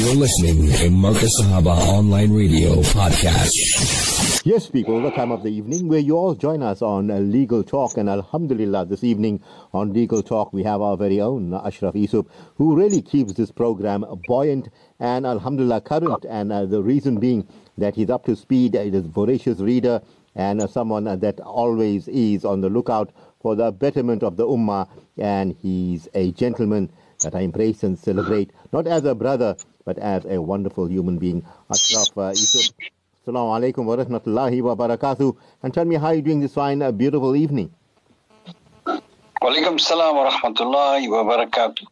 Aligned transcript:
You're 0.00 0.14
listening 0.14 0.72
to 0.78 0.88
Marcus 0.88 1.30
Sahaba 1.42 1.76
Online 1.76 2.32
Radio 2.32 2.76
Podcast. 2.76 4.46
Yes, 4.46 4.70
people, 4.70 5.02
the 5.02 5.10
time 5.10 5.30
of 5.30 5.42
the 5.42 5.50
evening 5.50 5.88
where 5.88 5.98
you 5.98 6.16
all 6.16 6.34
join 6.34 6.62
us 6.62 6.80
on 6.80 7.08
Legal 7.30 7.62
Talk. 7.62 7.98
And 7.98 8.08
Alhamdulillah, 8.08 8.86
this 8.86 9.04
evening 9.04 9.42
on 9.74 9.92
Legal 9.92 10.22
Talk, 10.22 10.54
we 10.54 10.62
have 10.62 10.80
our 10.80 10.96
very 10.96 11.20
own 11.20 11.52
Ashraf 11.52 11.92
Essop, 11.92 12.28
who 12.54 12.74
really 12.74 13.02
keeps 13.02 13.34
this 13.34 13.52
program 13.52 14.06
buoyant 14.26 14.70
and 14.98 15.26
Alhamdulillah 15.26 15.82
current. 15.82 16.24
And 16.24 16.50
uh, 16.50 16.64
the 16.64 16.82
reason 16.82 17.20
being 17.20 17.46
that 17.76 17.94
he's 17.94 18.08
up 18.08 18.24
to 18.24 18.34
speed, 18.34 18.72
he 18.72 18.80
is 18.80 19.04
a 19.04 19.08
voracious 19.08 19.58
reader, 19.60 20.00
and 20.34 20.62
uh, 20.62 20.66
someone 20.66 21.04
that 21.04 21.40
always 21.40 22.08
is 22.08 22.46
on 22.46 22.62
the 22.62 22.70
lookout 22.70 23.12
for 23.42 23.54
the 23.54 23.70
betterment 23.70 24.22
of 24.22 24.38
the 24.38 24.46
Ummah. 24.46 24.88
And 25.18 25.54
he's 25.60 26.08
a 26.14 26.32
gentleman 26.32 26.90
that 27.20 27.34
I 27.34 27.40
embrace 27.40 27.82
and 27.82 27.98
celebrate, 27.98 28.50
not 28.72 28.86
as 28.86 29.04
a 29.04 29.14
brother, 29.14 29.54
but 29.84 29.98
as 29.98 30.24
a 30.24 30.40
wonderful 30.40 30.88
human 30.88 31.18
being. 31.18 31.44
Ashraf 31.70 32.08
uh, 32.16 32.32
Essop, 32.32 32.72
Assalamu 33.26 33.52
alaikum 33.58 33.84
wa 33.84 33.96
rahmatullahi 33.96 34.62
wa 34.62 34.74
barakatuh. 34.74 35.36
And 35.62 35.74
tell 35.74 35.84
me 35.84 35.96
how 35.96 36.10
you're 36.10 36.22
doing 36.22 36.40
this 36.40 36.54
fine, 36.54 36.82
uh, 36.82 36.90
beautiful 36.90 37.36
evening. 37.36 37.72
Walaikum 38.86 39.80
salam 39.80 40.16
wa 40.16 40.30
rahmatullahi 40.30 41.08
wa 41.08 41.24
barakatuh. 41.24 41.86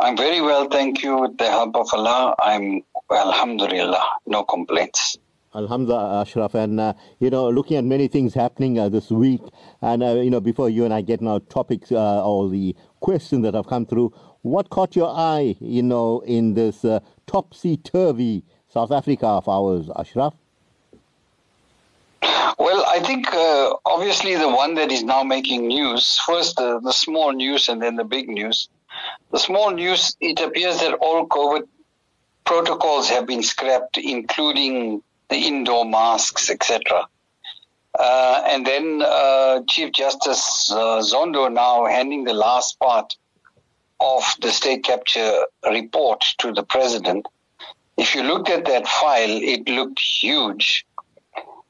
I'm 0.00 0.16
very 0.16 0.40
well, 0.40 0.68
thank 0.68 1.02
you. 1.02 1.20
With 1.20 1.36
the 1.38 1.50
help 1.50 1.76
of 1.76 1.88
Allah, 1.92 2.34
I'm 2.40 2.82
alhamdulillah, 3.10 4.04
no 4.26 4.44
complaints. 4.44 5.18
Alhamdulillah, 5.54 6.20
Ashraf, 6.20 6.54
and 6.54 6.78
uh, 6.78 6.92
you 7.18 7.30
know, 7.30 7.48
looking 7.48 7.78
at 7.78 7.84
many 7.84 8.08
things 8.08 8.34
happening 8.34 8.78
uh, 8.78 8.90
this 8.90 9.10
week, 9.10 9.40
and 9.80 10.02
uh, 10.02 10.14
you 10.14 10.30
know, 10.30 10.40
before 10.40 10.68
you 10.68 10.84
and 10.84 10.92
I 10.92 11.00
get 11.00 11.22
now 11.22 11.38
topics 11.38 11.90
uh, 11.90 12.22
or 12.26 12.50
the 12.50 12.76
questions 13.00 13.42
that 13.44 13.54
have 13.54 13.66
come 13.66 13.86
through, 13.86 14.12
what 14.46 14.70
caught 14.70 14.96
your 14.96 15.10
eye, 15.14 15.56
you 15.60 15.82
know, 15.82 16.20
in 16.20 16.54
this 16.54 16.84
uh, 16.84 17.00
topsy-turvy 17.26 18.44
South 18.68 18.92
Africa 18.92 19.26
of 19.26 19.48
ours, 19.48 19.90
Ashraf? 19.96 20.34
Well, 22.58 22.84
I 22.86 23.00
think 23.00 23.32
uh, 23.32 23.74
obviously 23.84 24.34
the 24.36 24.48
one 24.48 24.74
that 24.74 24.90
is 24.90 25.02
now 25.02 25.22
making 25.22 25.66
news, 25.66 26.18
first 26.26 26.56
the, 26.56 26.80
the 26.80 26.92
small 26.92 27.32
news 27.32 27.68
and 27.68 27.82
then 27.82 27.96
the 27.96 28.04
big 28.04 28.28
news. 28.28 28.68
The 29.30 29.38
small 29.38 29.70
news, 29.70 30.16
it 30.20 30.40
appears 30.40 30.80
that 30.80 30.94
all 30.94 31.26
COVID 31.26 31.66
protocols 32.44 33.10
have 33.10 33.26
been 33.26 33.42
scrapped, 33.42 33.98
including 33.98 35.02
the 35.28 35.36
indoor 35.36 35.84
masks, 35.84 36.48
etc. 36.48 37.06
Uh, 37.98 38.42
and 38.46 38.66
then 38.66 39.02
uh, 39.04 39.60
Chief 39.68 39.92
Justice 39.92 40.70
uh, 40.70 41.00
Zondo 41.00 41.52
now 41.52 41.86
handing 41.86 42.24
the 42.24 42.34
last 42.34 42.78
part 42.78 43.16
of 44.00 44.22
the 44.40 44.50
state 44.50 44.84
capture 44.84 45.46
report 45.70 46.20
to 46.38 46.52
the 46.52 46.62
president, 46.62 47.26
if 47.96 48.14
you 48.14 48.22
looked 48.22 48.50
at 48.50 48.66
that 48.66 48.86
file, 48.86 49.40
it 49.42 49.68
looked 49.68 50.00
huge. 50.00 50.86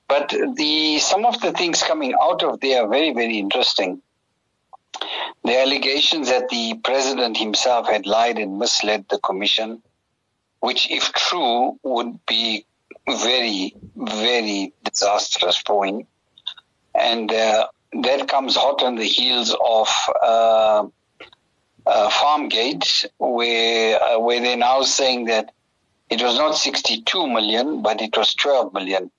But 0.08 0.34
the 0.54 0.98
some 0.98 1.24
of 1.24 1.41
the 1.41 1.52
things 1.52 1.82
coming 1.82 2.14
out 2.20 2.42
of 2.42 2.60
there 2.60 2.82
are 2.82 2.88
very, 2.88 3.12
very 3.12 3.38
interesting. 3.38 4.00
The 5.44 5.60
allegations 5.60 6.28
that 6.28 6.48
the 6.48 6.74
president 6.82 7.36
himself 7.36 7.88
had 7.88 8.06
lied 8.06 8.38
and 8.38 8.58
misled 8.58 9.06
the 9.08 9.19
commission, 9.19 9.82
which, 10.60 10.91
if 10.91 11.12
true, 11.12 11.78
would 11.82 12.24
be 12.27 12.64
very, 13.08 13.74
very 13.97 14.72
disastrous 14.84 15.56
for 15.58 15.84
him. 15.86 16.06
And 16.94 17.30
uh, 17.30 17.69
that 18.02 18.28
comes 18.28 18.56
hot 18.56 18.82
on 18.82 18.97
the 18.97 19.04
heels 19.04 19.54
of 19.64 19.88
uh, 20.22 20.86
uh, 21.86 22.10
Farmgate, 22.10 23.06
where 23.18 24.02
uh, 24.02 24.18
where 24.18 24.40
they're 24.40 24.56
now 24.56 24.82
saying 24.82 25.26
that 25.26 25.52
it 26.10 26.22
was 26.22 26.36
not 26.36 26.56
62 26.56 27.26
million, 27.26 27.82
but 27.82 28.00
it 28.00 28.16
was 28.16 28.34
12 28.34 28.72
million. 28.74 29.10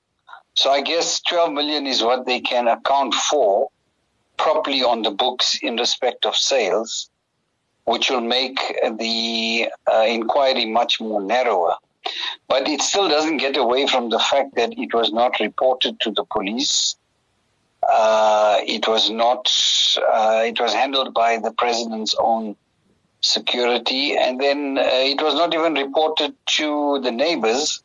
So 0.55 0.71
I 0.71 0.81
guess 0.81 1.21
12 1.21 1.53
million 1.53 1.87
is 1.87 2.03
what 2.03 2.25
they 2.25 2.39
can 2.39 2.67
account 2.67 3.13
for 3.13 3.69
properly 4.37 4.83
on 4.83 5.01
the 5.01 5.11
books 5.11 5.59
in 5.61 5.77
respect 5.77 6.25
of 6.25 6.35
sales, 6.35 7.09
which 7.85 8.09
will 8.09 8.21
make 8.21 8.59
the 8.97 9.69
uh, 9.91 10.05
inquiry 10.07 10.65
much 10.65 10.99
more 10.99 11.21
narrower. 11.21 11.75
But 12.47 12.67
it 12.67 12.81
still 12.81 13.07
doesn't 13.07 13.37
get 13.37 13.55
away 13.55 13.87
from 13.87 14.09
the 14.09 14.19
fact 14.19 14.55
that 14.55 14.73
it 14.77 14.93
was 14.93 15.13
not 15.13 15.39
reported 15.39 15.99
to 16.01 16.11
the 16.11 16.25
police. 16.25 16.96
Uh, 17.87 18.57
it 18.63 18.87
was 18.87 19.09
not. 19.09 19.49
Uh, 19.97 20.43
it 20.45 20.59
was 20.59 20.73
handled 20.73 21.13
by 21.13 21.37
the 21.37 21.51
president's 21.51 22.15
own 22.19 22.55
security, 23.21 24.15
and 24.15 24.39
then 24.39 24.77
uh, 24.77 24.81
it 24.83 25.21
was 25.21 25.35
not 25.35 25.53
even 25.53 25.73
reported 25.73 26.35
to 26.45 26.99
the 27.01 27.11
neighbors, 27.11 27.81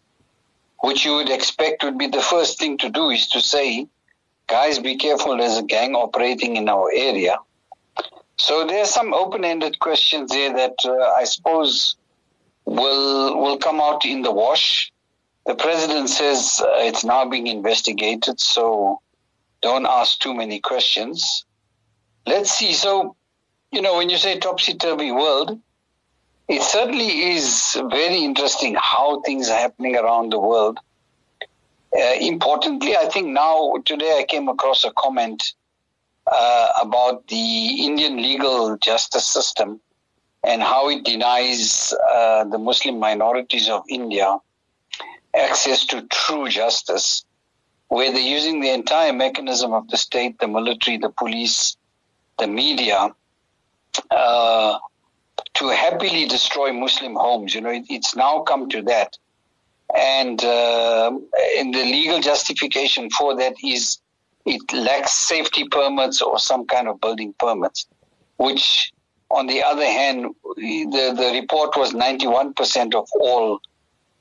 which 0.80 1.04
you 1.04 1.14
would 1.14 1.30
expect 1.30 1.84
would 1.84 1.98
be 1.98 2.08
the 2.08 2.20
first 2.20 2.58
thing 2.58 2.76
to 2.78 2.90
do 2.90 3.10
is 3.10 3.28
to 3.28 3.40
say, 3.40 3.86
guys, 4.48 4.78
be 4.78 4.96
careful, 4.96 5.36
there's 5.36 5.56
a 5.56 5.62
gang 5.62 5.94
operating 5.94 6.56
in 6.56 6.68
our 6.68 6.90
area. 6.94 7.36
So 8.36 8.66
there 8.66 8.82
are 8.82 8.86
some 8.86 9.14
open-ended 9.14 9.78
questions 9.78 10.30
there 10.30 10.52
that 10.54 10.74
uh, 10.84 11.12
I 11.16 11.24
suppose 11.24 11.96
will 12.64 13.40
will 13.40 13.58
come 13.58 13.80
out 13.80 14.04
in 14.04 14.22
the 14.22 14.32
wash. 14.32 14.92
The 15.46 15.54
president 15.54 16.08
says 16.08 16.60
uh, 16.60 16.66
it's 16.78 17.04
now 17.04 17.28
being 17.28 17.46
investigated, 17.46 18.40
so 18.40 19.00
don't 19.62 19.86
ask 19.86 20.18
too 20.18 20.34
many 20.34 20.60
questions. 20.60 21.44
Let's 22.26 22.50
see. 22.50 22.72
So 22.74 23.16
you 23.72 23.80
know, 23.80 23.96
when 23.96 24.10
you 24.10 24.18
say 24.18 24.38
topsy 24.38 24.74
turvy 24.74 25.10
world, 25.10 25.58
it 26.46 26.60
certainly 26.60 27.32
is 27.34 27.80
very 27.90 28.22
interesting 28.22 28.76
how 28.78 29.22
things 29.22 29.48
are 29.48 29.58
happening 29.58 29.96
around 29.96 30.30
the 30.30 30.38
world. 30.38 30.78
Uh, 31.96 32.14
importantly, 32.20 32.96
I 32.96 33.06
think 33.06 33.28
now, 33.28 33.74
today 33.84 34.18
I 34.18 34.24
came 34.24 34.48
across 34.48 34.84
a 34.84 34.92
comment 34.92 35.54
uh, 36.30 36.68
about 36.82 37.26
the 37.28 37.84
Indian 37.86 38.16
legal 38.16 38.76
justice 38.76 39.26
system 39.26 39.80
and 40.44 40.62
how 40.62 40.90
it 40.90 41.04
denies 41.04 41.94
uh, 42.10 42.44
the 42.44 42.58
Muslim 42.58 42.98
minorities 42.98 43.68
of 43.70 43.82
India 43.88 44.36
access 45.34 45.86
to 45.86 46.02
true 46.08 46.48
justice, 46.48 47.24
where 47.92 48.10
they're 48.10 48.22
using 48.22 48.60
the 48.60 48.70
entire 48.70 49.12
mechanism 49.12 49.74
of 49.74 49.86
the 49.88 49.98
state, 49.98 50.38
the 50.38 50.48
military, 50.48 50.96
the 50.96 51.10
police, 51.10 51.76
the 52.38 52.46
media 52.46 53.14
uh, 54.10 54.78
to 55.52 55.68
happily 55.68 56.24
destroy 56.24 56.72
Muslim 56.72 57.14
homes. 57.14 57.54
You 57.54 57.60
know, 57.60 57.68
it, 57.68 57.84
it's 57.90 58.16
now 58.16 58.40
come 58.44 58.70
to 58.70 58.80
that. 58.84 59.18
And, 59.94 60.42
uh, 60.42 61.10
and 61.58 61.74
the 61.74 61.84
legal 61.84 62.18
justification 62.22 63.10
for 63.10 63.36
that 63.36 63.56
is 63.62 63.98
it 64.46 64.62
lacks 64.72 65.12
safety 65.12 65.68
permits 65.68 66.22
or 66.22 66.38
some 66.38 66.64
kind 66.64 66.88
of 66.88 66.98
building 66.98 67.34
permits, 67.38 67.86
which, 68.38 68.90
on 69.30 69.48
the 69.48 69.62
other 69.62 69.84
hand, 69.84 70.34
the, 70.56 71.12
the 71.14 71.38
report 71.38 71.76
was 71.76 71.92
91% 71.92 72.94
of 72.94 73.06
all 73.20 73.60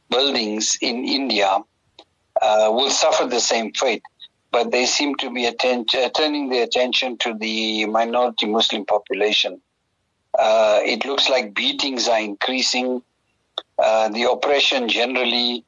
buildings 0.10 0.78
in 0.82 1.06
India 1.06 1.64
uh, 2.42 2.70
will 2.72 2.90
suffer 2.90 3.26
the 3.26 3.40
same 3.40 3.72
fate. 3.74 4.04
But 4.52 4.72
they 4.72 4.86
seem 4.86 5.16
to 5.16 5.32
be 5.32 5.46
atten- 5.46 5.86
uh, 5.94 6.10
turning 6.10 6.50
their 6.50 6.64
attention 6.64 7.18
to 7.20 7.34
the 7.34 7.86
minority 7.86 8.48
Muslim 8.48 8.86
population. 8.86 9.62
Uh, 10.38 10.80
it 10.84 11.06
looks 11.06 11.30
like 11.30 11.54
beatings 11.54 12.08
are 12.08 12.20
increasing. 12.20 13.02
Uh, 13.78 14.10
the 14.10 14.30
oppression 14.30 14.90
generally, 14.90 15.64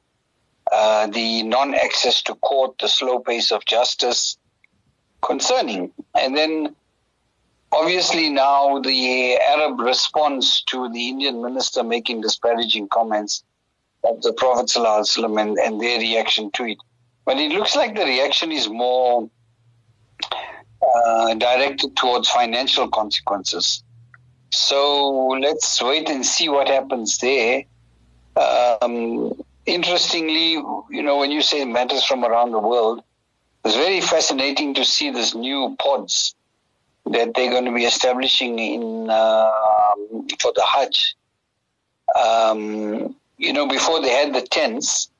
uh, 0.70 1.06
the 1.06 1.42
non 1.42 1.74
access 1.74 2.22
to 2.22 2.34
court, 2.36 2.76
the 2.78 2.88
slow 2.88 3.18
pace 3.18 3.50
of 3.52 3.64
justice, 3.64 4.36
concerning. 5.22 5.90
And 6.14 6.36
then 6.36 6.76
obviously 7.72 8.30
now 8.30 8.78
the 8.80 9.38
Arab 9.40 9.80
response 9.80 10.62
to 10.62 10.88
the 10.90 11.08
Indian 11.08 11.42
minister 11.42 11.82
making 11.82 12.20
disparaging 12.20 12.88
comments 12.88 13.42
of 14.04 14.22
the 14.22 14.32
Prophet 14.32 14.66
ﷺ 14.66 15.40
and, 15.40 15.58
and 15.58 15.80
their 15.80 15.98
reaction 15.98 16.50
to 16.52 16.64
it. 16.64 16.78
But 17.24 17.38
it 17.38 17.52
looks 17.52 17.74
like 17.74 17.94
the 17.94 18.04
reaction 18.04 18.52
is 18.52 18.68
more 18.68 19.28
uh, 20.96 21.34
directed 21.34 21.96
towards 21.96 22.28
financial 22.28 22.88
consequences. 22.88 23.82
So 24.50 25.28
let's 25.40 25.82
wait 25.82 26.08
and 26.08 26.24
see 26.24 26.48
what 26.48 26.68
happens 26.68 27.18
there. 27.18 27.64
Um, 28.36 29.32
interestingly, 29.66 30.52
you 30.52 31.02
know, 31.02 31.18
when 31.18 31.30
you 31.30 31.42
say 31.42 31.64
matters 31.64 32.04
from 32.04 32.24
around 32.24 32.52
the 32.52 32.60
world, 32.60 33.02
it's 33.64 33.76
very 33.76 34.00
fascinating 34.00 34.74
to 34.74 34.84
see 34.84 35.10
this 35.10 35.34
new 35.34 35.74
pods 35.80 36.34
that 37.06 37.34
they're 37.34 37.50
going 37.50 37.64
to 37.64 37.72
be 37.72 37.84
establishing 37.84 38.58
in 38.58 39.10
uh, 39.10 39.50
for 40.40 40.52
the 40.54 40.62
Hajj. 40.64 41.16
Um, 42.14 43.16
you 43.38 43.52
know, 43.52 43.66
before 43.66 44.00
they 44.00 44.10
had 44.10 44.34
the 44.34 44.42
tents, 44.42 45.10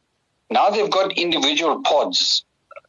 now 0.50 0.70
they've 0.70 0.90
got 0.90 1.16
individual 1.18 1.82
pods, 1.82 2.44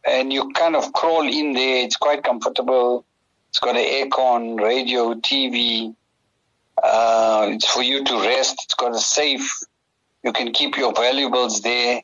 and 0.05 0.31
you 0.31 0.51
kind 0.53 0.75
of 0.75 0.93
crawl 0.93 1.27
in 1.27 1.53
there. 1.53 1.83
It's 1.83 1.97
quite 1.97 2.23
comfortable. 2.23 3.05
It's 3.49 3.59
got 3.59 3.75
an 3.77 3.85
aircon, 3.85 4.59
radio, 4.61 5.13
TV. 5.15 5.95
Uh, 6.81 7.49
it's 7.51 7.71
for 7.71 7.81
you 7.81 8.03
to 8.03 8.13
rest. 8.19 8.61
It's 8.65 8.73
got 8.73 8.93
a 8.93 8.99
safe. 8.99 9.49
You 10.23 10.33
can 10.33 10.51
keep 10.51 10.77
your 10.77 10.93
valuables 10.93 11.61
there. 11.61 12.01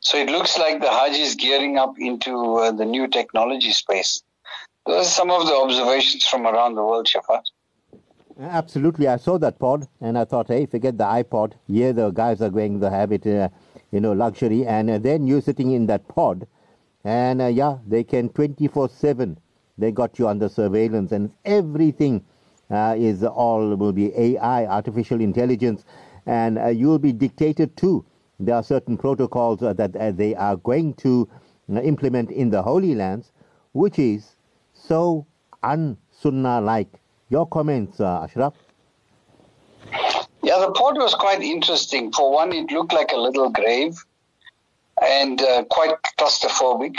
So 0.00 0.18
it 0.18 0.28
looks 0.28 0.58
like 0.58 0.80
the 0.80 0.90
Hajj 0.90 1.18
is 1.18 1.34
gearing 1.34 1.76
up 1.76 1.94
into 1.98 2.56
uh, 2.56 2.72
the 2.72 2.84
new 2.84 3.06
technology 3.06 3.72
space. 3.72 4.22
Those 4.86 5.06
are 5.06 5.10
some 5.10 5.30
of 5.30 5.46
the 5.46 5.54
observations 5.54 6.26
from 6.26 6.46
around 6.46 6.74
the 6.74 6.84
world, 6.84 7.06
Shafaat. 7.06 7.44
Absolutely. 8.40 9.06
I 9.06 9.18
saw 9.18 9.36
that 9.36 9.58
pod 9.58 9.86
and 10.00 10.16
I 10.16 10.24
thought, 10.24 10.48
hey, 10.48 10.64
forget 10.64 10.96
the 10.96 11.04
iPod. 11.04 11.52
Yeah, 11.66 11.92
the 11.92 12.10
guys 12.10 12.40
are 12.40 12.48
going 12.48 12.80
to 12.80 12.88
have 12.88 13.12
it, 13.12 13.26
uh, 13.26 13.50
you 13.92 14.00
know, 14.00 14.12
luxury. 14.12 14.66
And 14.66 14.88
uh, 14.88 14.96
then 14.98 15.26
you're 15.26 15.42
sitting 15.42 15.72
in 15.72 15.84
that 15.86 16.08
pod 16.08 16.46
and 17.04 17.42
uh, 17.42 17.48
yeah, 17.48 17.78
they 17.86 18.02
can 18.02 18.30
24 18.30 18.88
7. 18.88 19.38
They 19.76 19.92
got 19.92 20.18
you 20.18 20.26
under 20.26 20.48
surveillance 20.48 21.12
and 21.12 21.30
everything 21.44 22.24
uh, 22.70 22.94
is 22.96 23.24
all 23.24 23.76
will 23.76 23.92
be 23.92 24.16
AI, 24.16 24.64
artificial 24.64 25.20
intelligence, 25.20 25.84
and 26.24 26.58
uh, 26.58 26.68
you'll 26.68 26.98
be 26.98 27.12
dictated 27.12 27.76
to. 27.78 28.06
There 28.38 28.54
are 28.54 28.62
certain 28.62 28.96
protocols 28.96 29.62
uh, 29.62 29.74
that 29.74 30.16
they 30.16 30.34
are 30.34 30.56
going 30.56 30.94
to 30.94 31.28
implement 31.68 32.30
in 32.30 32.48
the 32.48 32.62
Holy 32.62 32.94
Lands, 32.94 33.32
which 33.72 33.98
is 33.98 34.36
so 34.72 35.26
un-Sunnah 35.62 36.62
like. 36.62 36.99
Your 37.30 37.46
comments, 37.46 38.00
uh, 38.00 38.24
Ashraf? 38.24 38.54
Yeah, 40.42 40.58
the 40.58 40.72
pod 40.74 40.96
was 40.96 41.14
quite 41.14 41.40
interesting. 41.40 42.10
For 42.12 42.32
one, 42.32 42.52
it 42.52 42.72
looked 42.72 42.92
like 42.92 43.12
a 43.12 43.16
little 43.16 43.50
grave 43.50 43.96
and 45.00 45.40
uh, 45.40 45.62
quite 45.70 45.94
claustrophobic. 46.18 46.96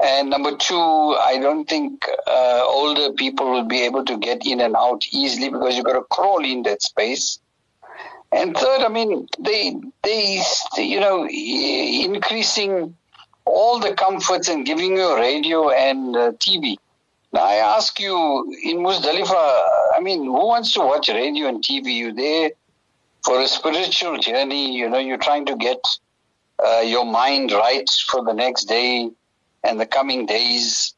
And 0.00 0.30
number 0.30 0.56
two, 0.56 0.74
I 0.74 1.38
don't 1.40 1.68
think 1.68 2.04
uh, 2.26 2.64
older 2.66 3.12
people 3.12 3.52
will 3.52 3.66
be 3.66 3.82
able 3.82 4.04
to 4.06 4.18
get 4.18 4.44
in 4.44 4.60
and 4.60 4.74
out 4.74 5.04
easily 5.12 5.48
because 5.48 5.76
you've 5.76 5.84
got 5.84 5.92
to 5.92 6.02
crawl 6.10 6.44
in 6.44 6.64
that 6.64 6.82
space. 6.82 7.38
And 8.32 8.56
third, 8.56 8.80
I 8.80 8.88
mean, 8.88 9.28
they, 9.38 9.76
they, 10.02 10.42
you 10.76 10.98
know, 10.98 11.28
increasing 11.28 12.96
all 13.44 13.78
the 13.78 13.94
comforts 13.94 14.48
and 14.48 14.66
giving 14.66 14.96
you 14.96 15.16
radio 15.16 15.70
and 15.70 16.16
uh, 16.16 16.32
TV. 16.32 16.78
Now, 17.32 17.44
I 17.44 17.56
ask 17.56 18.00
you, 18.00 18.16
in 18.64 18.78
Muzdalifah, 18.78 19.62
I 19.96 20.00
mean, 20.00 20.24
who 20.24 20.46
wants 20.46 20.72
to 20.74 20.80
watch 20.80 21.08
radio 21.08 21.46
and 21.46 21.62
TV? 21.62 21.96
You're 21.96 22.12
there 22.12 22.50
for 23.24 23.40
a 23.40 23.46
spiritual 23.46 24.18
journey, 24.18 24.76
you 24.76 24.88
know, 24.88 24.98
you're 24.98 25.18
trying 25.18 25.46
to 25.46 25.56
get 25.56 25.80
uh, 26.64 26.80
your 26.80 27.04
mind 27.04 27.52
right 27.52 27.88
for 28.08 28.24
the 28.24 28.32
next 28.32 28.64
day 28.64 29.10
and 29.64 29.80
the 29.80 29.86
coming 29.86 30.26
days. 30.26 30.94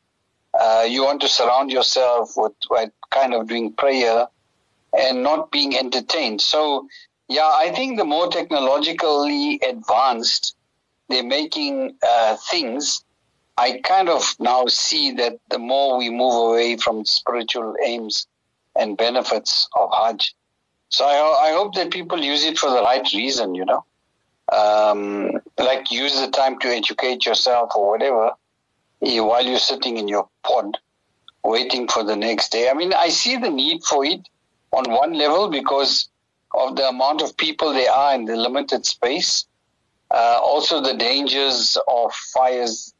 Uh, 0.58 0.86
you 0.88 1.04
want 1.04 1.20
to 1.20 1.28
surround 1.28 1.70
yourself 1.70 2.32
with, 2.36 2.52
with 2.70 2.90
kind 3.10 3.34
of 3.34 3.48
doing 3.48 3.72
prayer 3.72 4.26
and 4.98 5.22
not 5.22 5.50
being 5.50 5.76
entertained. 5.76 6.40
So, 6.40 6.86
yeah, 7.28 7.50
I 7.54 7.72
think 7.74 7.98
the 7.98 8.04
more 8.04 8.28
technologically 8.28 9.60
advanced 9.66 10.54
they're 11.08 11.24
making 11.24 11.96
uh, 12.02 12.36
things, 12.50 13.04
I 13.56 13.80
kind 13.84 14.08
of 14.08 14.34
now 14.38 14.66
see 14.66 15.12
that 15.12 15.38
the 15.50 15.58
more 15.58 15.98
we 15.98 16.10
move 16.10 16.34
away 16.34 16.76
from 16.76 17.04
spiritual 17.04 17.74
aims 17.84 18.26
and 18.76 18.96
benefits 18.96 19.68
of 19.78 19.90
Hajj. 19.92 20.34
So 20.88 21.04
I, 21.04 21.48
I 21.48 21.52
hope 21.52 21.74
that 21.74 21.90
people 21.90 22.18
use 22.18 22.44
it 22.44 22.58
for 22.58 22.70
the 22.70 22.82
right 22.82 23.06
reason, 23.12 23.54
you 23.54 23.64
know. 23.64 23.84
Um, 24.52 25.40
like 25.58 25.90
use 25.90 26.18
the 26.20 26.30
time 26.30 26.58
to 26.60 26.68
educate 26.68 27.24
yourself 27.24 27.72
or 27.74 27.90
whatever 27.90 28.32
while 29.00 29.44
you're 29.44 29.58
sitting 29.58 29.96
in 29.96 30.08
your 30.08 30.28
pod 30.42 30.78
waiting 31.42 31.88
for 31.88 32.04
the 32.04 32.16
next 32.16 32.52
day. 32.52 32.68
I 32.68 32.74
mean, 32.74 32.92
I 32.92 33.08
see 33.08 33.36
the 33.36 33.50
need 33.50 33.82
for 33.82 34.04
it 34.04 34.28
on 34.72 34.90
one 34.90 35.14
level 35.14 35.50
because 35.50 36.08
of 36.54 36.76
the 36.76 36.88
amount 36.88 37.22
of 37.22 37.36
people 37.36 37.72
there 37.72 37.90
are 37.90 38.14
in 38.14 38.26
the 38.26 38.36
limited 38.36 38.86
space. 38.86 39.46
Uh, 40.10 40.38
also, 40.42 40.80
the 40.80 40.94
dangers 40.94 41.76
of 41.88 42.12
fires 42.12 42.91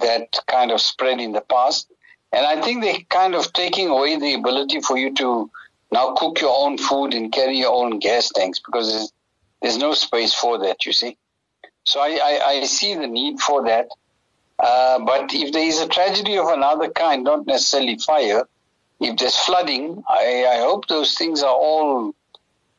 that 0.00 0.38
kind 0.46 0.70
of 0.70 0.80
spread 0.80 1.20
in 1.20 1.32
the 1.32 1.40
past. 1.40 1.90
And 2.32 2.44
I 2.44 2.60
think 2.60 2.82
they're 2.82 2.98
kind 3.08 3.34
of 3.34 3.52
taking 3.52 3.88
away 3.88 4.18
the 4.18 4.34
ability 4.34 4.80
for 4.80 4.96
you 4.96 5.14
to 5.14 5.50
now 5.90 6.14
cook 6.14 6.40
your 6.40 6.56
own 6.56 6.78
food 6.78 7.14
and 7.14 7.32
carry 7.32 7.58
your 7.58 7.72
own 7.72 7.98
gas 7.98 8.30
tanks 8.30 8.58
because 8.58 8.92
there's, 8.92 9.12
there's 9.62 9.78
no 9.78 9.94
space 9.94 10.34
for 10.34 10.58
that, 10.58 10.84
you 10.84 10.92
see. 10.92 11.16
So 11.84 12.00
I, 12.00 12.18
I, 12.22 12.48
I 12.48 12.64
see 12.64 12.94
the 12.94 13.06
need 13.06 13.40
for 13.40 13.64
that. 13.64 13.88
Uh, 14.58 14.98
but 15.00 15.32
if 15.32 15.52
there 15.52 15.66
is 15.66 15.80
a 15.80 15.88
tragedy 15.88 16.36
of 16.36 16.48
another 16.48 16.88
kind, 16.90 17.24
not 17.24 17.46
necessarily 17.46 17.98
fire, 17.98 18.44
if 19.00 19.16
there's 19.18 19.36
flooding, 19.36 20.02
I, 20.08 20.46
I 20.50 20.56
hope 20.58 20.88
those 20.88 21.14
things 21.14 21.42
are 21.42 21.54
all 21.54 22.14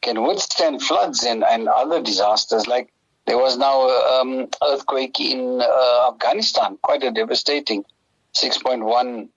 can 0.01 0.23
withstand 0.23 0.81
floods 0.81 1.23
and, 1.23 1.43
and 1.43 1.67
other 1.67 2.01
disasters. 2.01 2.67
Like 2.67 2.91
there 3.27 3.37
was 3.37 3.57
now 3.57 4.21
an 4.21 4.41
um, 4.41 4.47
earthquake 4.63 5.19
in 5.19 5.61
uh, 5.61 6.11
Afghanistan, 6.11 6.77
quite 6.81 7.03
a 7.03 7.11
devastating 7.11 7.85
6.1 8.33 9.29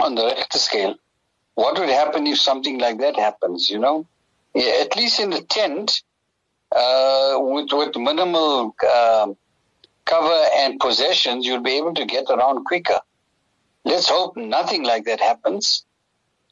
on 0.00 0.14
the 0.14 0.24
Richter 0.24 0.58
scale. 0.58 0.94
What 1.54 1.78
would 1.78 1.88
happen 1.88 2.26
if 2.26 2.38
something 2.38 2.78
like 2.78 2.98
that 2.98 3.16
happens? 3.16 3.68
You 3.68 3.80
know, 3.80 4.06
yeah, 4.54 4.82
at 4.82 4.94
least 4.96 5.18
in 5.18 5.30
the 5.30 5.42
tent, 5.42 6.02
uh, 6.70 7.36
with 7.40 7.72
with 7.72 7.96
minimal. 7.96 8.76
Uh, 8.86 9.28
cover 10.08 10.44
and 10.56 10.80
possessions, 10.80 11.44
you'll 11.44 11.62
be 11.62 11.76
able 11.76 11.92
to 11.94 12.06
get 12.06 12.24
around 12.30 12.64
quicker. 12.64 12.98
Let's 13.84 14.08
hope 14.08 14.36
nothing 14.36 14.82
like 14.82 15.04
that 15.04 15.20
happens. 15.20 15.84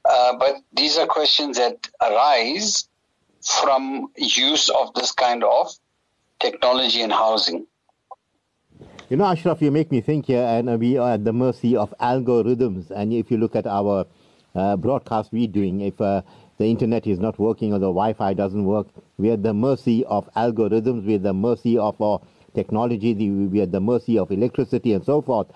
Uh, 0.05 0.37
but 0.39 0.57
these 0.75 0.99
are 0.99 1.07
questions 1.07 1.57
that 1.57 1.89
arise 2.03 2.87
from 3.43 4.09
use 4.17 4.69
of 4.69 4.93
this 4.95 5.13
kind 5.13 5.43
of 5.43 5.73
technology 6.41 7.03
and 7.03 7.13
housing. 7.13 7.67
You 9.09 9.17
know, 9.17 9.25
Ashraf, 9.25 9.63
you 9.63 9.71
make 9.71 9.93
me 9.93 10.01
think 10.01 10.27
here, 10.27 10.43
and 10.43 10.81
we 10.81 10.99
are 10.99 11.13
at 11.13 11.25
the 11.25 11.33
mercy 11.33 11.77
of 11.77 11.95
algorithms. 12.01 12.91
And 12.91 13.13
if 13.13 13.31
you 13.31 13.37
look 13.37 13.55
at 13.55 13.67
our 13.67 14.07
uh, 14.55 14.77
broadcast 14.77 15.33
we're 15.33 15.47
doing, 15.47 15.81
if 15.81 16.01
uh, 16.01 16.23
the 16.59 16.67
internet 16.67 17.07
is 17.07 17.19
not 17.21 17.39
working 17.39 17.73
or 17.73 17.79
the 17.79 17.87
Wi-Fi 17.87 18.35
doesn't 18.35 18.65
work, 18.65 18.89
we're 19.17 19.35
at 19.35 19.43
the 19.43 19.55
mercy 19.55 20.05
of 20.07 20.29
algorithms. 20.35 21.05
We're 21.05 21.17
at 21.17 21.23
the 21.23 21.35
mercy 21.35 21.79
of 21.79 22.01
our 22.01 22.21
technology, 22.55 23.15
we 23.15 23.61
are 23.61 23.65
at 23.65 23.73
the 23.73 23.81
mercy 23.81 24.19
of 24.19 24.33
electricity 24.33 24.93
and 24.95 25.05
so 25.05 25.21
forth. 25.23 25.47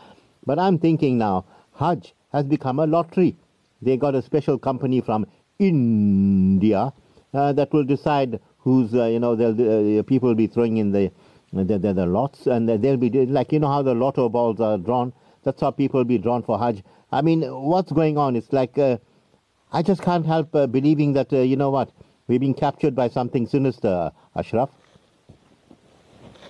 But 0.46 0.58
I'm 0.58 0.78
thinking 0.78 1.18
now, 1.18 1.46
Hajj 1.74 2.14
has 2.32 2.44
become 2.44 2.78
a 2.78 2.86
lottery. 2.86 3.36
They 3.82 3.96
got 3.96 4.14
a 4.14 4.22
special 4.22 4.58
company 4.58 5.00
from 5.00 5.26
India 5.58 6.92
uh, 7.32 7.52
that 7.54 7.72
will 7.72 7.84
decide 7.84 8.38
who's, 8.62 8.94
uh, 8.94 9.04
you 9.06 9.18
know, 9.18 9.32
uh, 9.32 10.02
people 10.02 10.28
will 10.28 10.34
be 10.34 10.46
throwing 10.46 10.76
in 10.76 10.92
the, 10.92 11.10
the, 11.52 11.78
the, 11.78 11.92
the 11.92 12.06
lots 12.06 12.46
and 12.46 12.68
they'll 12.68 12.96
be, 12.96 13.10
like, 13.26 13.52
you 13.52 13.58
know 13.58 13.68
how 13.68 13.82
the 13.82 13.94
lotto 13.94 14.28
balls 14.28 14.60
are 14.60 14.78
drawn? 14.78 15.12
That's 15.42 15.60
how 15.60 15.70
people 15.70 16.00
will 16.00 16.04
be 16.04 16.18
drawn 16.18 16.42
for 16.42 16.58
Hajj. 16.58 16.82
I 17.12 17.22
mean, 17.22 17.42
what's 17.42 17.90
going 17.92 18.18
on? 18.18 18.36
It's 18.36 18.52
like, 18.52 18.78
uh, 18.78 18.98
I 19.72 19.82
just 19.82 20.02
can't 20.02 20.26
help 20.26 20.54
uh, 20.54 20.66
believing 20.66 21.12
that, 21.14 21.32
uh, 21.32 21.38
you 21.38 21.56
know 21.56 21.70
what, 21.70 21.90
we're 22.28 22.38
being 22.38 22.54
captured 22.54 22.94
by 22.94 23.08
something 23.08 23.46
sinister, 23.46 24.12
Ashraf. 24.36 24.70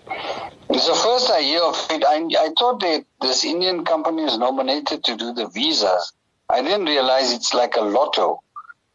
The 0.06 0.76
first 0.76 1.30
I 1.30 1.40
hear 1.42 1.62
of 1.62 1.87
it. 1.90 2.04
I, 2.06 2.26
I 2.38 2.49
thought 2.58 2.80
that 2.80 3.04
this 3.20 3.44
Indian 3.44 3.85
company 3.85 4.23
is 4.23 4.38
nominated 4.38 5.02
to 5.04 5.16
do 5.16 5.32
the 5.32 5.49
visas. 5.49 6.12
I 6.49 6.62
didn't 6.62 6.87
realize 6.87 7.32
it's 7.32 7.54
like 7.54 7.76
a 7.76 7.80
lotto. 7.80 8.42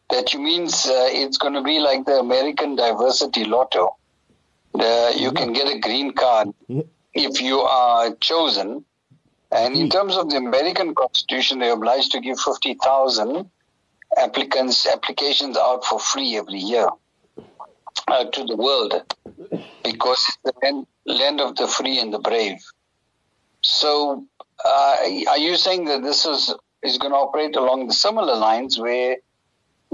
That 0.09 0.35
means 0.35 0.85
uh, 0.85 1.09
it's 1.11 1.37
going 1.37 1.53
to 1.53 1.63
be 1.63 1.79
like 1.79 2.05
the 2.05 2.19
American 2.19 2.75
diversity 2.75 3.43
lotto. 3.43 3.95
The, 4.73 5.13
you 5.17 5.31
can 5.31 5.53
get 5.53 5.67
a 5.67 5.79
green 5.79 6.13
card 6.13 6.49
if 7.13 7.41
you 7.41 7.59
are 7.59 8.13
chosen. 8.15 8.85
And 9.51 9.75
in 9.75 9.89
terms 9.89 10.17
of 10.17 10.29
the 10.29 10.37
American 10.37 10.93
Constitution, 10.93 11.59
they're 11.59 11.73
obliged 11.73 12.11
to 12.11 12.19
give 12.19 12.39
50,000 12.39 13.49
applicants 14.17 14.85
applications 14.85 15.57
out 15.57 15.85
for 15.85 15.99
free 15.99 16.37
every 16.37 16.59
year 16.59 16.87
uh, 18.07 18.25
to 18.25 18.43
the 18.45 18.55
world 18.55 18.93
because 19.83 20.25
it's 20.27 20.37
the 20.43 20.53
land, 20.61 20.87
land 21.05 21.41
of 21.41 21.55
the 21.55 21.67
free 21.67 21.99
and 21.99 22.13
the 22.13 22.19
brave. 22.19 22.57
So, 23.61 24.25
uh, 24.63 24.95
are 25.29 25.37
you 25.37 25.55
saying 25.55 25.85
that 25.85 26.03
this 26.03 26.25
is 26.25 26.53
is 26.83 26.97
going 26.99 27.11
to 27.11 27.17
operate 27.17 27.55
along 27.55 27.87
the 27.87 27.93
similar 27.93 28.35
lines 28.35 28.79
where 28.79 29.17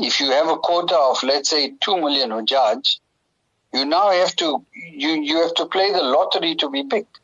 if 0.01 0.19
you 0.19 0.31
have 0.31 0.47
a 0.49 0.57
quota 0.57 0.97
of 0.97 1.21
let's 1.23 1.49
say 1.49 1.73
2 1.79 1.97
million 1.97 2.29
Hujjaj, 2.31 2.99
you 3.73 3.85
now 3.85 4.11
have 4.11 4.35
to 4.37 4.65
you 4.73 5.09
you 5.21 5.41
have 5.41 5.53
to 5.55 5.65
play 5.65 5.91
the 5.91 6.01
lottery 6.01 6.55
to 6.55 6.69
be 6.69 6.83
picked. 6.83 7.19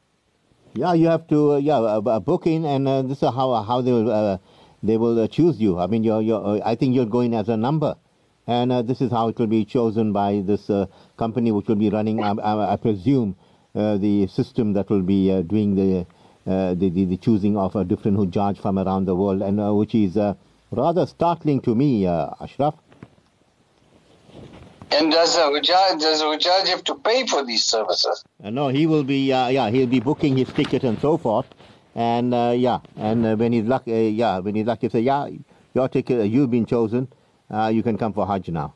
Yeah, 0.74 0.94
you 0.94 1.08
have 1.08 1.28
to 1.28 1.54
uh, 1.54 1.58
yeah 1.58 1.78
uh, 1.78 2.02
uh 2.06 2.20
book 2.20 2.46
in, 2.46 2.66
and 2.66 2.88
uh, 2.88 3.02
this 3.02 3.24
is 3.24 3.30
how 3.34 3.54
how 3.64 3.82
they 3.82 3.92
will 3.92 4.12
uh, 4.12 4.38
they 4.84 4.98
will 4.98 5.20
uh, 5.20 5.28
choose 5.28 5.60
you. 5.60 5.80
I 5.80 5.88
mean, 5.88 6.04
you're, 6.04 6.22
you're 6.22 6.62
I 6.64 6.76
think 6.76 6.96
you're 6.96 7.06
going 7.06 7.34
as 7.34 7.50
a 7.50 7.58
number 7.58 7.96
and 8.46 8.72
this 8.88 9.02
is 9.02 9.12
how 9.12 9.28
it 9.28 9.38
will 9.38 9.48
be 9.48 9.66
chosen 9.66 10.14
by 10.14 10.42
this 10.46 10.72
company 11.18 11.52
which 11.52 11.68
will 11.68 11.76
be 11.76 11.90
running, 11.90 12.24
I, 12.24 12.32
I, 12.32 12.74
I 12.74 12.76
presume, 12.78 13.36
the 13.74 14.28
system 14.28 14.72
that 14.72 14.90
will 14.90 15.02
be 15.02 15.42
doing 15.44 15.76
the, 15.76 16.06
the, 16.46 16.90
the, 16.90 17.04
the, 17.04 17.18
choosing 17.18 17.58
of 17.58 17.76
a 17.76 17.84
different 17.84 18.18
Hujjaj 18.18 18.58
from 18.62 18.80
around 18.80 19.04
the 19.04 19.16
world, 19.16 19.42
and 19.42 19.78
which 19.78 19.94
is 19.94 20.18
rather 20.72 21.06
startling 21.06 21.62
to 21.62 21.76
me, 21.76 22.06
Ashraf. 22.06 22.76
And 24.90 25.12
does 25.12 25.36
a 25.36 25.42
Hujjaj, 25.42 26.00
does 26.00 26.22
Hujjaj 26.22 26.68
have 26.68 26.84
to 26.86 26.96
pay 26.96 27.28
for 27.28 27.44
these 27.44 27.64
services? 27.64 28.24
Uh, 28.42 28.50
no, 28.50 28.70
he 28.70 28.86
will 28.88 29.04
be, 29.04 29.34
uh, 29.34 29.50
yeah, 29.50 29.70
he'll 29.70 29.86
be 29.88 30.00
booking 30.00 30.38
his 30.38 30.48
ticket 30.54 30.84
and 30.84 30.98
so 31.00 31.18
forth. 31.18 31.46
And 31.94 32.34
uh, 32.34 32.54
yeah, 32.56 32.80
and 32.96 33.26
uh, 33.26 33.36
when 33.36 33.52
he's 33.52 33.66
lucky, 33.66 33.92
uh, 33.92 34.10
yeah, 34.10 34.40
when 34.40 34.56
he's 34.56 34.66
lucky, 34.66 34.88
say, 34.88 35.02
yeah, 35.02 35.28
your 35.74 35.90
ticket, 35.90 36.20
uh, 36.20 36.24
you've 36.24 36.52
been 36.52 36.66
chosen, 36.66 37.08
you 37.72 37.84
can 37.84 37.98
come 37.98 38.14
for 38.14 38.26
Hajj 38.26 38.50
now. 38.50 38.76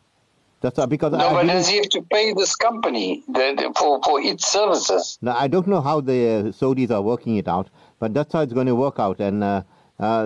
That's 0.60 0.78
uh, 0.78 0.86
because 0.86 1.14
no, 1.14 1.30
I 1.30 1.34
but 1.34 1.48
does 1.48 1.68
he 1.70 1.78
have 1.78 1.90
to 1.90 2.02
pay 2.04 2.34
this 2.34 2.56
company 2.56 3.24
the, 3.28 3.74
for 3.78 4.00
for 4.04 4.22
its 4.22 4.52
services? 4.52 5.18
Now 5.22 5.36
I 5.36 5.48
don't 5.48 5.66
know 5.66 5.82
how 5.82 6.02
the 6.02 6.54
Saudis 6.60 6.92
are 6.92 7.02
working 7.02 7.38
it 7.38 7.48
out, 7.48 7.70
but 8.00 8.14
that's 8.14 8.34
how 8.34 8.42
it's 8.42 8.54
going 8.54 8.68
to 8.68 8.76
work 8.76 9.00
out, 9.00 9.20
and 9.20 9.64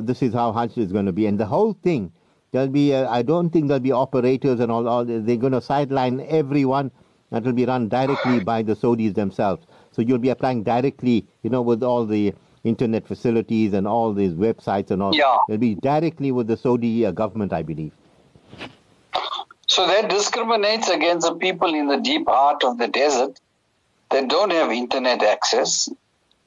this 0.02 0.22
is 0.22 0.34
how 0.34 0.52
Hajj 0.52 0.78
is 0.78 0.92
going 0.92 1.06
to 1.06 1.14
be, 1.14 1.28
and 1.28 1.40
the 1.40 1.46
whole 1.46 1.74
thing 1.74 2.12
There'll 2.56 2.70
be, 2.70 2.96
uh, 2.96 3.10
I 3.10 3.22
don't 3.22 3.50
think 3.50 3.68
there'll 3.68 3.82
be 3.82 3.92
operators 3.92 4.62
and 4.62 4.72
all, 4.72 4.88
all 4.88 5.04
they're 5.04 5.36
going 5.36 5.52
to 5.52 5.60
sideline 5.60 6.26
everyone 6.30 6.90
that 7.30 7.44
will 7.44 7.52
be 7.52 7.66
run 7.66 7.90
directly 7.90 8.40
by 8.40 8.62
the 8.62 8.78
Saudis 8.78 9.14
themselves. 9.14 9.68
So 9.92 10.02
you'll 10.02 10.20
be 10.20 10.30
applying 10.30 10.64
directly, 10.64 11.28
you 11.44 11.50
know, 11.50 11.62
with 11.62 11.84
all 11.84 12.06
the 12.06 12.34
internet 12.64 13.06
facilities 13.06 13.74
and 13.74 13.86
all 13.86 14.14
these 14.14 14.32
websites 14.32 14.90
and 14.90 15.04
all. 15.04 15.14
Yeah. 15.14 15.36
It'll 15.50 15.60
be 15.60 15.76
directly 15.76 16.32
with 16.32 16.48
the 16.48 16.56
Saudi 16.56 17.06
uh, 17.06 17.12
government, 17.12 17.52
I 17.52 17.62
believe. 17.62 17.92
So 19.68 19.86
that 19.88 20.10
discriminates 20.10 20.88
against 20.88 21.28
the 21.28 21.36
people 21.36 21.76
in 21.76 21.90
the 21.90 21.98
deep 21.98 22.26
heart 22.26 22.64
of 22.64 22.78
the 22.78 22.88
desert 22.88 23.38
that 24.12 24.30
don't 24.30 24.52
have 24.52 24.72
internet 24.72 25.22
access, 25.24 25.90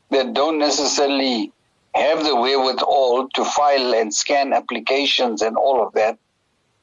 that 0.08 0.32
don't 0.32 0.58
necessarily 0.58 1.52
have 1.98 2.24
the 2.24 2.36
wherewithal 2.36 3.28
to 3.34 3.44
file 3.44 3.94
and 3.94 4.14
scan 4.14 4.52
applications 4.52 5.42
and 5.42 5.56
all 5.56 5.84
of 5.84 5.92
that. 5.94 6.18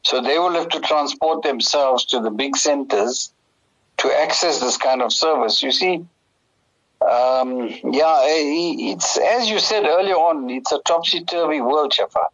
So 0.04 0.22
they 0.22 0.38
will 0.38 0.52
have 0.52 0.70
to 0.70 0.80
transport 0.82 1.44
themselves 1.44 2.06
to 2.06 2.20
the 2.20 2.30
big 2.30 2.56
centers 2.56 3.34
to 3.98 4.12
access 4.12 4.60
this 4.60 4.78
kind 4.78 5.02
of 5.02 5.12
service. 5.12 5.64
You 5.64 5.72
see, 5.72 6.06
um, 7.02 7.70
yeah, 7.92 8.20
it's 8.24 9.18
as 9.18 9.50
you 9.50 9.60
said 9.60 9.86
earlier 9.86 10.16
on, 10.16 10.50
it's 10.50 10.72
a 10.72 10.80
topsy 10.80 11.24
turvy 11.24 11.62
world, 11.62 11.92
Shafaat. 11.92 12.34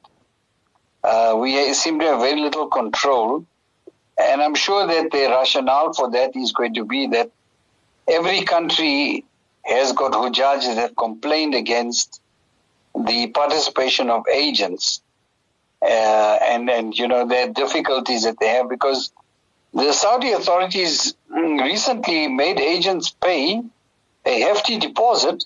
Uh, 1.03 1.35
we 1.37 1.73
seem 1.73 1.99
to 1.99 2.05
have 2.05 2.19
very 2.19 2.39
little 2.39 2.67
control, 2.67 3.45
and 4.19 4.41
I'm 4.41 4.55
sure 4.55 4.85
that 4.85 5.11
the 5.11 5.27
rationale 5.29 5.93
for 5.93 6.11
that 6.11 6.35
is 6.35 6.51
going 6.51 6.75
to 6.75 6.85
be 6.85 7.07
that 7.07 7.31
every 8.07 8.43
country 8.43 9.25
has 9.63 9.93
got 9.93 10.11
hujjaj 10.11 10.63
that 10.65 10.77
have 10.77 10.95
complained 10.95 11.55
against 11.55 12.20
the 13.05 13.27
participation 13.27 14.09
of 14.09 14.23
agents 14.31 15.01
uh, 15.81 16.37
and 16.43 16.69
and 16.69 16.97
you 16.97 17.07
know 17.07 17.27
the 17.27 17.51
difficulties 17.53 18.23
that 18.23 18.39
they 18.39 18.47
have 18.47 18.69
because 18.69 19.11
the 19.73 19.91
Saudi 19.93 20.31
authorities 20.31 21.15
mm, 21.31 21.63
recently 21.63 22.27
made 22.27 22.59
agents 22.59 23.09
pay 23.09 23.61
a 24.25 24.39
hefty 24.41 24.77
deposit 24.77 25.45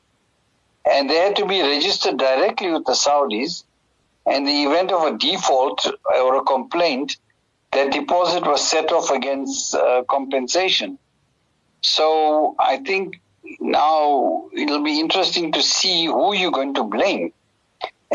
and 0.90 1.10
they 1.10 1.16
had 1.16 1.36
to 1.38 1.46
be 1.46 1.62
registered 1.62 2.18
directly 2.18 2.72
with 2.72 2.86
the 2.86 2.94
Saudis. 2.94 3.64
And 4.28 4.48
the 4.48 4.64
event 4.64 4.92
of 4.92 5.04
a 5.04 5.18
default 5.18 5.86
or 6.16 6.36
a 6.38 6.44
complaint 6.44 7.18
that 7.72 7.92
deposit 7.92 8.44
was 8.46 8.68
set 8.68 8.92
off 8.92 9.12
against 9.12 9.76
uh, 9.76 10.04
compensation. 10.10 10.98
So 11.82 12.56
I 12.58 12.78
think 12.78 13.22
now 13.60 14.46
it'll 14.52 14.84
be 14.84 15.00
interesting 15.00 15.52
to 15.52 15.62
see 15.62 16.06
who 16.06 16.34
you're 16.34 16.52
going 16.52 16.74
to 16.76 16.84
blame 16.84 17.34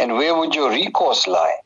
and 0.01 0.15
where 0.15 0.35
would 0.35 0.55
your 0.55 0.71
recourse 0.71 1.27
lie. 1.27 1.59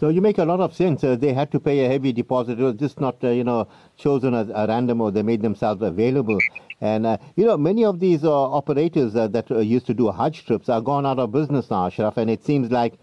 So 0.00 0.08
you 0.08 0.20
make 0.20 0.38
a 0.38 0.44
lot 0.44 0.58
of 0.58 0.74
sense. 0.74 1.04
Uh, 1.04 1.14
they 1.14 1.32
had 1.32 1.52
to 1.52 1.60
pay 1.60 1.84
a 1.84 1.88
heavy 1.88 2.12
deposit. 2.12 2.58
It 2.58 2.64
was 2.64 2.74
just 2.74 3.00
not, 3.00 3.22
uh, 3.22 3.28
you 3.28 3.44
know, 3.44 3.68
chosen 3.96 4.34
as 4.34 4.48
a 4.48 4.66
random 4.66 5.00
or 5.00 5.12
they 5.12 5.22
made 5.22 5.42
themselves 5.42 5.80
available. 5.80 6.40
And, 6.80 7.06
uh, 7.06 7.18
you 7.36 7.44
know, 7.44 7.56
many 7.56 7.84
of 7.84 8.00
these 8.00 8.24
uh, 8.24 8.32
operators 8.32 9.14
uh, 9.14 9.28
that 9.28 9.48
uh, 9.52 9.60
used 9.60 9.86
to 9.86 9.94
do 9.94 10.10
Hajj 10.10 10.44
trips 10.44 10.68
are 10.68 10.80
gone 10.80 11.06
out 11.06 11.20
of 11.20 11.30
business 11.30 11.70
now, 11.70 11.86
Ashraf. 11.86 12.16
And 12.16 12.28
it 12.28 12.44
seems 12.44 12.72
like 12.72 12.94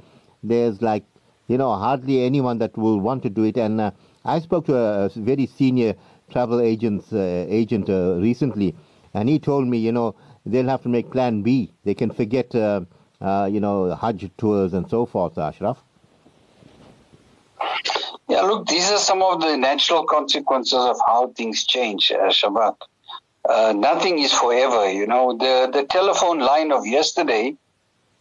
there's 0.43 0.81
like, 0.81 1.05
you 1.47 1.57
know, 1.57 1.73
hardly 1.73 2.21
anyone 2.25 2.57
that 2.57 2.77
will 2.77 2.99
want 2.99 3.23
to 3.23 3.29
do 3.29 3.45
it. 3.45 3.55
And 3.55 3.93
I 4.25 4.39
spoke 4.39 4.65
to 4.65 4.75
a 4.75 5.09
very 5.15 5.45
senior 5.45 5.95
travel 6.29 6.59
agents, 6.59 7.13
agent 7.13 7.87
recently, 8.21 8.75
and 9.13 9.29
he 9.29 9.39
told 9.39 9.67
me, 9.67 9.79
you 9.79 9.91
know, 9.91 10.13
they'll 10.45 10.67
have 10.67 10.83
to 10.83 10.89
make 10.89 11.09
plan 11.09 11.41
B. 11.41 11.71
They 11.85 11.95
can 11.95 12.11
forget 12.11 12.53
uh, 13.21 13.49
you 13.51 13.59
know, 13.59 13.95
Hajj 13.95 14.29
tours 14.37 14.73
and 14.73 14.89
so 14.89 15.05
forth, 15.05 15.37
Ashraf? 15.37 15.83
Yeah, 18.29 18.41
look, 18.41 18.67
these 18.67 18.91
are 18.91 18.97
some 18.97 19.21
of 19.21 19.41
the 19.41 19.57
natural 19.57 20.05
consequences 20.05 20.73
of 20.79 20.97
how 21.05 21.29
things 21.35 21.65
change, 21.65 22.11
uh, 22.11 22.29
Shafaat. 22.29 22.75
Uh, 23.47 23.73
nothing 23.75 24.19
is 24.19 24.31
forever, 24.31 24.91
you 24.91 25.07
know. 25.07 25.35
The, 25.35 25.69
the 25.73 25.83
telephone 25.85 26.39
line 26.39 26.71
of 26.71 26.85
yesterday, 26.85 27.55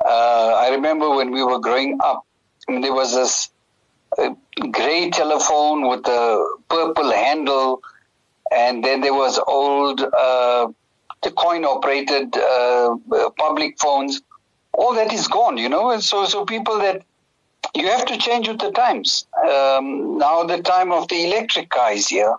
uh, 0.04 0.54
I 0.56 0.70
remember 0.70 1.10
when 1.10 1.30
we 1.30 1.44
were 1.44 1.58
growing 1.58 1.98
up, 2.02 2.24
there 2.66 2.94
was 2.94 3.14
this 3.14 3.50
uh, 4.16 4.30
gray 4.70 5.10
telephone 5.10 5.88
with 5.88 6.06
a 6.06 6.56
purple 6.68 7.12
handle, 7.12 7.82
and 8.50 8.82
then 8.82 9.02
there 9.02 9.14
was 9.14 9.38
old, 9.46 10.00
uh, 10.00 10.68
the 11.22 11.30
coin 11.32 11.64
operated 11.64 12.34
uh, 12.36 12.96
public 13.36 13.78
phones 13.78 14.22
all 14.78 14.94
that 14.94 15.12
is 15.12 15.26
gone, 15.26 15.58
you 15.58 15.68
know. 15.68 15.90
And 15.90 16.02
so, 16.02 16.25
so 16.25 16.44
people 16.44 16.78
that 16.78 17.02
you 17.75 17.87
have 17.88 18.06
to 18.06 18.16
change 18.16 18.49
with 18.49 18.61
the 18.61 18.70
times. 18.70 19.26
Um, 19.37 20.18
now 20.18 20.44
the 20.44 20.62
time 20.62 20.92
of 20.92 21.08
the 21.08 21.26
electric 21.26 21.68
car 21.70 21.92
is 21.92 22.08
here. 22.08 22.35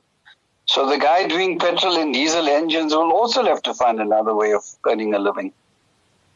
So 0.65 0.88
the 0.89 0.98
guy 0.98 1.27
doing 1.27 1.60
petrol 1.60 1.98
and 1.98 2.13
diesel 2.13 2.48
engines 2.48 2.93
will 2.93 3.12
also 3.12 3.43
have 3.43 3.62
to 3.63 3.74
find 3.74 4.00
another 4.00 4.36
way 4.36 4.53
of 4.53 4.63
earning 4.88 5.13
a 5.13 5.19
living. 5.19 5.51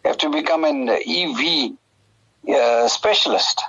Have 0.03 0.17
to 0.17 0.29
become 0.29 0.65
an 0.65 0.89
EV 0.89 1.74
uh, 2.50 2.88
specialist. 2.88 3.62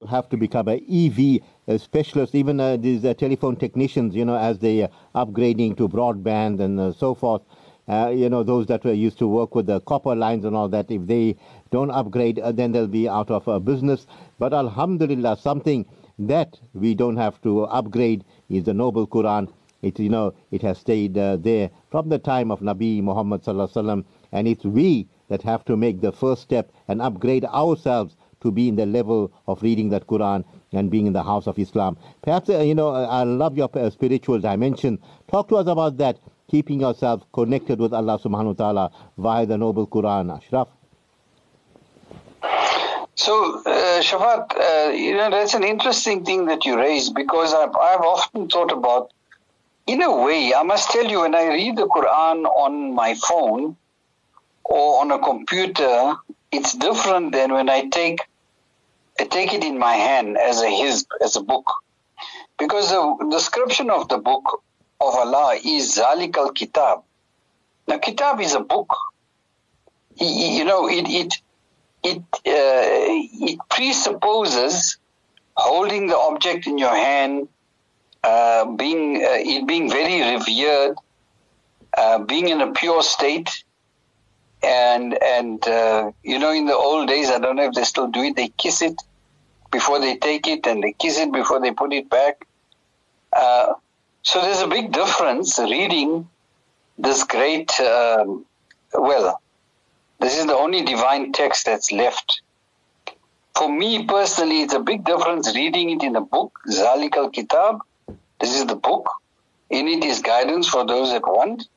You 0.00 0.06
have 0.08 0.28
to 0.28 0.36
become 0.36 0.68
an 0.68 0.80
EV 0.88 1.40
uh, 1.66 1.78
specialist. 1.78 2.34
Even 2.34 2.60
uh, 2.60 2.76
these 2.76 3.04
uh, 3.04 3.14
telephone 3.14 3.56
technicians, 3.56 4.14
you 4.14 4.24
know, 4.24 4.36
as 4.36 4.58
they 4.58 4.82
are 4.82 4.90
upgrading 5.14 5.76
to 5.78 5.88
broadband 5.88 6.60
and 6.60 6.78
uh, 6.78 6.92
so 6.92 7.14
forth. 7.14 7.42
Uh, 7.90 8.08
you 8.08 8.28
know, 8.28 8.44
those 8.44 8.66
that 8.66 8.84
were 8.84 8.92
used 8.92 9.18
to 9.18 9.26
work 9.26 9.56
with 9.56 9.66
the 9.66 9.80
copper 9.80 10.14
lines 10.14 10.44
and 10.44 10.54
all 10.54 10.68
that, 10.68 10.88
if 10.92 11.04
they 11.08 11.34
don't 11.72 11.90
upgrade, 11.90 12.38
uh, 12.38 12.52
then 12.52 12.70
they'll 12.70 12.86
be 12.86 13.08
out 13.08 13.28
of 13.32 13.48
uh, 13.48 13.58
business. 13.58 14.06
But 14.38 14.54
Alhamdulillah, 14.54 15.36
something 15.38 15.84
that 16.20 16.60
we 16.72 16.94
don't 16.94 17.16
have 17.16 17.42
to 17.42 17.64
upgrade 17.64 18.24
is 18.48 18.62
the 18.62 18.74
Noble 18.74 19.08
Quran. 19.08 19.52
It, 19.82 19.98
you 19.98 20.08
know, 20.08 20.34
it 20.52 20.62
has 20.62 20.78
stayed 20.78 21.14
there 21.14 21.70
from 21.90 22.10
the 22.10 22.18
time 22.18 22.52
of 22.52 22.60
Nabi 22.60 23.02
Muhammad 23.02 23.42
sallallahu 23.42 23.72
alaihi 23.72 23.84
wasallam, 23.84 24.04
and 24.30 24.46
it's 24.46 24.64
we 24.64 25.08
that 25.28 25.42
have 25.42 25.64
to 25.64 25.76
make 25.76 26.00
the 26.00 26.12
first 26.12 26.42
step 26.42 26.70
and 26.86 27.02
upgrade 27.02 27.44
ourselves 27.46 28.14
to 28.42 28.52
be 28.52 28.68
in 28.68 28.76
the 28.76 28.86
level 28.86 29.32
of 29.48 29.62
reading 29.62 29.88
that 29.90 30.06
Quran 30.06 30.44
and 30.72 30.90
being 30.90 31.06
in 31.06 31.12
the 31.12 31.22
house 31.22 31.46
of 31.46 31.58
Islam. 31.58 31.96
Perhaps, 32.22 32.48
you 32.48 32.74
know, 32.74 32.88
I 32.90 33.22
love 33.24 33.56
your 33.56 33.68
spiritual 33.90 34.38
dimension. 34.38 34.98
Talk 35.28 35.48
to 35.48 35.56
us 35.56 35.66
about 35.66 35.96
that, 35.98 36.18
keeping 36.50 36.80
yourself 36.80 37.22
connected 37.32 37.78
with 37.78 37.92
Allah 37.92 38.18
subhanahu 38.18 38.58
wa 38.58 38.60
ta'ala 38.64 38.90
via 39.16 39.46
the 39.46 39.56
noble 39.56 39.86
Quran, 39.86 40.36
Ashraf. 40.36 40.68
So, 43.14 43.62
uh, 43.66 44.00
Shafaat, 44.00 44.56
uh, 44.56 44.90
you 44.92 45.14
know, 45.14 45.30
that's 45.30 45.54
an 45.54 45.62
interesting 45.62 46.24
thing 46.24 46.46
that 46.46 46.64
you 46.64 46.76
raised 46.76 47.14
because 47.14 47.52
I've, 47.52 47.76
I've 47.76 48.00
often 48.00 48.48
thought 48.48 48.72
about, 48.72 49.12
in 49.86 50.02
a 50.02 50.24
way, 50.24 50.54
I 50.54 50.62
must 50.62 50.90
tell 50.90 51.06
you, 51.06 51.20
when 51.20 51.34
I 51.34 51.48
read 51.48 51.76
the 51.76 51.86
Quran 51.86 52.46
on 52.46 52.94
my 52.94 53.14
phone 53.14 53.76
or 54.64 55.00
on 55.02 55.10
a 55.10 55.18
computer, 55.18 56.14
it's 56.50 56.74
different 56.74 57.32
than 57.32 57.52
when 57.52 57.68
I 57.68 57.88
take 57.88 58.20
I 59.20 59.24
take 59.24 59.52
it 59.52 59.62
in 59.62 59.78
my 59.78 59.94
hand 59.94 60.38
as 60.38 60.62
a 60.62 60.66
hizb, 60.66 61.04
as 61.22 61.36
a 61.36 61.42
book. 61.42 61.70
Because 62.58 62.88
the 62.88 63.28
description 63.30 63.90
of 63.90 64.08
the 64.08 64.16
book 64.16 64.62
of 65.00 65.14
Allah 65.14 65.58
is 65.64 65.96
Zalik 65.96 66.36
al 66.36 66.52
Kitab. 66.52 67.02
Now, 67.88 67.98
Kitab 67.98 68.40
is 68.40 68.54
a 68.54 68.60
book. 68.60 68.94
You 70.16 70.64
know, 70.64 70.88
it, 70.88 71.08
it 71.08 71.34
it 72.02 72.18
uh, 72.18 73.48
it 73.50 73.58
presupposes 73.70 74.98
holding 75.56 76.06
the 76.06 76.16
object 76.16 76.66
in 76.66 76.78
your 76.78 76.94
hand, 76.94 77.48
uh, 78.22 78.64
being 78.66 79.16
uh, 79.16 79.38
it 79.54 79.66
being 79.66 79.90
very 79.90 80.34
revered, 80.34 80.96
uh, 81.96 82.18
being 82.18 82.48
in 82.48 82.60
a 82.60 82.72
pure 82.72 83.02
state, 83.02 83.64
and 84.62 85.16
and 85.22 85.66
uh, 85.66 86.10
you 86.22 86.38
know 86.38 86.52
in 86.52 86.66
the 86.66 86.76
old 86.76 87.08
days 87.08 87.30
I 87.30 87.38
don't 87.38 87.56
know 87.56 87.64
if 87.64 87.74
they 87.74 87.84
still 87.84 88.08
do 88.08 88.22
it. 88.22 88.36
They 88.36 88.48
kiss 88.48 88.82
it 88.82 89.00
before 89.70 90.00
they 90.00 90.16
take 90.16 90.46
it, 90.46 90.66
and 90.66 90.82
they 90.82 90.92
kiss 90.92 91.18
it 91.18 91.32
before 91.32 91.60
they 91.60 91.70
put 91.70 91.92
it 91.92 92.10
back. 92.10 92.46
So 94.22 94.40
there's 94.40 94.60
a 94.60 94.68
big 94.68 94.92
difference 94.92 95.58
reading 95.58 96.28
this 96.98 97.24
great 97.24 97.78
um, 97.80 98.44
well 98.92 99.40
this 100.20 100.38
is 100.38 100.46
the 100.46 100.54
only 100.54 100.82
divine 100.82 101.32
text 101.32 101.64
that's 101.64 101.90
left. 101.90 102.42
For 103.56 103.70
me 103.70 104.04
personally, 104.04 104.60
it's 104.60 104.74
a 104.74 104.80
big 104.80 105.04
difference 105.04 105.54
reading 105.54 105.90
it 105.90 106.02
in 106.02 106.14
a 106.14 106.20
book, 106.20 106.52
Zalik 106.70 107.16
al 107.16 107.30
Kitab, 107.30 107.80
This 108.38 108.54
is 108.54 108.66
the 108.66 108.76
book. 108.76 109.08
In 109.70 109.88
it 109.88 110.04
is 110.04 110.20
guidance 110.20 110.68
for 110.68 110.84
those 110.86 111.10
that 111.12 111.22
want. 111.22 111.68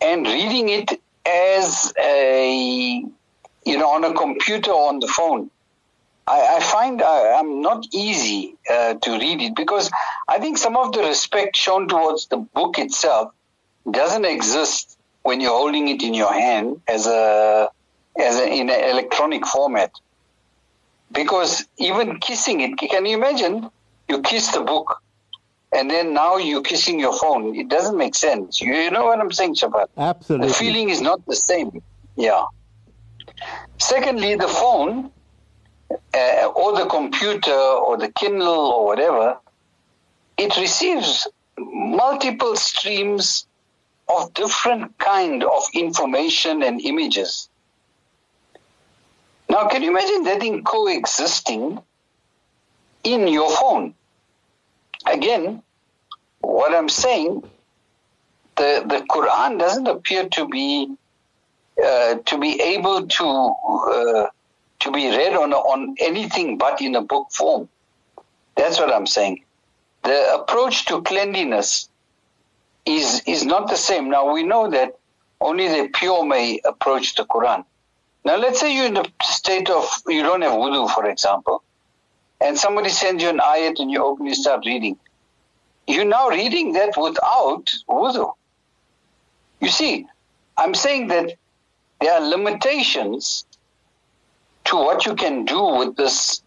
And 0.00 0.26
reading 0.26 0.70
it 0.70 0.98
as 1.26 1.92
a, 2.00 3.04
you 3.66 3.78
know, 3.78 3.90
on 3.90 4.04
a 4.04 4.14
computer 4.14 4.70
or 4.70 4.88
on 4.88 5.00
the 5.00 5.08
phone, 5.08 5.50
I, 6.32 6.56
I 6.56 6.60
find 6.60 7.02
I, 7.02 7.38
am 7.40 7.60
not 7.60 7.86
easy 7.92 8.56
uh, 8.70 8.94
to 8.94 9.10
read 9.18 9.42
it 9.42 9.54
because 9.54 9.90
I 10.26 10.38
think 10.38 10.56
some 10.56 10.76
of 10.78 10.92
the 10.92 11.00
respect 11.00 11.56
shown 11.56 11.88
towards 11.88 12.26
the 12.28 12.38
book 12.38 12.78
itself 12.78 13.34
doesn't 13.90 14.24
exist 14.24 14.98
when 15.22 15.42
you're 15.42 15.58
holding 15.62 15.88
it 15.88 16.02
in 16.02 16.14
your 16.14 16.32
hand 16.32 16.80
as 16.88 17.06
a 17.06 17.68
as 18.18 18.38
a, 18.38 18.46
in 18.48 18.70
an 18.70 18.90
electronic 18.92 19.46
format. 19.46 19.92
Because 21.10 21.66
even 21.76 22.18
kissing 22.18 22.60
it, 22.62 22.78
can 22.78 23.04
you 23.04 23.16
imagine? 23.18 23.68
You 24.08 24.22
kiss 24.22 24.52
the 24.52 24.62
book, 24.62 25.02
and 25.70 25.90
then 25.90 26.14
now 26.14 26.38
you're 26.38 26.62
kissing 26.62 26.98
your 26.98 27.12
phone. 27.12 27.54
It 27.54 27.68
doesn't 27.68 27.98
make 27.98 28.14
sense. 28.14 28.60
You, 28.60 28.74
you 28.74 28.90
know 28.90 29.04
what 29.04 29.20
I'm 29.20 29.32
saying, 29.32 29.56
Shafaat? 29.56 29.88
Absolutely. 29.98 30.48
The 30.48 30.54
feeling 30.54 30.88
is 30.88 31.02
not 31.02 31.24
the 31.26 31.36
same. 31.36 31.82
Yeah. 32.16 32.44
Secondly, 33.78 34.34
the 34.36 34.48
phone 34.48 35.10
uh, 36.14 36.46
or 36.46 36.76
the 36.76 36.86
computer 36.86 37.52
or 37.52 37.96
the 37.96 38.08
Kindle 38.08 38.72
or 38.72 38.86
whatever, 38.86 39.38
it 40.36 40.56
receives 40.56 41.26
multiple 41.58 42.56
streams 42.56 43.46
of 44.08 44.32
different 44.34 44.98
kind 44.98 45.44
of 45.44 45.62
information 45.74 46.62
and 46.62 46.80
images. 46.80 47.48
Now, 49.48 49.68
can 49.68 49.82
you 49.82 49.90
imagine 49.90 50.24
that 50.24 50.42
in 50.42 50.64
coexisting 50.64 51.78
in 53.04 53.28
your 53.28 53.50
phone? 53.50 53.94
Again, 55.06 55.62
what 56.40 56.74
I'm 56.74 56.88
saying, 56.88 57.42
the, 58.56 58.84
the 58.86 59.04
Quran 59.10 59.58
doesn't 59.58 59.86
appear 59.86 60.28
to 60.30 60.48
be 60.48 60.96
uh, 61.82 62.16
to 62.26 62.38
be 62.38 62.60
able 62.60 63.06
to 63.06 63.24
uh, 63.24 64.26
to 64.82 64.90
be 64.90 65.08
read 65.08 65.34
on 65.34 65.52
on 65.52 65.94
anything 66.00 66.58
but 66.58 66.80
in 66.80 66.94
a 66.94 67.02
book 67.02 67.28
form. 67.32 67.68
That's 68.56 68.78
what 68.78 68.92
I'm 68.92 69.06
saying. 69.06 69.44
The 70.02 70.34
approach 70.34 70.84
to 70.86 71.02
cleanliness 71.02 71.88
is 72.84 73.22
is 73.26 73.44
not 73.44 73.68
the 73.68 73.76
same. 73.76 74.10
Now 74.10 74.32
we 74.32 74.42
know 74.42 74.70
that 74.70 74.98
only 75.40 75.68
the 75.68 75.88
pure 75.92 76.24
may 76.24 76.60
approach 76.64 77.14
the 77.14 77.24
Quran. 77.24 77.64
Now 78.24 78.36
let's 78.36 78.60
say 78.60 78.74
you're 78.74 78.86
in 78.86 78.96
a 78.96 79.04
state 79.22 79.70
of 79.70 79.88
you 80.06 80.22
don't 80.22 80.42
have 80.42 80.52
wudu, 80.52 80.90
for 80.90 81.08
example, 81.08 81.62
and 82.40 82.58
somebody 82.58 82.88
sends 82.88 83.22
you 83.22 83.28
an 83.28 83.38
ayat 83.38 83.78
and 83.78 83.90
you 83.90 84.04
open, 84.04 84.26
you 84.26 84.34
start 84.34 84.64
reading. 84.66 84.98
You're 85.86 86.04
now 86.04 86.28
reading 86.28 86.72
that 86.72 86.96
without 86.96 87.72
wudu. 87.88 88.32
You 89.60 89.68
see, 89.68 90.06
I'm 90.56 90.74
saying 90.74 91.08
that 91.08 91.34
there 92.00 92.12
are 92.14 92.20
limitations 92.20 93.44
to 94.64 94.76
what 94.76 95.06
you 95.06 95.14
can 95.14 95.44
do 95.44 95.62
with 95.78 95.96
this 95.96 96.42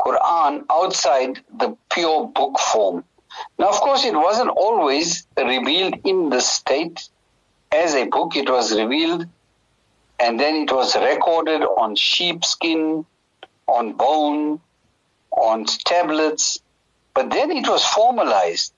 Quran 0.00 0.64
outside 0.70 1.40
the 1.58 1.76
pure 1.92 2.26
book 2.28 2.58
form. 2.58 3.04
Now, 3.58 3.68
of 3.68 3.76
course, 3.76 4.04
it 4.04 4.14
wasn't 4.14 4.50
always 4.50 5.26
revealed 5.36 5.94
in 6.04 6.30
the 6.30 6.40
state 6.40 7.08
as 7.70 7.94
a 7.94 8.06
book. 8.06 8.36
It 8.36 8.48
was 8.48 8.76
revealed 8.76 9.26
and 10.18 10.38
then 10.38 10.54
it 10.56 10.72
was 10.72 10.94
recorded 10.96 11.62
on 11.62 11.96
sheepskin, 11.96 13.06
on 13.66 13.92
bone, 13.92 14.60
on 15.30 15.64
tablets. 15.64 16.60
But 17.14 17.30
then 17.30 17.50
it 17.50 17.66
was 17.68 17.84
formalized 17.84 18.72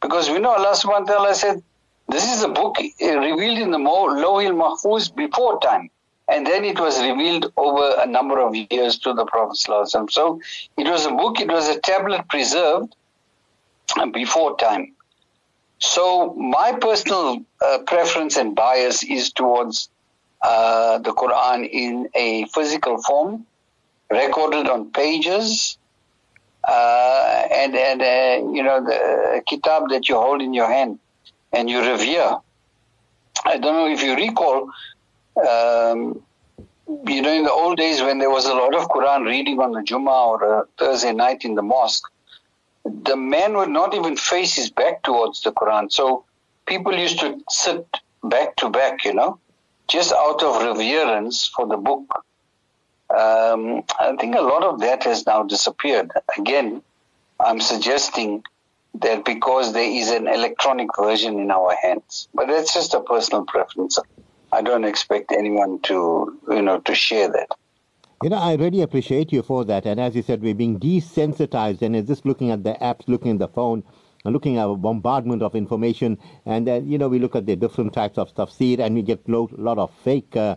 because 0.00 0.30
we 0.30 0.38
know 0.38 0.54
Allah 0.54 0.74
subhanahu 0.74 1.08
wa 1.08 1.14
ta'ala 1.14 1.34
said, 1.34 1.62
this 2.08 2.30
is 2.30 2.42
a 2.42 2.48
book 2.48 2.76
revealed 3.00 3.58
in 3.58 3.70
the 3.70 3.78
Lohil 3.78 4.54
Mahfuz 4.54 5.14
before 5.14 5.60
time. 5.60 5.90
And 6.28 6.46
then 6.46 6.64
it 6.64 6.80
was 6.80 7.00
revealed 7.02 7.52
over 7.56 7.96
a 8.00 8.06
number 8.06 8.40
of 8.40 8.54
years 8.54 8.98
to 9.00 9.12
the 9.12 9.26
Prophet. 9.26 9.58
So 9.58 10.40
it 10.76 10.88
was 10.88 11.04
a 11.06 11.10
book, 11.10 11.40
it 11.40 11.48
was 11.48 11.68
a 11.68 11.78
tablet 11.80 12.26
preserved 12.28 12.94
before 14.12 14.56
time. 14.56 14.94
So 15.78 16.32
my 16.34 16.72
personal 16.72 17.44
uh, 17.60 17.78
preference 17.86 18.36
and 18.36 18.54
bias 18.54 19.02
is 19.02 19.32
towards 19.32 19.90
uh, 20.42 20.98
the 20.98 21.12
Quran 21.12 21.68
in 21.70 22.08
a 22.14 22.46
physical 22.46 23.02
form, 23.02 23.46
recorded 24.10 24.68
on 24.68 24.90
pages, 24.92 25.76
uh, 26.66 27.42
and 27.52 27.76
and 27.76 28.00
uh, 28.00 28.52
you 28.54 28.62
know 28.62 28.82
the 28.84 29.42
kitab 29.46 29.90
that 29.90 30.08
you 30.08 30.16
hold 30.16 30.40
in 30.40 30.54
your 30.54 30.70
hand 30.70 30.98
and 31.52 31.68
you 31.68 31.80
revere. 31.80 32.38
I 33.44 33.58
don't 33.58 33.74
know 33.74 33.88
if 33.88 34.02
you 34.02 34.14
recall. 34.14 34.70
Um, 35.36 36.22
you 36.86 37.22
know, 37.22 37.32
in 37.32 37.44
the 37.44 37.52
old 37.52 37.76
days 37.78 38.02
when 38.02 38.18
there 38.18 38.30
was 38.30 38.46
a 38.46 38.54
lot 38.54 38.74
of 38.74 38.88
Quran 38.88 39.26
reading 39.26 39.58
on 39.58 39.72
the 39.72 39.80
Jummah 39.80 40.28
or 40.28 40.60
a 40.60 40.66
Thursday 40.78 41.12
night 41.12 41.44
in 41.44 41.54
the 41.54 41.62
mosque, 41.62 42.04
the 42.84 43.16
man 43.16 43.56
would 43.56 43.70
not 43.70 43.94
even 43.94 44.16
face 44.16 44.54
his 44.54 44.70
back 44.70 45.02
towards 45.02 45.42
the 45.42 45.52
Quran. 45.52 45.90
So 45.90 46.24
people 46.66 46.94
used 46.94 47.20
to 47.20 47.40
sit 47.48 47.86
back 48.22 48.56
to 48.56 48.70
back, 48.70 49.04
you 49.04 49.14
know, 49.14 49.38
just 49.88 50.12
out 50.12 50.42
of 50.42 50.62
reverence 50.62 51.46
for 51.46 51.66
the 51.66 51.76
book. 51.76 52.04
Um, 53.10 53.82
I 54.00 54.16
think 54.18 54.34
a 54.34 54.40
lot 54.40 54.64
of 54.64 54.80
that 54.80 55.04
has 55.04 55.26
now 55.26 55.42
disappeared. 55.42 56.10
Again, 56.38 56.82
I'm 57.40 57.60
suggesting 57.60 58.44
that 59.00 59.24
because 59.24 59.72
there 59.72 59.90
is 59.90 60.10
an 60.10 60.26
electronic 60.28 60.88
version 60.98 61.38
in 61.38 61.50
our 61.50 61.74
hands, 61.82 62.28
but 62.34 62.46
that's 62.46 62.72
just 62.72 62.94
a 62.94 63.00
personal 63.00 63.44
preference. 63.44 63.98
I 64.54 64.62
don't 64.62 64.84
expect 64.84 65.32
anyone 65.32 65.80
to, 65.80 66.38
you 66.48 66.62
know, 66.62 66.78
to 66.78 66.94
share 66.94 67.28
that. 67.28 67.48
You 68.22 68.30
know, 68.30 68.36
I 68.36 68.54
really 68.54 68.82
appreciate 68.82 69.32
you 69.32 69.42
for 69.42 69.64
that. 69.64 69.84
And 69.84 70.00
as 70.00 70.14
you 70.14 70.22
said, 70.22 70.42
we're 70.42 70.54
being 70.54 70.78
desensitized, 70.78 71.82
and 71.82 72.06
just 72.06 72.24
looking 72.24 72.52
at 72.52 72.62
the 72.62 72.74
apps, 72.74 73.08
looking 73.08 73.32
at 73.32 73.38
the 73.40 73.48
phone, 73.48 73.82
looking 74.24 74.56
at 74.56 74.68
a 74.68 74.76
bombardment 74.76 75.42
of 75.42 75.56
information. 75.56 76.18
And 76.46 76.68
then, 76.68 76.88
you 76.88 76.98
know, 76.98 77.08
we 77.08 77.18
look 77.18 77.34
at 77.34 77.46
the 77.46 77.56
different 77.56 77.92
types 77.92 78.16
of 78.16 78.32
tafsir, 78.32 78.78
and 78.78 78.94
we 78.94 79.02
get 79.02 79.28
a 79.28 79.32
lot 79.32 79.78
of 79.78 79.92
fake. 80.04 80.36
Uh, 80.36 80.54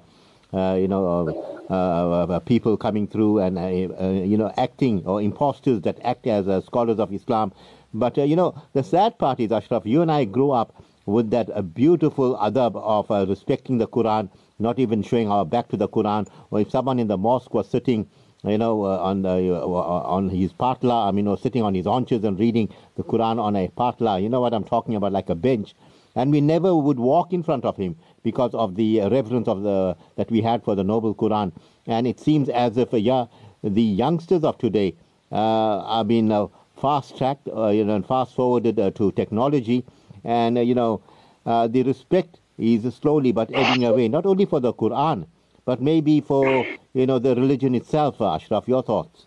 uh, 0.53 0.77
you 0.79 0.87
know, 0.87 1.27
uh, 1.69 1.73
uh, 1.73 2.25
uh 2.35 2.39
people 2.39 2.77
coming 2.77 3.05
through 3.05 3.39
and, 3.39 3.57
uh, 3.57 3.67
you 3.67 4.37
know, 4.37 4.49
acting 4.57 5.05
or 5.05 5.21
imposters 5.21 5.81
that 5.81 5.97
act 6.05 6.25
as 6.25 6.45
scholars 6.65 6.99
of 6.99 7.11
Islam. 7.11 7.51
But, 7.93 8.15
you 8.15 8.35
know, 8.37 8.55
the 8.71 8.83
sad 8.83 9.17
part 9.17 9.41
is, 9.41 9.51
Ashraf, 9.51 9.85
you 9.85 10.01
and 10.01 10.09
I 10.09 10.23
grew 10.23 10.51
up 10.51 10.73
with 11.07 11.31
that 11.31 11.49
a 11.53 11.63
beautiful 11.63 12.37
adab 12.37 12.75
of 12.75 13.09
respecting 13.27 13.79
the 13.79 13.87
Quran 13.87 14.29
not 14.59 14.79
even 14.79 15.03
showing 15.03 15.29
our 15.29 15.45
back 15.45 15.67
to 15.69 15.77
the 15.77 15.87
Quran, 15.87 16.27
or 16.51 16.59
if 16.61 16.71
someone 16.71 16.99
in 16.99 17.07
the 17.07 17.17
mosque 17.17 17.53
was 17.53 17.69
sitting, 17.69 18.07
you 18.43 18.57
know, 18.57 18.85
uh, 18.85 18.97
on 18.97 19.25
uh, 19.25 19.37
on 20.17 20.29
his 20.29 20.53
patla, 20.53 21.07
I 21.07 21.11
mean, 21.11 21.27
or 21.27 21.37
sitting 21.37 21.63
on 21.63 21.75
his 21.75 21.85
haunches 21.85 22.23
and 22.23 22.39
reading 22.39 22.69
the 22.95 23.03
Quran 23.03 23.39
on 23.39 23.55
a 23.55 23.67
patla, 23.67 24.21
you 24.21 24.29
know 24.29 24.41
what 24.41 24.53
I'm 24.53 24.63
talking 24.63 24.95
about, 24.95 25.11
like 25.11 25.29
a 25.29 25.35
bench, 25.35 25.75
and 26.15 26.31
we 26.31 26.41
never 26.41 26.75
would 26.75 26.99
walk 26.99 27.33
in 27.33 27.43
front 27.43 27.65
of 27.65 27.77
him 27.77 27.95
because 28.23 28.53
of 28.53 28.75
the 28.75 29.01
reverence 29.09 29.47
of 29.47 29.63
the 29.63 29.95
that 30.15 30.31
we 30.31 30.41
had 30.41 30.63
for 30.63 30.75
the 30.75 30.83
noble 30.83 31.13
Quran, 31.13 31.51
and 31.85 32.07
it 32.07 32.19
seems 32.19 32.49
as 32.49 32.77
if, 32.77 32.93
uh, 32.93 32.97
yeah, 32.97 33.25
the 33.63 33.81
youngsters 33.81 34.43
of 34.43 34.57
today 34.57 34.95
uh, 35.31 35.35
are 35.35 36.03
being 36.03 36.31
uh, 36.31 36.47
fast 36.75 37.17
tracked, 37.17 37.47
uh, 37.55 37.67
you 37.67 37.83
know, 37.83 37.95
and 37.95 38.05
fast 38.05 38.33
forwarded 38.35 38.79
uh, 38.79 38.91
to 38.91 39.11
technology, 39.11 39.83
and 40.27 40.57
you 40.67 40.75
know, 40.75 41.01
the 41.45 41.83
respect 41.83 42.39
is 42.57 42.93
slowly 42.95 43.31
but 43.31 43.49
ebbing 43.53 43.85
away, 43.85 44.07
not 44.07 44.25
only 44.25 44.45
for 44.45 44.59
the 44.59 44.73
Quran, 44.73 45.25
but 45.65 45.81
maybe 45.81 46.21
for 46.21 46.65
you 46.93 47.05
know 47.05 47.19
the 47.19 47.35
religion 47.35 47.73
itself. 47.73 48.21
Ashraf, 48.21 48.67
your 48.67 48.83
thoughts? 48.83 49.25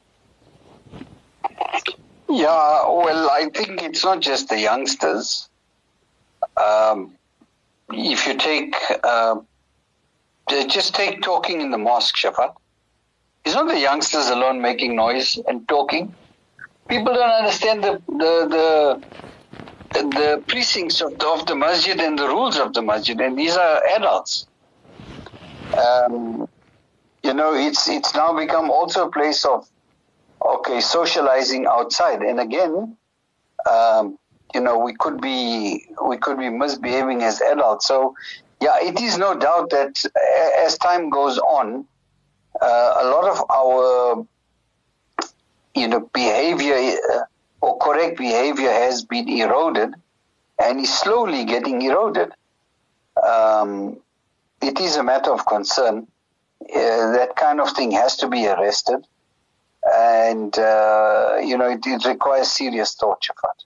Yeah, 2.28 2.86
well, 2.88 3.28
I 3.30 3.48
think 3.52 3.82
it's 3.82 4.04
not 4.04 4.20
just 4.20 4.48
the 4.48 4.60
youngsters. 4.60 5.48
Um, 6.56 7.16
if 7.92 8.26
you 8.26 8.34
take, 8.36 8.76
uh, 9.02 9.36
just 10.48 10.94
take 10.94 11.22
talking 11.22 11.60
in 11.60 11.70
the 11.70 11.78
mosque, 11.78 12.16
Shafaat. 12.16 12.54
It's 13.44 13.54
not 13.54 13.66
the 13.66 13.80
youngsters 13.80 14.28
alone 14.28 14.60
making 14.60 14.94
noise 14.94 15.38
and 15.48 15.66
talking. 15.66 16.14
People 16.88 17.14
don't 17.14 17.30
understand 17.30 17.82
the 17.82 18.00
the, 18.06 18.32
the 18.56 19.02
the 19.92 20.42
precincts 20.46 21.00
of 21.00 21.18
the, 21.18 21.26
of 21.26 21.46
the 21.46 21.54
masjid 21.54 21.98
and 22.00 22.18
the 22.18 22.26
rules 22.26 22.58
of 22.58 22.72
the 22.72 22.82
masjid, 22.82 23.20
and 23.20 23.38
these 23.38 23.56
are 23.56 23.82
adults. 23.96 24.46
Um, 25.76 26.48
you 27.22 27.34
know, 27.34 27.54
it's 27.54 27.88
it's 27.88 28.14
now 28.14 28.36
become 28.36 28.70
also 28.70 29.08
a 29.08 29.10
place 29.10 29.44
of 29.44 29.68
okay 30.44 30.80
socializing 30.80 31.66
outside, 31.66 32.22
and 32.22 32.40
again, 32.40 32.96
um, 33.70 34.18
you 34.54 34.60
know, 34.60 34.78
we 34.78 34.94
could 34.94 35.20
be 35.20 35.86
we 36.06 36.16
could 36.16 36.38
be 36.38 36.48
misbehaving 36.48 37.22
as 37.22 37.40
adults. 37.40 37.86
So, 37.86 38.14
yeah, 38.60 38.76
it 38.80 39.00
is 39.00 39.18
no 39.18 39.38
doubt 39.38 39.70
that 39.70 40.02
as 40.58 40.78
time 40.78 41.10
goes 41.10 41.38
on, 41.38 41.84
uh, 42.60 42.94
a 43.00 43.04
lot 43.06 43.24
of 43.24 43.44
our 43.50 44.26
you 45.74 45.88
know 45.88 46.08
behavior 46.12 46.96
or 47.60 47.78
correct 47.78 48.18
behavior 48.18 48.70
has 48.70 49.04
been 49.04 49.28
eroded 49.28 49.94
and 50.62 50.80
is 50.80 50.92
slowly 50.92 51.44
getting 51.44 51.82
eroded. 51.82 52.32
Um, 53.26 53.98
it 54.62 54.80
is 54.80 54.96
a 54.96 55.02
matter 55.02 55.32
of 55.32 55.46
concern. 55.46 56.06
Uh, 56.62 57.12
that 57.12 57.34
kind 57.36 57.60
of 57.60 57.70
thing 57.72 57.90
has 57.92 58.16
to 58.18 58.28
be 58.28 58.46
arrested. 58.46 59.06
And, 59.84 60.56
uh, 60.58 61.38
you 61.42 61.56
know, 61.56 61.70
it, 61.70 61.80
it, 61.86 62.04
requires 62.04 62.50
serious 62.50 62.94
thought, 62.94 63.22
Shafaat. 63.22 63.64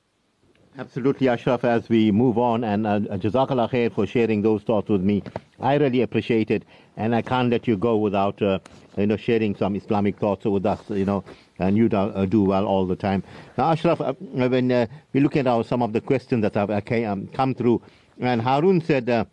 Absolutely, 0.79 1.29
Ashraf. 1.29 1.65
As 1.65 1.89
we 1.89 2.13
move 2.13 2.39
on, 2.39 2.65
and 2.65 2.87
uh, 2.87 3.01
Jazakallah 3.01 3.71
khair 3.71 3.93
for 3.93 4.07
sharing 4.07 4.43
those 4.43 4.63
thoughts 4.63 4.89
with 4.89 5.03
me. 5.03 5.23
I 5.61 5.75
really 5.75 6.03
appreciate 6.03 6.51
it, 6.51 6.65
and 6.97 7.15
I 7.15 7.23
can't 7.23 7.51
let 7.51 7.67
you 7.67 7.77
go 7.77 7.97
without, 7.97 8.41
uh, 8.43 8.59
you 8.97 9.07
know, 9.07 9.17
sharing 9.17 9.55
some 9.57 9.77
Islamic 9.77 10.19
thoughts 10.19 10.45
with 10.45 10.67
us. 10.67 10.81
You 10.89 11.05
know, 11.05 11.25
and 11.59 11.77
you 11.77 11.89
do, 11.89 11.97
uh, 11.97 12.25
do 12.27 12.43
well 12.43 12.67
all 12.67 12.87
the 12.87 12.97
time. 12.97 13.23
Now, 13.57 13.73
Ashraf, 13.73 14.01
uh, 14.01 14.13
when 14.13 14.71
uh, 14.71 14.87
we 15.13 15.21
look 15.21 15.37
at 15.37 15.47
our, 15.47 15.65
some 15.65 15.83
of 15.83 15.93
the 15.93 16.01
questions 16.01 16.43
that 16.43 16.55
have 16.55 16.71
uh, 16.71 16.81
um, 17.05 17.29
come 17.29 17.55
through, 17.55 17.83
and 18.21 18.41
Harun 18.41 18.81
said, 18.81 19.09
uh, 19.11 19.25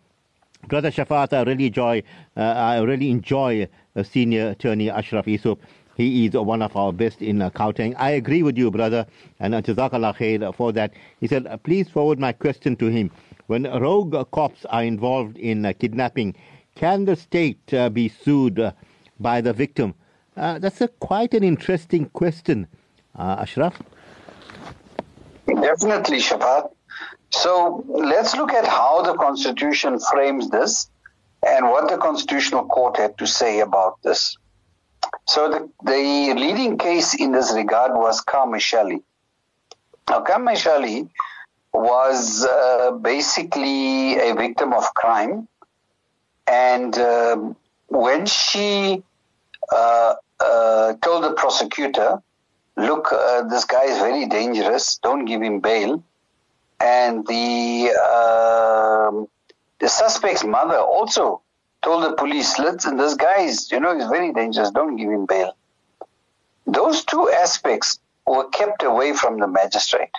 "Brother 0.68 0.90
Shafaat, 0.90 1.32
I 1.32 1.42
really 1.42 1.66
enjoy, 1.66 2.02
I 2.36 2.80
really 2.80 3.10
enjoy 3.10 3.68
Senior 4.02 4.50
Attorney 4.50 4.90
Ashraf 4.90 5.26
Essop." 5.26 5.58
He 5.96 6.26
is 6.26 6.32
one 6.32 6.62
of 6.62 6.74
our 6.74 6.92
best 6.92 7.20
in 7.20 7.42
uh. 7.42 7.94
I 7.96 8.10
agree 8.12 8.42
with 8.42 8.56
you, 8.56 8.70
brother, 8.70 9.06
and 9.40 9.54
uh, 9.54 9.60
Jazakallah 9.60 10.16
khair 10.16 10.54
for 10.54 10.72
that. 10.72 10.94
He 11.20 11.26
said, 11.26 11.46
uh, 11.46 11.58
please 11.58 11.88
forward 11.90 12.18
my 12.18 12.32
question 12.32 12.76
to 12.76 12.86
him. 12.86 13.10
When 13.46 13.64
rogue 13.64 14.16
cops 14.30 14.64
are 14.66 14.82
involved 14.82 15.36
in 15.36 15.66
uh, 15.66 15.74
kidnapping, 15.78 16.34
can 16.74 17.04
the 17.04 17.16
state 17.16 17.72
uh, 17.74 17.88
be 17.90 18.08
sued 18.08 18.58
uh, 18.58 18.72
by 19.20 19.40
the 19.40 19.52
victim? 19.52 19.94
that's 20.34 20.80
a, 20.80 20.88
quite 20.88 21.34
an 21.34 21.44
interesting 21.44 22.06
question, 22.06 22.66
Ashraf. 23.18 23.82
Definitely, 25.46 26.18
Shafaat. 26.18 26.70
So 27.30 27.84
let's 27.88 28.34
look 28.36 28.52
at 28.52 28.66
how 28.66 29.02
the 29.02 29.14
Constitution 29.14 29.98
frames 29.98 30.50
this 30.50 30.90
and 31.46 31.68
what 31.68 31.88
the 31.88 31.96
Constitutional 31.98 32.66
Court 32.66 32.96
had 32.96 33.18
to 33.18 33.26
say 33.26 33.60
about 33.60 34.00
this. 34.02 34.36
So 35.26 35.48
the, 35.50 35.70
the 35.84 36.34
leading 36.34 36.78
case 36.78 37.14
in 37.14 37.32
this 37.32 37.52
regard 37.52 37.92
was 37.94 38.22
Carmichele. 38.22 39.02
Now, 40.08 40.22
Carmichele 40.22 41.08
was 41.72 42.44
uh, 42.44 42.92
basically 42.92 44.18
a 44.18 44.34
victim 44.34 44.72
of 44.72 44.84
crime, 44.94 45.48
and 46.52 46.98
uh, 46.98 47.36
when 47.88 48.26
she 48.26 49.02
uh, 49.72 50.14
uh 50.40 50.94
told 51.02 51.24
the 51.24 51.32
prosecutor, 51.32 52.22
"Look, 52.76 53.12
uh, 53.12 53.42
this 53.48 53.64
guy 53.64 53.84
is 53.84 53.98
very 53.98 54.26
dangerous. 54.26 54.98
Don't 54.98 55.24
give 55.24 55.42
him 55.42 55.60
bail," 55.60 56.02
and 56.78 57.26
the 57.26 57.90
um, 58.08 59.28
the 59.78 59.88
suspect's 59.88 60.44
mother 60.44 60.78
also 60.78 61.42
told 61.82 62.04
the 62.04 62.12
police, 62.12 62.58
listen, 62.58 62.96
this 62.96 63.14
guy 63.14 63.40
is, 63.40 63.70
you 63.72 63.80
know, 63.80 63.94
he's 63.96 64.06
very 64.06 64.32
dangerous. 64.32 64.70
Don't 64.70 64.96
give 64.96 65.10
him 65.10 65.26
bail. 65.26 65.56
Those 66.66 67.04
two 67.04 67.28
aspects 67.30 67.98
were 68.24 68.48
kept 68.50 68.84
away 68.84 69.14
from 69.14 69.38
the 69.40 69.48
magistrate. 69.48 70.14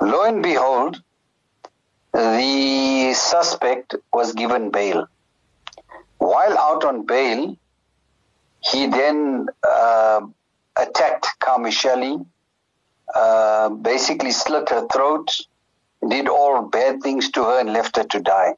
Lo 0.00 0.22
and 0.22 0.42
behold, 0.42 1.02
the 2.14 3.12
suspect 3.14 3.96
was 4.12 4.32
given 4.32 4.70
bail. 4.70 5.08
While 6.18 6.56
out 6.56 6.84
on 6.84 7.06
bail, 7.06 7.56
he 8.60 8.86
then 8.86 9.48
uh, 9.68 10.20
attacked 10.76 11.26
Carmichele, 11.40 12.24
uh, 13.14 13.68
basically 13.68 14.30
slit 14.30 14.68
her 14.70 14.86
throat, 14.92 15.36
did 16.08 16.28
all 16.28 16.62
bad 16.62 17.02
things 17.02 17.30
to 17.32 17.44
her, 17.44 17.60
and 17.60 17.72
left 17.72 17.96
her 17.96 18.04
to 18.04 18.20
die. 18.20 18.54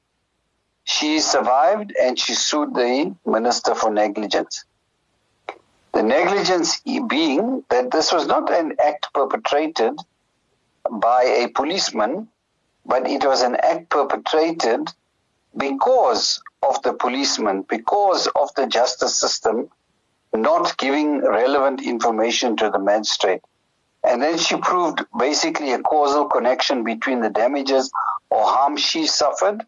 She 0.85 1.19
survived 1.19 1.93
and 2.01 2.19
she 2.19 2.35
sued 2.35 2.75
the 2.75 3.15
minister 3.25 3.75
for 3.75 3.91
negligence. 3.91 4.65
The 5.93 6.03
negligence 6.03 6.81
being 7.09 7.65
that 7.71 7.91
this 7.91 8.13
was 8.13 8.27
not 8.27 8.53
an 8.53 8.77
act 8.79 9.09
perpetrated 9.13 9.99
by 10.91 11.23
a 11.25 11.49
policeman, 11.49 12.29
but 12.87 13.09
it 13.09 13.25
was 13.25 13.43
an 13.43 13.57
act 13.57 13.91
perpetrated 13.91 14.89
because 15.57 16.41
of 16.63 16.83
the 16.83 16.93
policeman, 16.93 17.63
because 17.63 18.29
of 18.29 18.55
the 18.55 18.67
justice 18.67 19.19
system 19.19 19.69
not 20.33 20.77
giving 20.77 21.21
relevant 21.21 21.83
information 21.83 22.57
to 22.57 22.71
the 22.71 22.79
magistrate. 22.79 23.43
And 24.05 24.23
then 24.23 24.39
she 24.39 24.57
proved 24.57 25.05
basically 25.19 25.73
a 25.73 25.81
causal 25.81 26.27
connection 26.27 26.85
between 26.85 27.21
the 27.21 27.31
damages 27.31 27.91
or 28.31 28.45
harm 28.45 28.77
she 28.77 29.07
suffered 29.07 29.65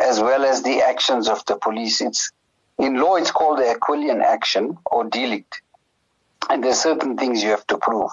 as 0.00 0.20
well 0.20 0.44
as 0.44 0.62
the 0.62 0.82
actions 0.82 1.28
of 1.28 1.44
the 1.46 1.56
police. 1.56 2.00
It's 2.00 2.30
in 2.78 2.96
law 2.96 3.16
it's 3.16 3.32
called 3.32 3.58
the 3.58 3.74
Aquilian 3.74 4.22
action 4.22 4.78
or 4.86 5.04
delict. 5.04 5.60
And 6.48 6.62
there's 6.62 6.80
certain 6.80 7.16
things 7.16 7.42
you 7.42 7.50
have 7.50 7.66
to 7.68 7.78
prove 7.78 8.10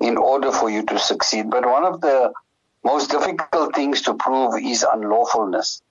in 0.00 0.16
order 0.16 0.50
for 0.50 0.68
you 0.68 0.84
to 0.86 0.98
succeed. 0.98 1.48
But 1.48 1.64
one 1.64 1.84
of 1.84 2.00
the 2.00 2.32
most 2.84 3.10
difficult 3.10 3.74
things 3.74 4.02
to 4.02 4.14
prove 4.14 4.54
is 4.62 4.84
unlawfulness. 4.84 5.82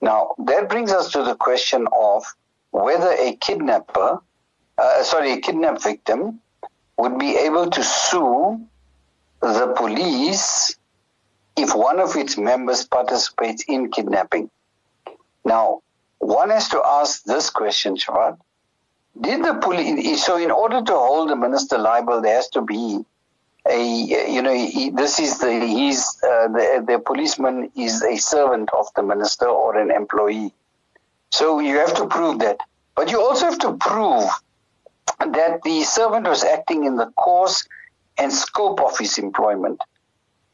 Now, 0.00 0.34
that 0.46 0.68
brings 0.68 0.92
us 0.92 1.10
to 1.12 1.22
the 1.22 1.34
question 1.34 1.86
of 1.92 2.24
whether 2.70 3.10
a 3.10 3.36
kidnapper, 3.36 4.20
uh, 4.78 5.02
sorry, 5.02 5.32
a 5.32 5.40
kidnap 5.40 5.82
victim 5.82 6.40
would 6.98 7.18
be 7.18 7.36
able 7.36 7.70
to 7.70 7.82
sue 7.82 8.60
the 9.40 9.72
police 9.76 10.76
if 11.56 11.74
one 11.74 11.98
of 12.00 12.16
its 12.16 12.36
members 12.36 12.86
participates 12.86 13.64
in 13.66 13.90
kidnapping. 13.90 14.50
Now, 15.44 15.82
one 16.18 16.50
has 16.50 16.68
to 16.68 16.82
ask 16.84 17.24
this 17.24 17.50
question, 17.50 17.96
Shafaat. 17.96 18.38
Did 19.18 19.44
the 19.44 19.54
police, 19.54 20.24
so 20.24 20.36
in 20.36 20.50
order 20.50 20.82
to 20.82 20.92
hold 20.92 21.30
the 21.30 21.36
minister 21.36 21.78
liable, 21.78 22.20
there 22.20 22.34
has 22.34 22.48
to 22.50 22.60
be 22.60 23.04
a, 23.70 24.30
you 24.30 24.42
know, 24.42 24.54
he, 24.54 24.90
this 24.90 25.18
is 25.18 25.38
the, 25.38 25.52
he's, 25.60 26.04
uh, 26.22 26.48
the, 26.48 26.84
the 26.86 26.98
policeman 26.98 27.70
is 27.76 28.02
a 28.02 28.16
servant 28.16 28.70
of 28.72 28.86
the 28.94 29.02
minister 29.02 29.46
or 29.46 29.76
an 29.78 29.90
employee. 29.90 30.52
So 31.30 31.60
you 31.60 31.78
have 31.78 31.94
to 31.96 32.06
prove 32.06 32.40
that. 32.40 32.58
But 32.94 33.10
you 33.10 33.20
also 33.20 33.46
have 33.46 33.58
to 33.60 33.74
prove 33.74 34.28
that 35.18 35.60
the 35.62 35.82
servant 35.82 36.26
was 36.26 36.44
acting 36.44 36.84
in 36.84 36.96
the 36.96 37.06
course 37.06 37.66
and 38.18 38.32
scope 38.32 38.80
of 38.80 38.96
his 38.98 39.18
employment. 39.18 39.80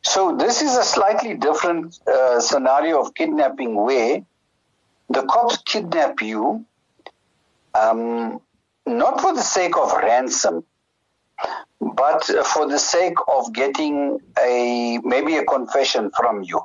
So 0.03 0.37
this 0.37 0.63
is 0.63 0.77
a 0.77 0.83
slightly 0.83 1.35
different 1.35 1.99
uh, 2.07 2.41
scenario 2.41 3.01
of 3.01 3.15
kidnapping 3.15 3.77
where 3.77 4.23
the 5.09 5.23
cops 5.23 5.59
kidnap 5.59 6.21
you 6.21 6.65
um, 7.75 8.41
not 8.87 9.21
for 9.21 9.35
the 9.35 9.43
sake 9.43 9.77
of 9.77 9.93
ransom, 9.93 10.65
but 11.83 12.25
for 12.47 12.69
the 12.69 12.79
sake 12.79 13.17
of 13.33 13.53
getting 13.53 14.21
a 14.39 14.99
maybe 15.03 15.37
a 15.37 15.45
confession 15.45 16.11
from 16.17 16.43
you. 16.43 16.61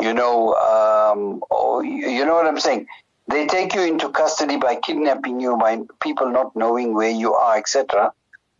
You 0.00 0.12
know, 0.12 0.54
um, 0.54 1.42
or, 1.50 1.84
you 1.84 2.24
know 2.24 2.34
what 2.34 2.46
I'm 2.46 2.60
saying. 2.60 2.86
They 3.28 3.46
take 3.46 3.74
you 3.74 3.82
into 3.82 4.08
custody 4.10 4.56
by 4.56 4.76
kidnapping 4.76 5.40
you, 5.40 5.56
by 5.56 5.80
people 6.00 6.30
not 6.30 6.54
knowing 6.54 6.94
where 6.94 7.10
you 7.10 7.34
are, 7.34 7.56
etc. 7.56 8.12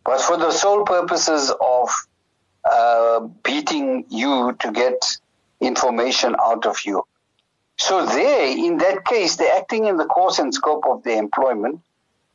But 0.03 0.19
for 0.19 0.37
the 0.37 0.51
sole 0.51 0.83
purposes 0.83 1.51
of 1.61 1.89
uh, 2.69 3.21
beating 3.43 4.05
you 4.09 4.55
to 4.59 4.71
get 4.71 5.17
information 5.61 6.35
out 6.39 6.65
of 6.65 6.77
you. 6.85 7.03
So 7.77 8.05
they, 8.05 8.53
in 8.53 8.77
that 8.79 9.05
case, 9.05 9.37
they're 9.37 9.55
acting 9.55 9.85
in 9.85 9.97
the 9.97 10.05
course 10.05 10.39
and 10.39 10.53
scope 10.53 10.85
of 10.87 11.03
their 11.03 11.17
employment. 11.17 11.81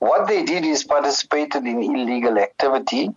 What 0.03 0.27
they 0.27 0.43
did 0.43 0.65
is 0.65 0.83
participated 0.83 1.65
in 1.65 1.81
illegal 1.81 2.37
activity. 2.37 3.11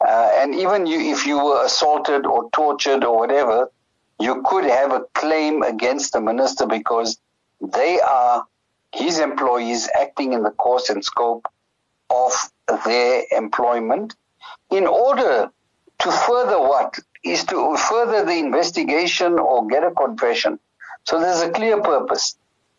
Uh, 0.00 0.30
and 0.38 0.56
even 0.56 0.84
you, 0.84 0.98
if 1.12 1.24
you 1.24 1.36
were 1.36 1.64
assaulted 1.64 2.26
or 2.26 2.50
tortured 2.50 3.04
or 3.04 3.16
whatever, 3.16 3.70
you 4.18 4.42
could 4.44 4.64
have 4.64 4.90
a 4.92 5.04
claim 5.14 5.62
against 5.62 6.12
the 6.12 6.20
minister 6.20 6.66
because 6.66 7.16
they 7.60 8.00
are 8.00 8.44
his 8.92 9.20
employees 9.20 9.88
acting 9.94 10.32
in 10.32 10.42
the 10.42 10.50
course 10.50 10.90
and 10.90 11.04
scope 11.04 11.46
of 12.10 12.32
their 12.84 13.22
employment 13.30 14.16
in 14.72 14.88
order 14.88 15.48
to 16.00 16.10
further 16.10 16.58
what 16.58 16.98
is 17.22 17.44
to 17.44 17.76
further 17.76 18.24
the 18.24 18.36
investigation 18.36 19.38
or 19.38 19.68
get 19.68 19.84
a 19.84 19.92
confession 19.92 20.58
so 21.04 21.20
there's 21.20 21.42
a 21.42 21.50
clear 21.50 21.80
purpose. 21.80 22.36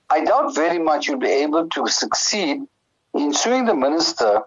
I 0.10 0.26
doubt 0.26 0.54
very 0.54 0.80
much 0.80 1.08
you'll 1.08 1.18
be 1.18 1.38
able 1.46 1.70
to 1.70 1.88
succeed 1.88 2.68
in 3.18 3.34
suing 3.34 3.66
the 3.66 3.76
minister 3.76 4.42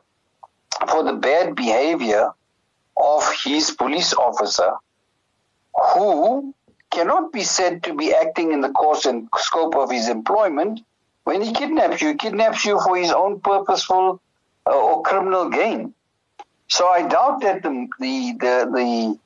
for 0.88 1.02
the 1.02 1.12
bad 1.12 1.54
behavior 1.54 2.32
of 2.96 3.22
his 3.44 3.70
police 3.70 4.12
officer 4.14 4.72
who 5.94 6.54
cannot 6.90 7.32
be 7.32 7.42
said 7.42 7.82
to 7.84 7.94
be 7.94 8.12
acting 8.12 8.52
in 8.52 8.60
the 8.60 8.70
course 8.70 9.06
and 9.06 9.28
scope 9.36 9.76
of 9.76 9.90
his 9.90 10.08
employment 10.08 10.80
when 11.24 11.40
he 11.42 11.52
kidnaps 11.52 12.02
you. 12.02 12.08
He 12.08 12.14
kidnaps 12.14 12.64
you 12.64 12.80
for 12.80 12.96
his 12.96 13.12
own 13.12 13.40
purposeful 13.40 14.20
uh, 14.66 14.70
or 14.70 15.02
criminal 15.02 15.48
gain. 15.48 15.94
So 16.68 16.88
I 16.88 17.06
doubt 17.06 17.40
that 17.42 17.62
the 17.62 17.88
the 17.98 18.32
the, 18.38 19.18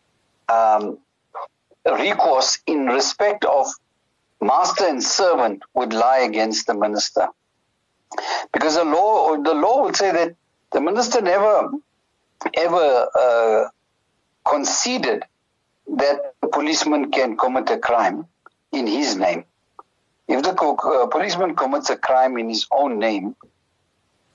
the 0.49 0.55
um, 0.55 0.99
recourse 1.87 2.59
in 2.67 2.87
respect 2.87 3.45
of 3.45 3.67
master 4.41 4.87
and 4.87 5.03
servant 5.03 5.63
would 5.75 5.93
lie 5.93 6.19
against 6.19 6.67
the 6.67 6.75
minister, 6.75 7.29
because 8.53 8.77
the 8.77 8.85
law 8.85 9.37
the 9.37 9.55
law 9.55 9.83
would 9.83 9.97
say 9.97 10.13
that 10.13 10.35
the 10.73 10.81
minister 10.81 11.21
never 11.21 11.71
ever 12.55 13.09
uh, 13.19 13.69
conceded 14.45 15.23
that 15.97 16.35
a 16.43 16.49
policeman 16.49 17.11
can 17.11 17.37
commit 17.37 17.71
a 17.71 17.79
crime 17.79 18.27
in 18.73 18.87
his 18.87 19.17
name. 19.17 19.45
If 20.27 20.43
the 20.43 20.53
uh, 20.53 21.07
policeman 21.07 21.55
commits 21.55 21.91
a 21.91 21.97
crime 21.97 22.39
in 22.39 22.49
his 22.49 22.67
own 22.71 22.99
name, 22.99 23.37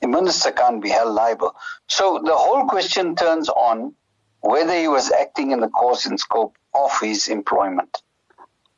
the 0.01 0.07
minister 0.07 0.51
can't 0.51 0.81
be 0.81 0.89
held 0.89 1.13
liable. 1.13 1.55
So 1.87 2.21
the 2.23 2.35
whole 2.35 2.67
question 2.67 3.15
turns 3.15 3.49
on 3.49 3.95
whether 4.41 4.73
he 4.77 4.87
was 4.87 5.11
acting 5.11 5.51
in 5.51 5.59
the 5.59 5.67
course 5.67 6.05
and 6.05 6.19
scope 6.19 6.55
of 6.73 6.91
his 7.01 7.27
employment. 7.27 8.01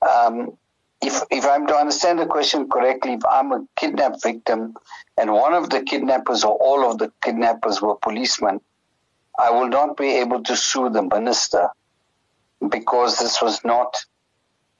Um, 0.01 0.57
if, 1.01 1.21
if 1.31 1.45
I'm 1.45 1.65
to 1.67 1.75
understand 1.75 2.19
the 2.19 2.25
question 2.25 2.69
correctly, 2.69 3.13
if 3.13 3.25
I'm 3.25 3.51
a 3.51 3.65
kidnapped 3.75 4.21
victim 4.21 4.75
and 5.17 5.31
one 5.33 5.53
of 5.53 5.69
the 5.69 5.81
kidnappers 5.81 6.43
or 6.43 6.53
all 6.53 6.89
of 6.89 6.99
the 6.99 7.11
kidnappers 7.23 7.81
were 7.81 7.95
policemen, 7.95 8.61
I 9.37 9.49
will 9.49 9.67
not 9.67 9.97
be 9.97 10.17
able 10.17 10.43
to 10.43 10.55
sue 10.55 10.89
the 10.89 11.01
minister 11.01 11.69
because 12.69 13.17
this 13.17 13.41
was 13.41 13.63
not 13.65 13.97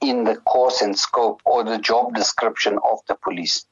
in 0.00 0.24
the 0.24 0.36
course 0.36 0.82
and 0.82 0.96
scope 0.96 1.40
or 1.44 1.64
the 1.64 1.78
job 1.78 2.14
description 2.14 2.78
of 2.88 3.00
the 3.08 3.16
police. 3.16 3.66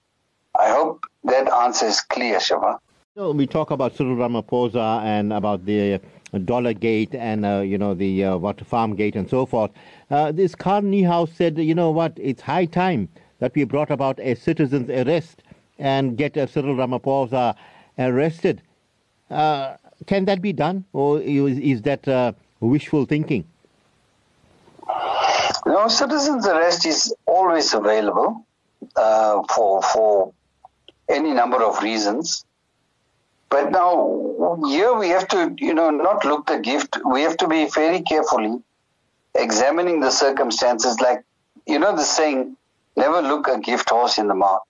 I 0.58 0.70
hope 0.70 1.04
that 1.24 1.52
answer 1.52 1.86
is 1.86 2.00
clear, 2.00 2.40
Shiva. 2.40 2.80
We 3.20 3.46
talk 3.46 3.70
about 3.70 3.94
Cyril 3.94 4.16
Ramaphosa 4.16 5.02
and 5.02 5.30
about 5.35 5.66
the 5.66 6.00
dollar 6.46 6.72
gate 6.72 7.14
and 7.14 7.44
uh, 7.44 7.59
you 7.59 7.76
know 7.76 7.92
the 7.92 8.24
uh, 8.24 8.37
what 8.38 8.64
farm 8.64 8.96
gate 8.96 9.14
and 9.14 9.28
so 9.28 9.44
forth. 9.44 9.70
Uh, 10.11 10.33
this 10.33 10.54
Carl 10.54 10.80
Niehaus 10.80 11.28
said, 11.37 11.59
you 11.59 11.74
know 11.74 11.90
what, 11.90 12.14
it's 12.16 12.40
high 12.40 12.64
time 12.64 13.11
that 13.40 13.54
we 13.54 13.64
brought 13.64 13.90
about 13.90 14.18
a 14.20 14.35
citizen's 14.35 14.88
arrest 14.88 15.42
and 15.78 16.16
get 16.16 16.35
uh, 16.38 16.46
Cyril 16.46 16.74
Ramaphosa 16.74 17.54
arrested. 17.98 18.62
Uh, 19.30 19.76
can 20.06 20.24
that 20.24 20.40
be 20.40 20.54
done, 20.54 20.87
or 20.94 21.20
is, 21.20 21.59
is 21.59 21.83
that 21.83 22.09
uh, 22.09 22.33
wishful 22.61 23.04
thinking? 23.04 23.44
No, 25.66 25.88
citizen's 25.88 26.46
arrest 26.46 26.87
is 26.87 27.14
always 27.26 27.74
available 27.74 28.46
uh, 28.96 29.42
for 29.54 29.83
for 29.83 30.33
any 31.11 31.33
number 31.33 31.62
of 31.62 31.83
reasons. 31.83 32.46
But 33.50 33.72
now 33.72 34.58
here 34.68 34.94
we 34.94 35.08
have 35.08 35.26
to, 35.28 35.54
you 35.58 35.74
know, 35.74 35.90
not 35.90 36.24
look 36.24 36.46
the 36.46 36.60
gift. 36.60 36.98
We 37.04 37.22
have 37.22 37.36
to 37.38 37.48
be 37.48 37.68
very 37.68 38.00
carefully 38.02 38.62
examining 39.34 40.00
the 40.00 40.10
circumstances. 40.10 41.00
Like, 41.00 41.24
you 41.66 41.80
know, 41.80 41.96
the 41.96 42.04
saying, 42.04 42.56
never 42.96 43.20
look 43.20 43.48
a 43.48 43.58
gift 43.58 43.90
horse 43.90 44.18
in 44.18 44.28
the 44.28 44.34
mouth. 44.34 44.62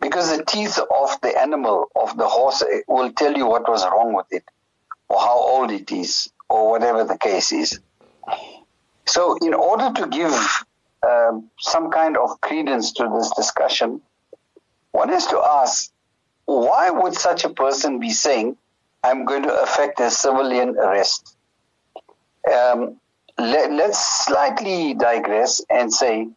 Because 0.00 0.36
the 0.36 0.44
teeth 0.44 0.78
of 0.78 1.20
the 1.20 1.38
animal, 1.40 1.90
of 1.94 2.16
the 2.16 2.26
horse, 2.26 2.64
will 2.88 3.12
tell 3.12 3.36
you 3.36 3.46
what 3.46 3.68
was 3.68 3.84
wrong 3.84 4.14
with 4.14 4.26
it, 4.30 4.44
or 5.08 5.20
how 5.20 5.38
old 5.38 5.70
it 5.70 5.92
is, 5.92 6.32
or 6.48 6.70
whatever 6.70 7.04
the 7.04 7.18
case 7.18 7.52
is. 7.52 7.78
So, 9.06 9.36
in 9.42 9.54
order 9.54 9.92
to 10.00 10.08
give 10.08 10.32
um, 11.06 11.50
some 11.58 11.90
kind 11.90 12.16
of 12.16 12.40
credence 12.40 12.92
to 12.94 13.10
this 13.14 13.30
discussion, 13.36 14.00
one 14.92 15.10
has 15.10 15.26
to 15.26 15.38
ask 15.38 15.92
why 16.50 16.90
would 16.90 17.14
such 17.14 17.44
a 17.44 17.50
person 17.50 18.00
be 18.00 18.10
saying, 18.10 18.56
I'm 19.04 19.24
going 19.24 19.42
to 19.44 19.62
effect 19.62 20.00
a 20.00 20.10
civilian 20.10 20.76
arrest? 20.76 21.36
Um, 22.50 23.00
let, 23.38 23.70
us 23.70 24.24
slightly 24.24 24.94
digress 24.94 25.62
and 25.70 25.92
say, 25.92 26.28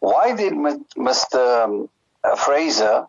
why 0.00 0.34
did 0.34 0.52
Mr. 0.52 1.64
Um, 1.64 1.88
Fraser 2.36 3.06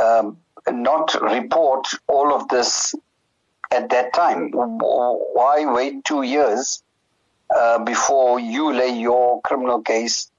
um, 0.00 0.38
not 0.70 1.20
report 1.20 1.88
all 2.06 2.34
of 2.34 2.48
this 2.48 2.94
at 3.70 3.90
that 3.90 4.12
time? 4.12 4.50
Why 4.52 5.64
wait 5.66 6.04
two 6.04 6.22
years 6.22 6.82
uh, 7.54 7.78
before 7.78 8.38
you 8.38 8.72
lay 8.72 8.98
your 8.98 9.40
criminal 9.42 9.80
case 9.80 10.30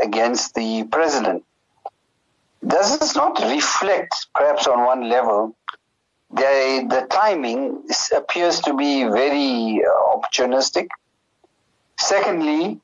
against 0.00 0.54
the 0.54 0.84
president. 0.84 1.44
Does 2.66 2.98
this 2.98 3.14
not 3.14 3.38
reflect, 3.40 4.26
perhaps 4.34 4.66
on 4.66 4.84
one 4.84 5.08
level, 5.08 5.56
the, 6.30 6.86
the 6.88 7.06
timing 7.10 7.84
appears 8.16 8.60
to 8.60 8.74
be 8.74 9.04
very 9.04 9.80
uh, 9.84 10.16
opportunistic? 10.16 10.88
Secondly, 11.98 12.80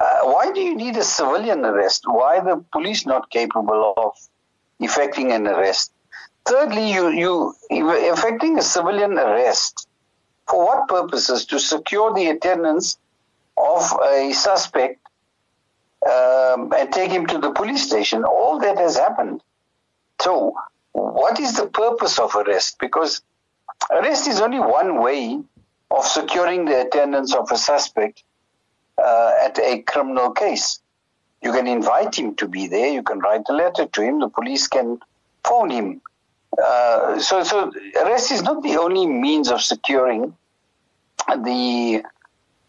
uh, 0.00 0.20
why 0.22 0.50
do 0.52 0.60
you 0.60 0.74
need 0.74 0.96
a 0.96 1.04
civilian 1.04 1.64
arrest? 1.64 2.04
Why 2.06 2.40
the 2.40 2.64
police 2.72 3.06
not 3.06 3.30
capable 3.30 3.94
of 3.96 4.12
effecting 4.80 5.32
an 5.32 5.46
arrest? 5.46 5.92
Thirdly, 6.44 6.92
you, 6.92 7.10
you 7.10 7.54
effecting 7.70 8.58
a 8.58 8.62
civilian 8.62 9.18
arrest 9.18 9.86
for 10.48 10.64
what 10.64 10.88
purposes? 10.88 11.44
To 11.46 11.60
secure 11.60 12.12
the 12.14 12.28
attendance 12.28 12.98
of 13.56 13.92
a 14.02 14.32
suspect 14.32 15.07
um, 16.08 16.72
and 16.76 16.92
take 16.92 17.10
him 17.10 17.26
to 17.26 17.38
the 17.38 17.50
police 17.52 17.86
station. 17.86 18.24
All 18.24 18.58
that 18.60 18.78
has 18.78 18.96
happened. 18.96 19.42
So, 20.20 20.54
what 20.92 21.38
is 21.38 21.56
the 21.56 21.66
purpose 21.66 22.18
of 22.18 22.34
arrest? 22.34 22.76
Because 22.80 23.22
arrest 23.90 24.26
is 24.26 24.40
only 24.40 24.58
one 24.58 25.00
way 25.00 25.40
of 25.90 26.04
securing 26.04 26.64
the 26.64 26.80
attendance 26.82 27.34
of 27.34 27.50
a 27.50 27.56
suspect 27.56 28.24
uh, 29.02 29.32
at 29.42 29.58
a 29.58 29.82
criminal 29.82 30.30
case. 30.30 30.80
You 31.42 31.52
can 31.52 31.66
invite 31.66 32.18
him 32.18 32.34
to 32.36 32.48
be 32.48 32.66
there. 32.66 32.88
You 32.88 33.02
can 33.02 33.20
write 33.20 33.42
a 33.48 33.52
letter 33.52 33.86
to 33.86 34.02
him. 34.02 34.18
The 34.18 34.28
police 34.28 34.66
can 34.66 34.98
phone 35.44 35.70
him. 35.70 36.00
Uh, 36.62 37.20
so, 37.20 37.44
so 37.44 37.72
arrest 38.02 38.32
is 38.32 38.42
not 38.42 38.62
the 38.62 38.76
only 38.76 39.06
means 39.06 39.50
of 39.50 39.60
securing 39.60 40.34
the 41.28 42.02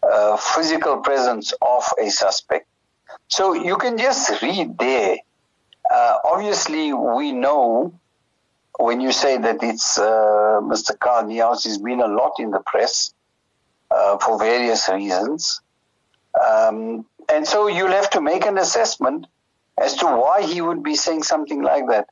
uh, 0.02 0.36
physical 0.36 0.98
presence 0.98 1.52
of 1.60 1.84
a 2.00 2.10
suspect. 2.10 2.66
So 3.30 3.54
you 3.54 3.76
can 3.76 3.96
just 3.96 4.42
read 4.42 4.76
there. 4.76 5.16
Uh, 5.88 6.16
obviously, 6.24 6.92
we 6.92 7.30
know 7.30 7.94
when 8.78 9.00
you 9.00 9.12
say 9.12 9.38
that 9.38 9.62
it's 9.62 9.98
uh, 9.98 10.60
Mr. 10.62 10.96
Niehaus 10.98 11.64
has 11.64 11.78
been 11.78 12.00
a 12.00 12.08
lot 12.08 12.32
in 12.40 12.50
the 12.50 12.60
press 12.66 13.14
uh, 13.90 14.18
for 14.18 14.36
various 14.38 14.88
reasons. 14.88 15.60
Um, 16.34 17.06
and 17.28 17.46
so 17.46 17.68
you'll 17.68 17.92
have 17.92 18.10
to 18.10 18.20
make 18.20 18.46
an 18.46 18.58
assessment 18.58 19.26
as 19.78 19.94
to 19.96 20.06
why 20.06 20.42
he 20.42 20.60
would 20.60 20.82
be 20.82 20.96
saying 20.96 21.22
something 21.22 21.62
like 21.62 21.86
that. 21.88 22.08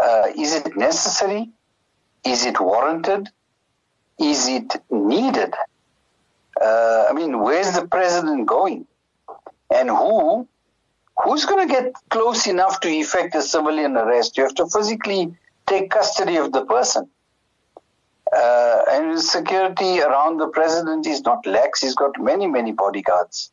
Uh, 0.00 0.28
is 0.36 0.54
it 0.54 0.76
necessary? 0.76 1.50
Is 2.24 2.44
it 2.44 2.60
warranted? 2.60 3.28
Is 4.18 4.48
it 4.48 4.76
needed? 4.90 5.54
Uh, 6.60 7.06
I 7.08 7.12
mean, 7.12 7.40
where's 7.40 7.72
the 7.72 7.86
president 7.86 8.46
going? 8.46 8.86
And 9.70 9.88
who? 9.88 10.48
Who's 11.24 11.44
going 11.44 11.68
to 11.68 11.72
get 11.72 11.92
close 12.08 12.46
enough 12.46 12.80
to 12.80 12.88
effect 12.88 13.34
a 13.34 13.42
civilian 13.42 13.96
arrest? 13.96 14.36
You 14.36 14.44
have 14.44 14.54
to 14.56 14.66
physically 14.66 15.34
take 15.66 15.90
custody 15.90 16.36
of 16.36 16.52
the 16.52 16.64
person. 16.64 17.08
Uh, 18.32 18.82
and 18.90 19.20
security 19.20 20.00
around 20.00 20.38
the 20.38 20.48
president 20.48 21.06
is 21.06 21.22
not 21.22 21.44
lax. 21.46 21.82
He's 21.82 21.94
got 21.94 22.20
many, 22.20 22.46
many 22.46 22.72
bodyguards. 22.72 23.50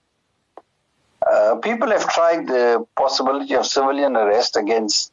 Uh, 1.29 1.55
people 1.55 1.89
have 1.89 2.07
tried 2.09 2.47
the 2.47 2.85
possibility 2.95 3.55
of 3.55 3.65
civilian 3.65 4.15
arrest 4.15 4.55
against 4.55 5.11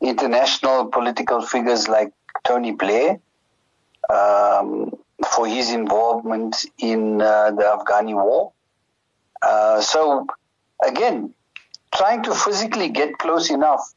international 0.00 0.86
political 0.86 1.40
figures 1.40 1.88
like 1.88 2.12
Tony 2.44 2.72
Blair 2.72 3.18
um, 4.10 4.92
for 5.32 5.46
his 5.46 5.70
involvement 5.70 6.66
in 6.78 7.22
uh, 7.22 7.50
the 7.52 7.62
Afghani 7.62 8.14
war. 8.14 8.52
Uh, 9.42 9.80
so, 9.80 10.26
again, 10.84 11.32
trying 11.94 12.22
to 12.24 12.34
physically 12.34 12.88
get 12.88 13.18
close 13.18 13.50
enough 13.50 13.94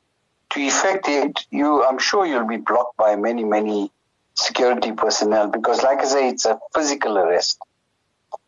to 0.52 0.60
effect 0.60 1.08
it, 1.08 1.46
you, 1.50 1.84
I'm 1.84 1.98
sure 1.98 2.26
you'll 2.26 2.48
be 2.48 2.58
blocked 2.58 2.98
by 2.98 3.16
many, 3.16 3.44
many 3.44 3.92
security 4.36 4.92
personnel 4.92 5.48
because, 5.48 5.84
like 5.84 6.00
I 6.00 6.06
say, 6.06 6.30
it's 6.30 6.46
a 6.46 6.60
physical 6.74 7.18
arrest. 7.18 7.60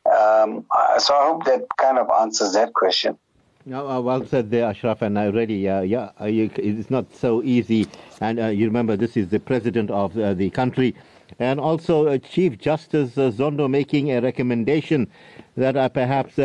Um, 0.05 0.65
so 0.99 1.15
I 1.15 1.25
hope 1.25 1.45
that 1.45 1.65
kind 1.77 1.97
of 1.97 2.09
answers 2.21 2.53
that 2.53 2.73
question. 2.73 3.17
No, 3.65 3.87
uh, 3.87 4.01
well 4.01 4.25
said 4.25 4.51
there, 4.51 4.65
Ashraf, 4.65 5.01
and 5.01 5.17
I 5.17 5.27
really, 5.27 5.69
uh, 5.69 5.81
yeah, 5.81 6.11
uh, 6.19 6.25
you, 6.25 6.51
it's 6.57 6.89
not 6.89 7.05
so 7.15 7.41
easy. 7.43 7.87
And 8.19 8.37
uh, 8.37 8.47
you 8.47 8.65
remember, 8.65 8.97
this 8.97 9.15
is 9.15 9.29
the 9.29 9.39
president 9.39 9.89
of 9.89 10.17
uh, 10.17 10.33
the 10.33 10.49
country, 10.49 10.93
and 11.39 11.61
also 11.61 12.07
uh, 12.07 12.17
Chief 12.17 12.57
Justice 12.57 13.11
Zondo 13.15 13.69
making 13.69 14.11
a 14.11 14.19
recommendation 14.19 15.09
that 15.55 15.93
perhaps 15.93 16.35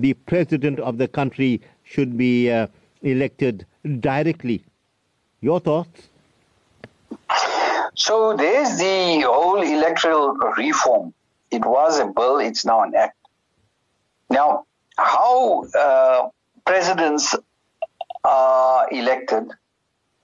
the 0.00 0.14
president 0.14 0.80
of 0.80 0.98
the 0.98 1.08
country 1.08 1.60
should 1.84 2.16
be 2.16 2.48
elected 3.02 3.66
directly. 4.00 4.64
Your 5.40 5.60
thoughts? 5.60 6.08
So 7.94 8.36
there's 8.36 8.78
the 8.78 9.22
whole 9.26 9.62
electoral 9.62 10.34
reform. 10.56 11.14
It 11.50 11.64
was 11.64 11.98
a 11.98 12.06
bill, 12.06 12.38
it's 12.38 12.64
now 12.64 12.82
an 12.82 12.94
act. 12.94 13.16
Now, 14.30 14.66
how 14.96 15.64
uh, 15.64 16.28
presidents 16.64 17.34
are 18.24 18.88
elected 18.92 19.50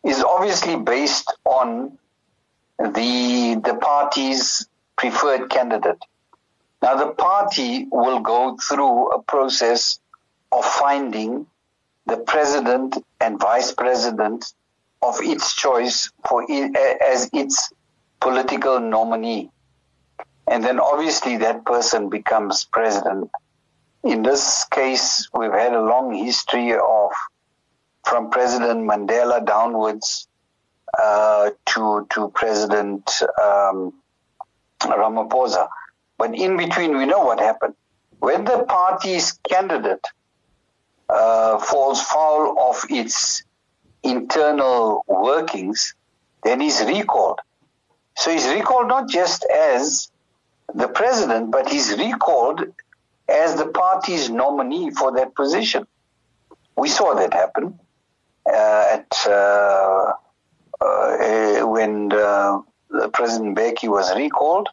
is 0.05 0.23
obviously 0.23 0.77
based 0.77 1.33
on 1.45 1.99
the 2.79 3.61
the 3.65 3.79
party's 3.81 4.67
preferred 4.97 5.49
candidate. 5.49 5.99
Now, 6.85 6.97
the 6.97 7.12
party 7.12 7.87
will 7.90 8.20
go 8.20 8.59
through 8.59 9.12
a 9.12 9.23
process 9.23 9.99
of 10.53 10.66
finding 10.66 11.47
the 12.05 12.18
president 12.18 13.03
and 13.23 13.40
vice 13.40 13.73
president 13.73 14.53
of 15.01 15.16
its 15.23 15.55
choice 15.55 16.12
for 16.29 16.47
as 17.03 17.31
its 17.33 17.73
political 18.20 18.81
nominee. 18.81 19.51
And 20.47 20.62
then 20.62 20.79
obviously 20.79 21.38
that 21.38 21.64
person 21.64 22.11
becomes 22.11 22.64
president. 22.64 23.31
In 24.03 24.23
this 24.23 24.66
case, 24.66 25.31
we've 25.33 25.53
had 25.53 25.73
a 25.73 25.81
long 25.81 26.12
history 26.12 26.75
of 26.75 27.12
from 28.05 28.29
President 28.29 28.87
Mandela 28.87 29.42
downwards 29.42 30.29
uh, 31.03 31.49
to 31.64 32.07
to 32.11 32.29
President 32.35 33.11
um, 33.42 33.94
Ramaphosa. 34.83 35.66
But 36.18 36.35
in 36.35 36.57
between, 36.57 36.96
we 36.96 37.07
know 37.07 37.24
what 37.24 37.40
happened. 37.40 37.74
When 38.18 38.44
the 38.44 38.64
party's 38.64 39.38
candidate 39.48 40.05
uh, 41.09 41.59
falls 41.59 42.03
foul 42.03 42.57
of 42.59 42.85
its 42.88 43.42
internal 44.03 45.05
workings, 45.07 45.94
then 46.42 46.61
he's 46.61 46.81
recalled. 46.83 47.40
So 48.16 48.31
he's 48.31 48.46
recalled 48.46 48.88
not 48.88 49.09
just 49.09 49.44
as 49.44 50.11
the 50.74 50.88
president, 50.88 51.50
but 51.50 51.68
he's 51.68 51.90
recalled 51.98 52.62
as 53.29 53.57
the 53.57 53.66
party's 53.66 54.31
nominee 54.31 54.90
for 54.90 55.12
that 55.16 55.35
position. 55.35 55.87
We 56.77 56.88
saw 56.88 57.14
that 57.14 57.33
happen 57.33 57.79
uh, 58.46 58.98
at 58.98 59.12
uh, 59.27 60.12
uh, 60.81 61.66
when 61.66 62.12
uh, 62.12 62.61
President 63.12 63.57
Mbeki 63.57 63.88
was 63.88 64.14
recalled, 64.14 64.68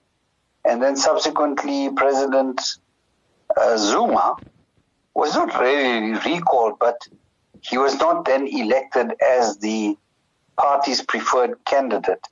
and 0.66 0.82
then 0.82 0.96
subsequently 0.96 1.90
President 1.96 2.62
uh, 3.58 3.78
Zuma 3.78 4.36
was 5.14 5.36
not 5.36 5.60
really 5.60 6.14
recalled, 6.26 6.80
but 6.80 7.08
he 7.62 7.78
was 7.78 7.96
not 7.96 8.26
then 8.26 8.48
elected 8.48 9.14
as 9.22 9.58
the 9.58 9.98
party's 10.58 11.02
preferred 11.02 11.64
candidate. 11.66 12.26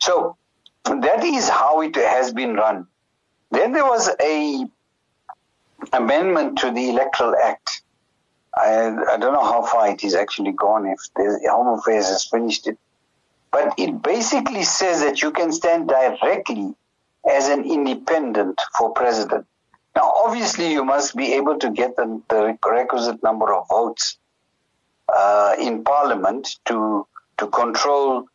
So 0.00 0.36
that 0.84 1.24
is 1.24 1.48
how 1.48 1.80
it 1.80 1.96
has 1.96 2.32
been 2.32 2.54
run. 2.54 2.86
Then 3.50 3.72
there 3.72 3.84
was 3.84 4.10
a 4.20 4.66
amendment 5.92 6.58
to 6.58 6.70
the 6.70 6.90
Electoral 6.90 7.34
Act. 7.36 7.82
I, 8.56 8.88
I 8.88 9.16
don't 9.16 9.32
know 9.32 9.44
how 9.44 9.64
far 9.64 9.88
it 9.88 10.04
is 10.04 10.14
actually 10.14 10.52
gone, 10.52 10.86
if 10.86 11.00
the 11.16 11.48
Home 11.50 11.78
Affairs 11.78 12.08
has 12.08 12.24
finished 12.24 12.66
it. 12.66 12.78
But 13.50 13.74
it 13.78 14.02
basically 14.02 14.64
says 14.64 15.00
that 15.00 15.22
you 15.22 15.30
can 15.30 15.52
stand 15.52 15.88
directly 15.88 16.74
as 17.30 17.48
an 17.48 17.64
independent 17.64 18.60
for 18.76 18.92
president. 18.92 19.46
Now, 19.96 20.12
obviously, 20.24 20.72
you 20.72 20.84
must 20.84 21.16
be 21.16 21.34
able 21.34 21.58
to 21.58 21.70
get 21.70 21.96
the, 21.96 22.20
the 22.28 22.56
requisite 22.68 23.22
number 23.22 23.54
of 23.54 23.66
votes 23.68 24.18
uh, 25.12 25.54
in 25.58 25.84
parliament 25.84 26.56
to 26.66 27.06
to 27.38 27.48
control 27.48 28.26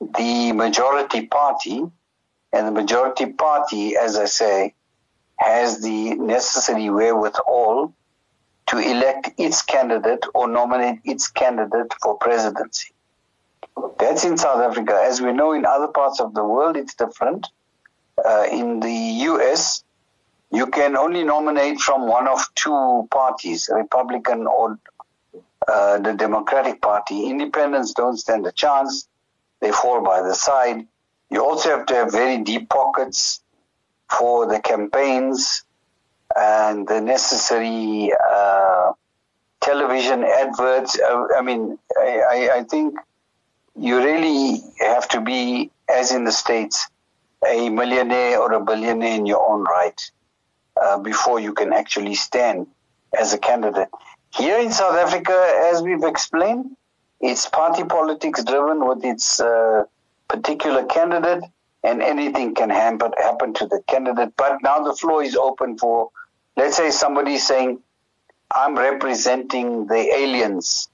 the 0.00 0.52
majority 0.52 1.26
party, 1.26 1.84
and 2.52 2.66
the 2.66 2.72
majority 2.72 3.26
party, 3.26 3.96
as 3.96 4.16
I 4.16 4.24
say, 4.24 4.74
has 5.36 5.80
the 5.82 6.14
necessary 6.14 6.90
wherewithal 6.90 7.94
to 8.68 8.78
elect 8.78 9.30
its 9.38 9.62
candidate 9.62 10.24
or 10.34 10.48
nominate 10.48 11.00
its 11.04 11.28
candidate 11.28 11.92
for 12.02 12.16
presidency. 12.16 12.92
That's 13.98 14.24
in 14.24 14.36
South 14.36 14.60
Africa. 14.60 15.00
As 15.02 15.20
we 15.20 15.32
know, 15.32 15.52
in 15.52 15.66
other 15.66 15.88
parts 15.88 16.20
of 16.20 16.34
the 16.34 16.44
world, 16.44 16.76
it's 16.76 16.94
different. 16.94 17.48
Uh, 18.22 18.46
in 18.50 18.80
the 18.80 18.92
US, 19.28 19.84
you 20.50 20.66
can 20.66 20.96
only 20.96 21.24
nominate 21.24 21.80
from 21.80 22.06
one 22.06 22.28
of 22.28 22.40
two 22.54 23.08
parties, 23.10 23.68
Republican 23.72 24.46
or 24.46 24.78
uh, 25.66 25.98
the 25.98 26.12
Democratic 26.12 26.80
Party. 26.80 27.26
Independents 27.26 27.92
don't 27.94 28.16
stand 28.18 28.46
a 28.46 28.52
chance. 28.52 29.08
They 29.60 29.72
fall 29.72 30.02
by 30.02 30.22
the 30.22 30.34
side. 30.34 30.86
You 31.30 31.44
also 31.44 31.70
have 31.70 31.86
to 31.86 31.94
have 31.94 32.12
very 32.12 32.38
deep 32.38 32.68
pockets 32.68 33.40
for 34.10 34.46
the 34.46 34.60
campaigns 34.60 35.64
and 36.36 36.86
the 36.86 37.00
necessary 37.00 38.12
uh, 38.30 38.92
television 39.60 40.24
adverts. 40.24 40.98
Uh, 41.00 41.24
I 41.36 41.42
mean, 41.42 41.78
I, 41.98 42.50
I, 42.56 42.64
think 42.64 42.96
you 43.76 43.98
really 43.98 44.60
have 44.80 45.08
to 45.08 45.20
be, 45.20 45.70
as 45.88 46.12
in 46.12 46.24
the 46.24 46.32
States, 46.32 46.86
a 47.46 47.68
millionaire 47.68 48.40
or 48.40 48.52
a 48.52 48.64
billionaire 48.64 49.14
in 49.14 49.26
your 49.26 49.48
own 49.50 49.64
right 49.64 50.00
uh, 50.80 50.98
before 50.98 51.40
you 51.40 51.52
can 51.52 51.72
actually 51.72 52.14
stand 52.14 52.66
as 53.18 53.32
a 53.32 53.38
candidate. 53.38 53.88
Here 54.34 54.58
in 54.58 54.72
South 54.72 54.96
Africa, 54.96 55.32
as 55.72 55.82
we've 55.82 56.02
explained, 56.02 56.76
it's 57.20 57.48
party 57.48 57.84
politics 57.84 58.42
driven 58.44 58.86
with 58.86 59.04
its 59.04 59.40
uh, 59.40 59.84
particular 60.28 60.84
candidate, 60.86 61.44
and 61.84 62.02
anything 62.02 62.54
can 62.54 62.70
happen, 62.70 63.12
happen 63.16 63.54
to 63.54 63.66
the 63.66 63.82
candidate. 63.86 64.32
But 64.36 64.58
now 64.62 64.82
the 64.82 64.94
floor 64.94 65.22
is 65.22 65.36
open 65.36 65.78
for, 65.78 66.10
let's 66.56 66.76
say, 66.76 66.90
somebody 66.90 67.38
saying, 67.38 67.80
I'm 68.54 68.76
representing 68.76 69.86
the 69.86 70.14
aliens 70.14 70.88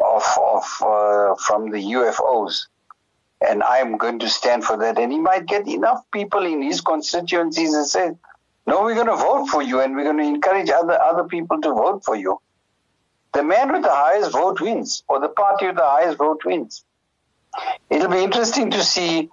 of, 0.00 0.24
of 0.42 0.64
uh, 0.82 1.34
from 1.36 1.70
the 1.70 1.78
UFOs 1.78 2.66
and 3.46 3.62
I'm 3.62 3.96
going 3.96 4.18
to 4.20 4.28
stand 4.28 4.64
for 4.64 4.76
that. 4.78 4.98
And 4.98 5.12
he 5.12 5.18
might 5.18 5.46
get 5.46 5.66
enough 5.68 6.02
people 6.12 6.44
in 6.44 6.62
his 6.62 6.80
constituencies 6.80 7.74
and 7.74 7.86
say, 7.86 8.10
no, 8.66 8.82
we're 8.82 8.94
going 8.94 9.06
to 9.06 9.16
vote 9.16 9.46
for 9.46 9.62
you 9.62 9.80
and 9.80 9.94
we're 9.94 10.04
going 10.04 10.18
to 10.18 10.24
encourage 10.24 10.70
other, 10.70 11.00
other 11.00 11.24
people 11.24 11.60
to 11.60 11.72
vote 11.72 12.04
for 12.04 12.16
you. 12.16 12.40
The 13.32 13.42
man 13.42 13.72
with 13.72 13.82
the 13.82 13.90
highest 13.90 14.32
vote 14.32 14.60
wins, 14.60 15.02
or 15.08 15.20
the 15.20 15.28
party 15.28 15.66
with 15.66 15.76
the 15.76 15.84
highest 15.84 16.18
vote 16.18 16.44
wins. 16.44 16.84
It'll 17.90 18.10
be 18.10 18.22
interesting 18.22 18.70
to 18.70 18.82
see 18.82 19.30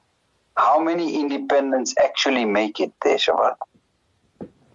how 0.57 0.79
many 0.83 1.19
independents 1.19 1.95
actually 2.03 2.45
make 2.45 2.79
it 2.79 2.91
there, 3.03 3.17
Shafaat. 3.17 3.55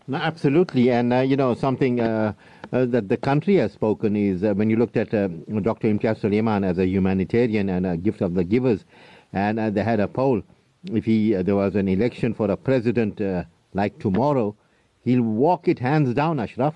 No, 0.09 0.18
absolutely. 0.18 0.90
And, 0.90 1.12
uh, 1.12 1.20
you 1.20 1.37
know, 1.37 1.55
something 1.55 2.01
uh, 2.01 2.33
uh, 2.72 2.85
that 2.87 3.09
the 3.09 3.16
country 3.16 3.57
has 3.57 3.72
spoken 3.72 4.16
is 4.16 4.44
uh, 4.44 4.55
when 4.55 4.70
you 4.70 4.77
looked 4.77 4.96
at 4.96 5.12
uh, 5.12 5.29
Dr. 5.29 5.88
Imtiaz 5.88 6.20
Sooliman 6.20 6.64
as 6.64 6.79
a 6.79 6.87
humanitarian 6.87 7.68
and 7.68 7.87
a 7.87 7.96
gift 7.96 8.20
of 8.20 8.35
the 8.35 8.44
givers, 8.44 8.85
and 9.32 9.58
uh, 9.58 9.70
they 9.70 9.82
had 9.82 10.00
a 10.00 10.08
poll. 10.08 10.42
If 10.84 11.04
he 11.04 11.34
uh, 11.34 11.42
there 11.42 11.56
was 11.56 11.74
an 11.74 11.88
election 11.88 12.34
for 12.34 12.50
a 12.50 12.56
president 12.56 13.20
uh, 13.20 13.44
like 13.74 13.98
tomorrow, 13.98 14.54
he'll 15.04 15.22
walk 15.22 15.68
it 15.68 15.78
hands 15.78 16.14
down, 16.14 16.40
Ashraf. 16.40 16.74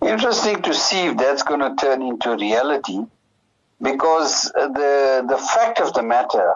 Interesting 0.00 0.62
to 0.62 0.72
see 0.72 1.06
if 1.06 1.16
that's 1.16 1.42
going 1.42 1.60
to 1.60 1.74
turn 1.76 2.02
into 2.02 2.36
reality, 2.36 3.00
because 3.82 4.44
the 4.54 5.24
the 5.28 5.38
fact 5.38 5.80
of 5.80 5.92
the 5.92 6.02
matter 6.02 6.54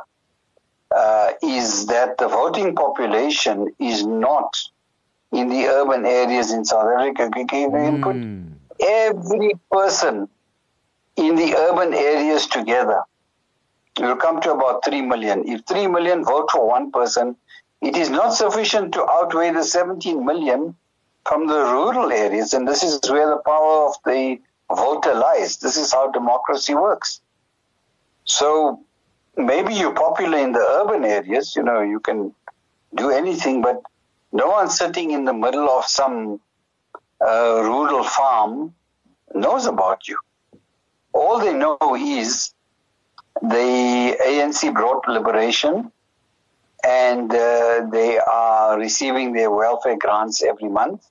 uh, 0.95 1.33
is 1.43 1.87
that 1.87 2.19
the 2.19 2.29
voting 2.29 2.75
population 2.75 3.75
is 3.79 4.07
not 4.07 4.57
in 5.33 5.49
the 5.49 5.67
urban 5.67 6.07
areas 6.07 6.53
in 6.53 6.65
South 6.65 6.89
Africa. 6.97 7.31
You 7.37 7.47
can 7.47 8.03
put 8.03 8.17
hmm. 8.17 8.53
every 8.81 9.53
person 9.71 10.29
in 11.17 11.35
the 11.37 11.55
urban 11.57 11.93
areas 11.93 12.47
together 12.47 13.03
will 13.99 14.17
come 14.17 14.41
to 14.41 14.53
about 14.53 14.85
3 14.85 15.03
million. 15.03 15.47
If 15.47 15.65
3 15.67 15.87
million 15.89 16.25
vote 16.25 16.51
for 16.51 16.67
one 16.67 16.91
person, 16.91 17.37
it 17.81 17.97
is 17.97 18.11
not 18.11 18.35
sufficient 18.35 18.93
to 18.95 19.09
outweigh 19.11 19.51
the 19.53 19.65
17 19.65 20.25
million 20.25 20.77
from 21.27 21.47
the 21.47 21.59
rural 21.59 22.13
areas. 22.13 22.55
And 22.55 22.67
this 22.67 22.83
is 22.83 23.01
where 23.11 23.29
the 23.29 23.43
power 23.45 23.87
of 23.89 23.95
the 24.05 24.39
voter 24.75 25.15
lies. 25.15 25.59
This 25.59 25.77
is 25.77 25.93
how 25.93 26.11
democracy 26.11 26.75
works. 26.75 27.21
So 28.25 28.81
maybe 29.37 29.75
you're 29.75 29.95
popular 29.95 30.39
in 30.39 30.53
the 30.53 30.61
urban 30.61 31.05
areas, 31.05 31.57
you 31.57 31.63
know, 31.63 31.81
you 31.81 32.01
can 32.01 32.35
do 32.95 33.11
anything, 33.11 33.63
but 33.63 33.83
no 34.33 34.49
one 34.49 34.69
sitting 34.69 35.11
in 35.11 35.25
the 35.25 35.33
middle 35.33 35.69
of 35.69 35.87
some 35.87 36.41
uh, 37.21 37.61
rural 37.63 38.05
farm 38.05 38.75
knows 39.35 39.67
about 39.67 40.09
you. 40.09 40.19
All 41.13 41.39
they 41.41 41.53
know 41.53 41.79
is 41.97 42.55
the 43.41 44.17
ANC 44.27 44.73
brought 44.75 45.09
liberation 45.09 45.91
and 46.85 47.33
uh, 47.33 47.87
they 47.91 48.19
are 48.19 48.79
receiving 48.79 49.33
their 49.33 49.51
welfare 49.51 49.97
grants 49.97 50.43
every 50.43 50.69
month. 50.69 51.07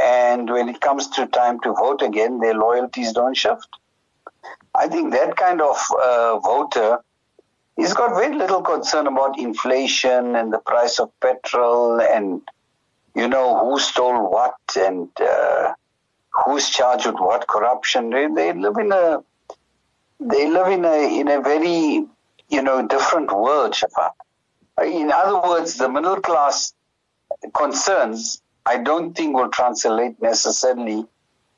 And 0.00 0.48
when 0.48 0.68
it 0.68 0.80
comes 0.80 1.08
to 1.08 1.26
time 1.26 1.60
to 1.60 1.72
vote 1.72 2.00
again, 2.00 2.38
their 2.40 2.54
loyalties 2.54 3.12
don't 3.12 3.36
shift. 3.36 3.68
I 4.74 4.88
think 4.88 5.12
that 5.12 5.36
kind 5.36 5.60
of 5.60 5.76
uh, 6.02 6.38
voter 6.38 6.98
he's 7.76 7.94
got 7.94 8.14
very 8.14 8.34
little 8.36 8.62
concern 8.62 9.06
about 9.06 9.38
inflation 9.38 10.36
and 10.36 10.52
the 10.52 10.58
price 10.58 10.98
of 10.98 11.10
petrol 11.20 12.00
and 12.00 12.42
you 13.14 13.28
know 13.28 13.58
who 13.58 13.78
stole 13.78 14.30
what 14.30 14.56
and 14.76 15.08
uh, 15.20 15.74
who's 16.30 16.70
charged 16.70 17.06
with 17.06 17.16
what 17.16 17.46
corruption. 17.46 18.10
They, 18.10 18.26
they 18.28 18.52
live 18.52 18.76
in 18.78 18.92
a 18.92 19.22
they 20.28 20.50
live 20.50 20.68
in 20.68 20.84
a 20.84 21.20
in 21.20 21.28
a 21.28 21.40
very 21.40 22.06
you 22.48 22.62
know 22.62 22.86
different 22.86 23.32
world, 23.32 23.72
Shafaat. 23.72 24.12
In 24.84 25.10
other 25.12 25.40
words, 25.48 25.76
the 25.76 25.88
middle 25.88 26.20
class 26.20 26.74
concerns 27.54 28.42
I 28.64 28.78
don't 28.78 29.14
think 29.14 29.36
will 29.36 29.48
translate 29.50 30.20
necessarily 30.22 31.04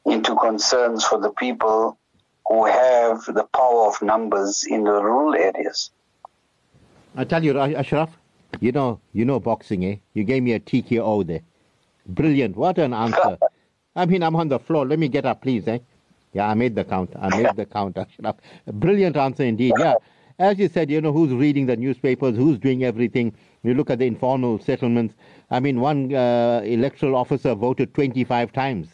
into 0.06 0.34
concerns 0.36 1.04
for 1.04 1.20
the 1.20 1.30
people 1.30 1.98
who 2.46 2.66
have 2.66 3.24
the 3.26 3.44
power 3.54 3.86
of 3.86 4.00
numbers 4.02 4.64
in 4.64 4.84
the 4.84 4.92
rural 4.92 5.34
areas. 5.34 5.90
I 7.16 7.24
tell 7.24 7.44
you, 7.44 7.58
Ashraf, 7.58 8.10
you 8.60 8.72
know, 8.72 9.00
you 9.12 9.24
know 9.24 9.40
boxing, 9.40 9.84
eh? 9.84 9.96
You 10.14 10.24
gave 10.24 10.42
me 10.42 10.52
a 10.52 10.60
TKO 10.60 11.26
there. 11.26 11.40
Brilliant. 12.06 12.56
What 12.56 12.78
an 12.78 12.92
answer. 12.92 13.38
I 13.96 14.06
mean, 14.06 14.22
I'm 14.22 14.36
on 14.36 14.48
the 14.48 14.58
floor. 14.58 14.86
Let 14.86 14.98
me 14.98 15.08
get 15.08 15.24
up, 15.24 15.42
please, 15.42 15.66
eh? 15.68 15.78
Yeah, 16.34 16.48
I 16.48 16.54
made 16.54 16.74
the 16.74 16.84
count. 16.84 17.12
I 17.18 17.28
made 17.40 17.56
the 17.56 17.64
count, 17.64 17.96
Ashraf. 18.04 18.36
Brilliant 18.66 19.16
answer 19.16 19.44
indeed. 19.44 19.72
Yeah. 19.78 19.94
As 20.38 20.58
you 20.58 20.68
said, 20.68 20.90
you 20.90 21.00
know, 21.00 21.12
who's 21.12 21.32
reading 21.32 21.66
the 21.66 21.76
newspapers, 21.76 22.36
who's 22.36 22.58
doing 22.58 22.82
everything. 22.82 23.32
You 23.62 23.74
look 23.74 23.88
at 23.88 24.00
the 24.00 24.06
informal 24.06 24.58
settlements. 24.58 25.14
I 25.50 25.60
mean, 25.60 25.80
one 25.80 26.12
uh, 26.12 26.60
electoral 26.64 27.14
officer 27.14 27.54
voted 27.54 27.94
25 27.94 28.52
times 28.52 28.88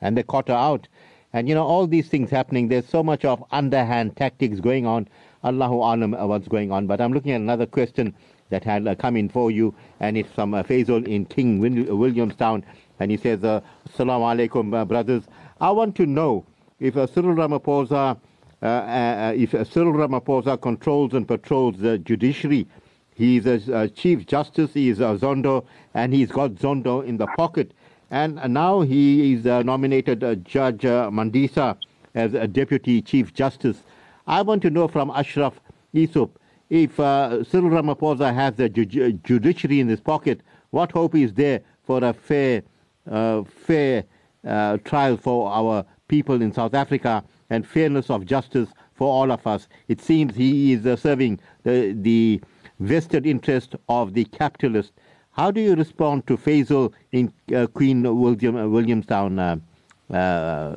and 0.00 0.16
they 0.16 0.22
caught 0.22 0.48
her 0.48 0.54
out. 0.54 0.88
And, 1.34 1.48
you 1.50 1.54
know, 1.54 1.64
all 1.64 1.86
these 1.86 2.08
things 2.08 2.30
happening. 2.30 2.68
There's 2.68 2.88
so 2.88 3.02
much 3.02 3.26
of 3.26 3.44
underhand 3.50 4.16
tactics 4.16 4.58
going 4.58 4.86
on. 4.86 5.06
Allahu 5.44 5.74
Alam 5.76 6.12
what's 6.28 6.48
going 6.48 6.72
on. 6.72 6.86
But 6.86 7.02
I'm 7.02 7.12
looking 7.12 7.32
at 7.32 7.42
another 7.42 7.66
question 7.66 8.14
that 8.48 8.64
had 8.64 8.88
uh, 8.88 8.94
come 8.94 9.16
in 9.16 9.28
for 9.28 9.50
you, 9.50 9.74
and 10.00 10.16
it's 10.16 10.30
from 10.32 10.54
uh, 10.54 10.62
Faisal 10.62 11.06
in 11.06 11.26
King 11.26 11.58
Williamstown. 11.60 12.64
And 13.00 13.10
he 13.10 13.18
says, 13.18 13.44
uh, 13.44 13.60
Assalamu 13.88 14.48
alaikum, 14.48 14.74
uh, 14.74 14.84
brothers. 14.86 15.24
I 15.60 15.70
want 15.72 15.94
to 15.96 16.06
know 16.06 16.46
if 16.80 16.96
uh, 16.96 17.06
Cyril 17.06 17.34
Ramaphosa, 17.34 18.18
uh, 18.62 18.66
uh, 18.66 19.32
if 19.36 19.50
Cyril 19.50 19.92
Ramaphosa 19.92 20.60
controls 20.60 21.14
and 21.14 21.26
patrols 21.26 21.78
the 21.78 21.98
judiciary, 21.98 22.66
he's 23.14 23.46
a 23.46 23.88
Chief 23.88 24.26
Justice, 24.26 24.74
he 24.74 24.88
is 24.88 25.00
a 25.00 25.16
Zondo, 25.16 25.64
and 25.94 26.12
he's 26.12 26.30
got 26.30 26.52
Zondo 26.52 27.04
in 27.04 27.16
the 27.16 27.26
pocket. 27.28 27.72
And 28.10 28.36
now 28.52 28.82
he 28.82 29.32
is 29.32 29.44
nominated 29.44 30.20
Judge 30.44 30.82
Mandisa 30.82 31.76
as 32.14 32.34
a 32.34 32.46
Deputy 32.46 33.02
Chief 33.02 33.34
Justice. 33.34 33.82
I 34.26 34.42
want 34.42 34.62
to 34.62 34.70
know 34.70 34.86
from 34.86 35.10
Ashraf 35.10 35.58
Essop, 35.94 36.30
if 36.68 36.98
uh, 37.00 37.42
Cyril 37.44 37.70
Ramaphosa 37.70 38.34
has 38.34 38.54
the 38.54 38.68
ju- 38.68 39.12
judiciary 39.12 39.80
in 39.80 39.88
his 39.88 40.00
pocket, 40.00 40.40
what 40.70 40.92
hope 40.92 41.14
is 41.14 41.32
there 41.34 41.60
for 41.84 42.02
a 42.02 42.12
fair, 42.12 42.62
uh, 43.10 43.44
fair 43.44 44.04
uh, 44.46 44.76
trial 44.78 45.16
for 45.16 45.50
our 45.50 45.84
people 46.08 46.42
in 46.42 46.52
South 46.52 46.74
Africa 46.74 47.24
and 47.50 47.66
fairness 47.66 48.10
of 48.10 48.24
justice 48.26 48.68
for 48.94 49.08
all 49.08 49.30
of 49.30 49.46
us? 49.46 49.68
It 49.88 50.00
seems 50.00 50.34
he 50.34 50.72
is 50.72 50.86
uh, 50.86 50.96
serving 50.96 51.40
the, 51.62 51.92
the 51.92 52.40
vested 52.80 53.26
interest 53.26 53.74
of 53.88 54.14
the 54.14 54.24
capitalist. 54.24 54.92
How 55.32 55.50
do 55.50 55.60
you 55.60 55.74
respond 55.74 56.26
to 56.28 56.36
Faisal 56.36 56.92
in 57.12 57.32
uh, 57.54 57.66
Queen 57.66 58.02
William, 58.02 58.72
Williamstown, 58.72 59.38
uh, 59.38 60.76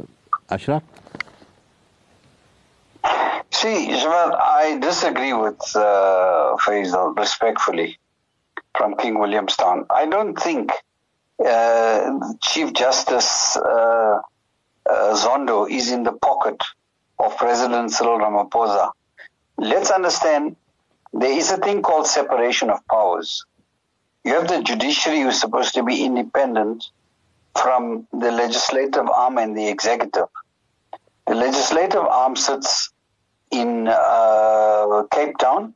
Ashraf? 0.50 0.84
See, 3.52 3.88
Jamal, 3.88 4.36
I 4.36 4.78
disagree 4.82 5.34
with 5.34 5.60
uh, 5.76 6.56
Faisal 6.62 7.18
respectfully 7.18 7.98
from 8.78 8.96
King 8.96 9.20
Williamstown. 9.20 9.86
I 9.90 10.06
don't 10.06 10.36
think 10.36 10.72
uh, 11.46 12.12
Chief 12.42 12.74
Justice 12.74 13.58
uh, 13.58 13.62
uh, 13.62 14.22
Zondo 15.14 15.70
is 15.70 15.92
in 15.92 16.04
the 16.04 16.14
pocket 16.14 16.62
of 17.20 17.38
President 17.38 17.92
Cyril 17.92 18.20
Ramaphosa. 18.20 18.92
Let's 19.58 19.92
understand 19.92 20.56
there 21.14 21.32
is 21.32 21.52
a 21.52 21.58
thing 21.58 21.82
called 21.82 22.08
separation 22.08 22.70
of 22.70 22.86
powers. 22.88 23.46
You 24.24 24.34
have 24.34 24.48
the 24.48 24.62
judiciary 24.62 25.22
who's 25.22 25.40
supposed 25.40 25.74
to 25.76 25.84
be 25.84 26.04
independent 26.04 26.86
from 27.60 28.08
the 28.12 28.32
legislative 28.32 29.08
arm 29.10 29.38
and 29.38 29.58
the 29.58 29.68
executive. 29.68 30.28
The 31.28 31.36
legislative 31.36 32.02
arm 32.02 32.36
sits 32.36 32.92
in 33.52 33.88
uh, 33.88 35.04
Cape 35.12 35.38
Town, 35.38 35.74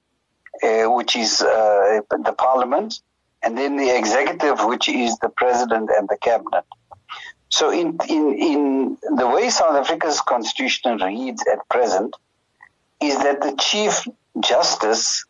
uh, 0.64 0.84
which 0.86 1.16
is 1.16 1.42
uh, 1.42 2.02
the 2.10 2.34
parliament, 2.38 3.02
and 3.42 3.58
then 3.58 3.76
the 3.78 3.96
executive, 3.96 4.64
which 4.66 4.88
is 4.88 5.18
the 5.18 5.30
president 5.30 5.90
and 5.96 6.08
the 6.08 6.18
cabinet. 6.22 6.64
So, 7.54 7.70
in, 7.70 8.00
in, 8.10 8.34
in 8.34 8.98
the 9.16 9.28
way 9.28 9.48
South 9.52 9.76
Africa's 9.76 10.20
constitution 10.22 10.98
reads 10.98 11.44
at 11.54 11.60
present, 11.70 12.16
is 13.00 13.16
that 13.20 13.42
the 13.42 13.56
chief 13.60 14.08
justice 14.40 15.24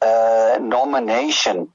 uh, 0.00 0.58
nomination 0.62 1.68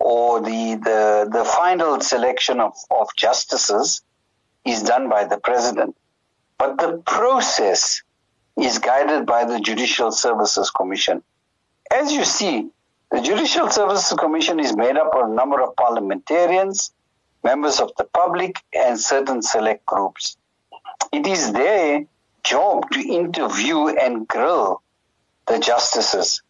or 0.00 0.40
the, 0.40 0.74
the, 0.82 1.28
the 1.30 1.44
final 1.44 2.00
selection 2.00 2.58
of, 2.58 2.74
of 2.90 3.06
justices 3.16 4.02
is 4.64 4.82
done 4.82 5.08
by 5.08 5.22
the 5.22 5.38
president. 5.38 5.96
But 6.58 6.78
the 6.78 7.00
process 7.06 8.02
is 8.60 8.80
guided 8.80 9.24
by 9.24 9.44
the 9.44 9.60
Judicial 9.60 10.10
Services 10.10 10.68
Commission. 10.72 11.22
As 11.92 12.10
you 12.10 12.24
see, 12.24 12.70
the 13.12 13.20
Judicial 13.20 13.70
Services 13.70 14.18
Commission 14.18 14.58
is 14.58 14.76
made 14.76 14.96
up 14.96 15.14
of 15.14 15.30
a 15.30 15.32
number 15.32 15.62
of 15.62 15.76
parliamentarians, 15.76 16.90
members 17.46 17.78
of 17.80 17.90
the 17.96 18.04
public, 18.20 18.52
and 18.74 18.98
certain 18.98 19.40
select 19.40 19.86
groups. 19.86 20.36
It 21.12 21.26
is 21.34 21.52
their 21.52 22.04
job 22.42 22.90
to 22.90 23.00
interview 23.00 23.78
and 24.04 24.26
grill 24.26 24.82
the 25.46 25.58
justices, 25.58 26.42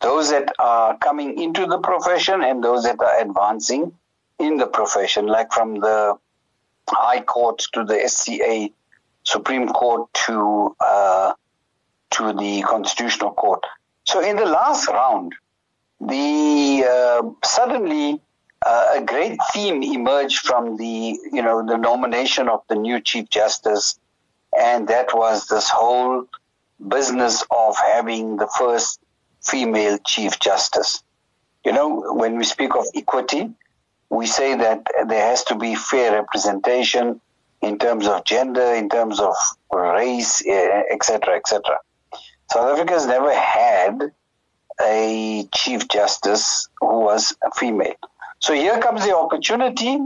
those 0.00 0.30
that 0.30 0.48
are 0.58 0.96
coming 0.98 1.30
into 1.44 1.66
the 1.66 1.78
profession 1.78 2.42
and 2.48 2.62
those 2.62 2.84
that 2.84 3.00
are 3.00 3.20
advancing 3.26 3.92
in 4.38 4.56
the 4.56 4.68
profession, 4.78 5.26
like 5.26 5.52
from 5.52 5.80
the 5.86 5.98
High 6.88 7.22
Court 7.22 7.58
to 7.74 7.84
the 7.84 7.98
SCA, 8.06 8.70
Supreme 9.24 9.68
Court 9.68 10.02
to 10.26 10.76
uh, 10.78 11.32
to 12.16 12.32
the 12.32 12.62
Constitutional 12.62 13.32
Court. 13.32 13.64
So 14.04 14.20
in 14.20 14.36
the 14.36 14.46
last 14.46 14.86
round, 14.88 15.34
the 16.00 16.84
uh, 16.88 17.22
suddenly 17.44 18.20
uh, 18.64 18.94
a 18.96 19.02
great 19.02 19.38
theme 19.52 19.82
emerged 19.82 20.38
from 20.38 20.76
the 20.76 21.18
you 21.32 21.42
know 21.42 21.64
the 21.66 21.76
nomination 21.76 22.48
of 22.48 22.62
the 22.68 22.74
new 22.74 23.00
Chief 23.00 23.28
Justice, 23.28 23.98
and 24.58 24.88
that 24.88 25.14
was 25.14 25.46
this 25.46 25.68
whole 25.68 26.26
business 26.88 27.44
of 27.50 27.76
having 27.76 28.36
the 28.36 28.48
first 28.58 29.00
female 29.42 29.98
Chief 30.06 30.38
Justice. 30.40 31.02
You 31.64 31.72
know, 31.72 32.14
when 32.14 32.36
we 32.38 32.44
speak 32.44 32.74
of 32.74 32.86
equity, 32.94 33.50
we 34.08 34.26
say 34.26 34.56
that 34.56 34.86
there 35.06 35.26
has 35.28 35.44
to 35.44 35.56
be 35.56 35.74
fair 35.74 36.12
representation 36.12 37.20
in 37.62 37.78
terms 37.78 38.06
of 38.06 38.24
gender, 38.24 38.74
in 38.74 38.88
terms 38.88 39.20
of 39.20 39.34
race, 39.72 40.42
etc., 40.46 41.34
eh, 41.34 41.36
etc. 41.38 41.78
South 42.52 42.68
Africa 42.68 42.92
has 42.92 43.06
never 43.06 43.34
had 43.34 44.12
a 44.80 45.48
chief 45.54 45.88
justice 45.88 46.68
who 46.80 47.00
was 47.00 47.36
a 47.42 47.50
female. 47.52 47.94
So 48.38 48.54
here 48.54 48.78
comes 48.78 49.04
the 49.04 49.16
opportunity, 49.16 49.98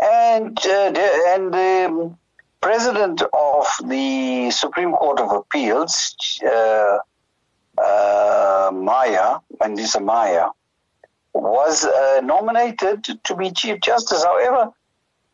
and 0.00 0.58
uh, 0.58 0.90
the, 0.90 1.24
and 1.28 1.52
the 1.52 2.14
president 2.60 3.22
of 3.32 3.66
the 3.84 4.50
Supreme 4.50 4.92
Court 4.92 5.20
of 5.20 5.32
Appeals, 5.32 6.14
uh, 6.44 6.98
uh, 7.78 8.70
Maya 8.72 9.38
Mandisa 9.60 10.04
Maya, 10.04 10.48
was 11.32 11.84
uh, 11.84 12.20
nominated 12.22 13.04
to 13.24 13.36
be 13.36 13.50
chief 13.50 13.80
justice. 13.80 14.22
However, 14.24 14.72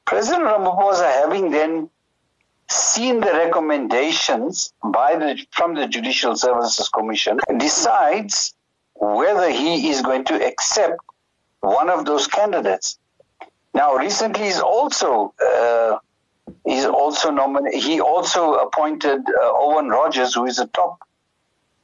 President 0.05 0.44
Ramaphosa, 0.44 1.11
having 1.22 1.50
then 1.50 1.88
seen 2.70 3.20
the 3.20 3.32
recommendations 3.32 4.72
by 4.82 5.16
the 5.16 5.44
from 5.50 5.74
the 5.74 5.86
Judicial 5.86 6.36
Services 6.36 6.88
Commission, 6.88 7.38
decides 7.59 8.55
whether 8.94 9.50
he 9.50 9.88
is 9.88 10.02
going 10.02 10.24
to 10.24 10.46
accept 10.46 10.98
one 11.65 11.91
of 11.91 12.05
those 12.05 12.27
candidates. 12.27 12.99
Now, 13.73 13.95
recently, 13.95 14.45
he's 14.45 14.61
also 14.61 15.35
uh, 15.45 15.99
he's 16.65 16.85
also 16.85 17.31
nominated. 17.31 17.83
He 17.83 18.01
also 18.01 18.55
appointed 18.55 19.21
uh, 19.29 19.51
Owen 19.55 19.89
Rogers, 19.89 20.35
who 20.35 20.47
is 20.47 20.59
a 20.59 20.67
top 20.69 20.99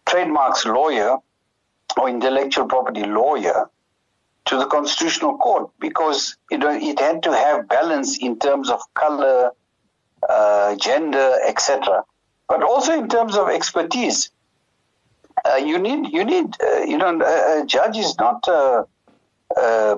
trademarks 0.07 0.64
lawyer 0.66 1.16
or 1.97 2.09
intellectual 2.09 2.66
property 2.66 3.05
lawyer, 3.05 3.68
to 4.47 4.57
the 4.57 4.66
Constitutional 4.66 5.37
Court 5.39 5.70
because 5.81 6.37
it, 6.51 6.61
it 6.62 6.99
had 6.99 7.22
to 7.24 7.33
have 7.33 7.68
balance 7.68 8.18
in 8.18 8.39
terms 8.39 8.70
of 8.70 8.81
color, 8.95 9.51
uh, 10.28 10.76
gender, 10.76 11.39
etc., 11.47 12.05
but 12.49 12.62
also 12.62 12.93
in 12.93 13.09
terms 13.09 13.37
of 13.37 13.49
expertise. 13.49 14.31
uh, 15.45 15.57
you 15.57 15.78
need 15.78 16.12
you 16.12 16.24
need 16.24 16.55
uh, 16.62 16.81
you 16.81 16.99
know 16.99 17.20
a, 17.20 17.62
a, 17.62 17.66
judge 17.66 17.97
is 17.97 18.18
not 18.18 18.47
uh, 18.49 18.85
uh, 19.57 19.96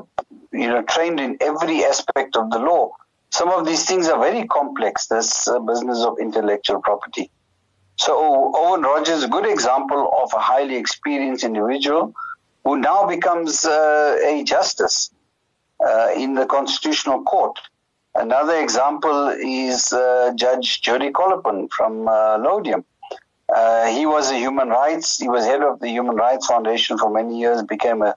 you 0.52 0.68
know 0.68 0.82
trained 0.82 1.20
in 1.20 1.36
every 1.40 1.84
aspect 1.84 2.36
of 2.36 2.50
the 2.50 2.58
law. 2.58 2.92
Some 3.30 3.48
of 3.48 3.66
these 3.66 3.86
things 3.86 4.08
are 4.08 4.20
very 4.20 4.46
complex. 4.46 5.06
This 5.06 5.48
uh, 5.48 5.58
business 5.58 6.04
of 6.04 6.18
intellectual 6.18 6.80
property. 6.80 7.30
So 7.96 8.52
Owen 8.54 8.82
Rogers 8.82 9.18
is 9.18 9.24
a 9.24 9.28
good 9.28 9.46
example 9.46 10.10
of 10.22 10.32
a 10.34 10.38
highly 10.38 10.76
experienced 10.76 11.44
individual 11.44 12.14
who 12.64 12.76
now 12.76 13.06
becomes 13.06 13.64
uh, 13.64 14.18
a 14.24 14.44
justice 14.44 15.10
in 16.16 16.34
the 16.34 16.46
constitutional 16.46 17.22
court. 17.22 17.58
Another 18.14 18.56
example 18.60 19.28
is 19.28 19.94
Judge 20.36 20.80
Jody 20.82 21.10
Kollapen 21.10 21.70
from 21.72 22.08
uh, 23.54 23.86
he 23.88 24.06
was 24.06 24.30
a 24.30 24.36
human 24.36 24.68
rights. 24.68 25.18
He 25.18 25.28
was 25.28 25.44
head 25.44 25.62
of 25.62 25.78
the 25.80 25.88
Human 25.88 26.16
Rights 26.16 26.46
Foundation 26.46 26.96
for 26.96 27.10
many 27.10 27.38
years. 27.38 27.62
Became 27.62 28.00
a 28.02 28.14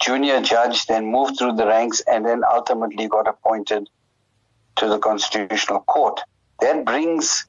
junior 0.00 0.40
judge, 0.40 0.86
then 0.86 1.06
moved 1.06 1.38
through 1.38 1.54
the 1.56 1.66
ranks, 1.66 2.00
and 2.06 2.24
then 2.24 2.42
ultimately 2.50 3.08
got 3.08 3.26
appointed 3.26 3.88
to 4.76 4.88
the 4.88 4.98
Constitutional 4.98 5.80
Court. 5.80 6.20
That 6.60 6.84
brings, 6.84 7.46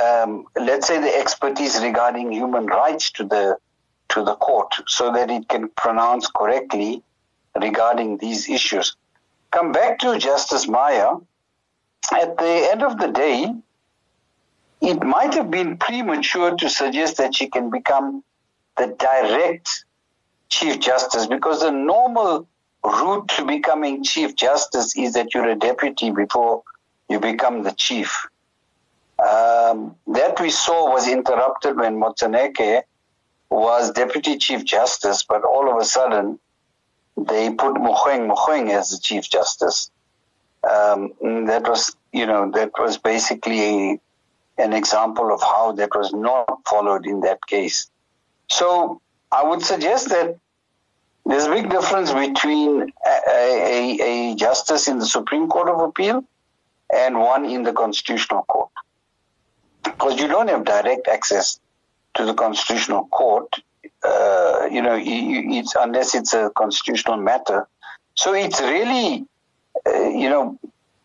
um, 0.00 0.46
let's 0.56 0.86
say, 0.86 1.00
the 1.00 1.16
expertise 1.16 1.80
regarding 1.82 2.32
human 2.32 2.66
rights 2.66 3.10
to 3.12 3.24
the 3.24 3.58
to 4.08 4.22
the 4.22 4.36
court, 4.36 4.72
so 4.86 5.12
that 5.12 5.30
it 5.30 5.48
can 5.48 5.68
pronounce 5.70 6.28
correctly 6.28 7.02
regarding 7.60 8.18
these 8.18 8.48
issues. 8.48 8.96
Come 9.50 9.72
back 9.72 9.98
to 10.00 10.16
Justice 10.18 10.68
Maya. 10.68 11.16
At 12.12 12.38
the 12.38 12.68
end 12.70 12.84
of 12.84 12.98
the 12.98 13.08
day, 13.08 13.52
it 14.80 15.02
might 15.02 15.34
have 15.34 15.50
been 15.50 15.76
premature 15.76 16.54
to 16.56 16.70
suggest 16.70 17.16
that 17.16 17.34
she 17.34 17.48
can 17.48 17.70
become 17.70 18.22
the 18.76 18.94
direct 18.98 19.85
Chief 20.48 20.80
Justice 20.80 21.26
because 21.26 21.60
the 21.60 21.70
normal 21.70 22.46
route 22.84 23.28
to 23.28 23.44
becoming 23.44 24.04
Chief 24.04 24.36
Justice 24.36 24.96
is 24.96 25.14
that 25.14 25.34
you're 25.34 25.48
a 25.48 25.56
deputy 25.56 26.10
before 26.10 26.62
you 27.08 27.20
become 27.20 27.62
the 27.62 27.72
chief. 27.72 28.26
Um, 29.18 29.96
that 30.08 30.38
we 30.40 30.50
saw 30.50 30.92
was 30.92 31.08
interrupted 31.08 31.76
when 31.76 31.98
Moseneke 32.00 32.82
was 33.50 33.90
Deputy 33.92 34.36
Chief 34.36 34.64
Justice, 34.64 35.24
but 35.28 35.42
all 35.42 35.70
of 35.70 35.80
a 35.80 35.84
sudden 35.84 36.38
they 37.16 37.50
put 37.50 37.74
Mogoeng 37.74 38.28
Mogoeng 38.30 38.70
as 38.70 38.90
the 38.90 38.98
Chief 38.98 39.28
Justice. 39.28 39.90
Um, 40.68 41.12
that 41.46 41.66
was, 41.66 41.96
you 42.12 42.26
know, 42.26 42.50
that 42.50 42.72
was 42.78 42.98
basically 42.98 44.00
an 44.58 44.72
example 44.72 45.32
of 45.32 45.40
how 45.40 45.72
that 45.72 45.94
was 45.94 46.12
not 46.12 46.46
followed 46.66 47.06
in 47.06 47.20
that 47.20 47.38
case. 47.46 47.88
So 48.50 49.00
I 49.32 49.44
would 49.44 49.62
suggest 49.62 50.08
that 50.10 50.38
there's 51.24 51.44
a 51.44 51.50
big 51.50 51.68
difference 51.70 52.12
between 52.12 52.92
a, 53.04 53.20
a, 53.28 54.30
a, 54.30 54.34
justice 54.36 54.86
in 54.86 54.98
the 54.98 55.06
Supreme 55.06 55.48
Court 55.48 55.68
of 55.68 55.80
Appeal 55.80 56.24
and 56.94 57.18
one 57.18 57.44
in 57.44 57.64
the 57.64 57.72
Constitutional 57.72 58.44
Court. 58.44 58.70
Because 59.82 60.20
you 60.20 60.28
don't 60.28 60.48
have 60.48 60.64
direct 60.64 61.08
access 61.08 61.58
to 62.14 62.24
the 62.24 62.34
Constitutional 62.34 63.06
Court, 63.06 63.52
uh, 64.04 64.68
you 64.70 64.80
know, 64.82 64.96
it's, 64.98 65.74
unless 65.78 66.14
it's 66.14 66.32
a 66.32 66.50
constitutional 66.56 67.16
matter. 67.16 67.66
So 68.14 68.32
it's 68.34 68.60
really, 68.60 69.26
uh, 69.84 70.08
you 70.08 70.28
know, 70.28 70.58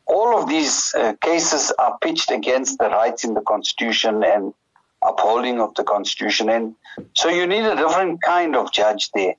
all 0.06 0.40
of 0.40 0.48
these 0.48 0.94
uh, 0.94 1.14
cases 1.22 1.72
are 1.80 1.98
pitched 2.00 2.32
against 2.32 2.78
the 2.78 2.90
rights 2.90 3.24
in 3.24 3.34
the 3.34 3.42
Constitution 3.42 4.24
and 4.24 4.54
upholding 5.02 5.60
of 5.60 5.74
the 5.76 5.84
Constitution. 5.84 6.50
And 6.50 6.76
so 7.14 7.30
you 7.30 7.48
need 7.48 7.66
a 7.66 7.76
different 7.76 8.22
kind 8.22 8.56
of 8.56 8.72
judge 8.72 9.12
there. 9.12 9.36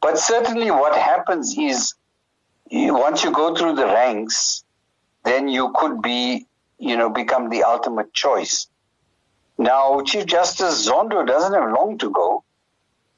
But 0.00 0.18
certainly 0.18 0.70
what 0.70 0.94
happens 0.94 1.56
is 1.58 1.94
once 2.70 3.24
you 3.24 3.30
go 3.32 3.54
through 3.54 3.76
the 3.76 3.86
ranks, 3.86 4.64
then 5.24 5.48
you 5.48 5.72
could 5.74 6.02
be, 6.02 6.46
you 6.78 6.96
know, 6.96 7.10
become 7.10 7.48
the 7.50 7.62
ultimate 7.64 8.12
choice. 8.12 8.68
Now, 9.58 10.02
Chief 10.02 10.26
Justice 10.26 10.86
Zondo 10.86 11.26
doesn't 11.26 11.52
have 11.52 11.72
long 11.72 11.98
to 11.98 12.10
go. 12.10 12.44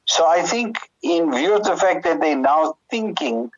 So 0.05 0.25
I 0.25 0.41
think 0.41 0.77
in 1.03 1.31
view 1.31 1.55
of 1.55 1.63
the 1.63 1.75
fact 1.75 2.03
that 2.05 2.19
they're 2.19 2.35
now 2.35 2.77
thinking 2.89 3.51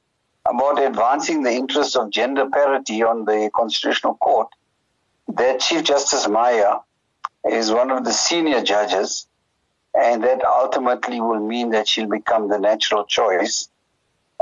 about 0.45 0.81
advancing 0.81 1.43
the 1.43 1.51
interests 1.51 1.95
of 1.95 2.09
gender 2.09 2.49
parity 2.49 3.03
on 3.03 3.25
the 3.25 3.49
Constitutional 3.55 4.15
Court, 4.15 4.47
that 5.35 5.59
Chief 5.59 5.83
Justice 5.83 6.27
Maya 6.27 6.79
is 7.49 7.71
one 7.71 7.91
of 7.91 8.03
the 8.03 8.11
senior 8.13 8.61
judges, 8.61 9.27
and 9.93 10.23
that 10.23 10.43
ultimately 10.43 11.19
will 11.19 11.39
mean 11.39 11.71
that 11.71 11.87
she'll 11.87 12.09
become 12.09 12.49
the 12.49 12.59
natural 12.59 13.05
choice 13.05 13.69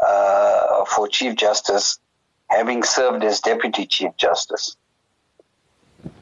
uh, 0.02 0.86
for 0.86 1.08
Chief 1.08 1.36
Justice, 1.36 2.00
having 2.48 2.84
served 2.84 3.24
as 3.24 3.40
Deputy 3.40 3.86
Chief 3.86 4.16
Justice. 4.18 4.76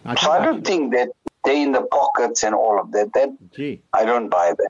I 0.06 0.16
so 0.16 0.32
I 0.32 0.44
don't 0.44 0.66
think 0.66 0.94
that 0.94 1.10
they 1.44 1.62
in 1.62 1.72
the 1.72 1.82
pockets 1.82 2.44
and 2.44 2.56
all 2.56 2.80
of 2.80 2.92
that. 2.92 3.14
That 3.14 3.30
Gee. 3.56 3.82
I 3.94 4.06
don't 4.06 4.30
buy 4.30 4.54
that. 4.58 4.70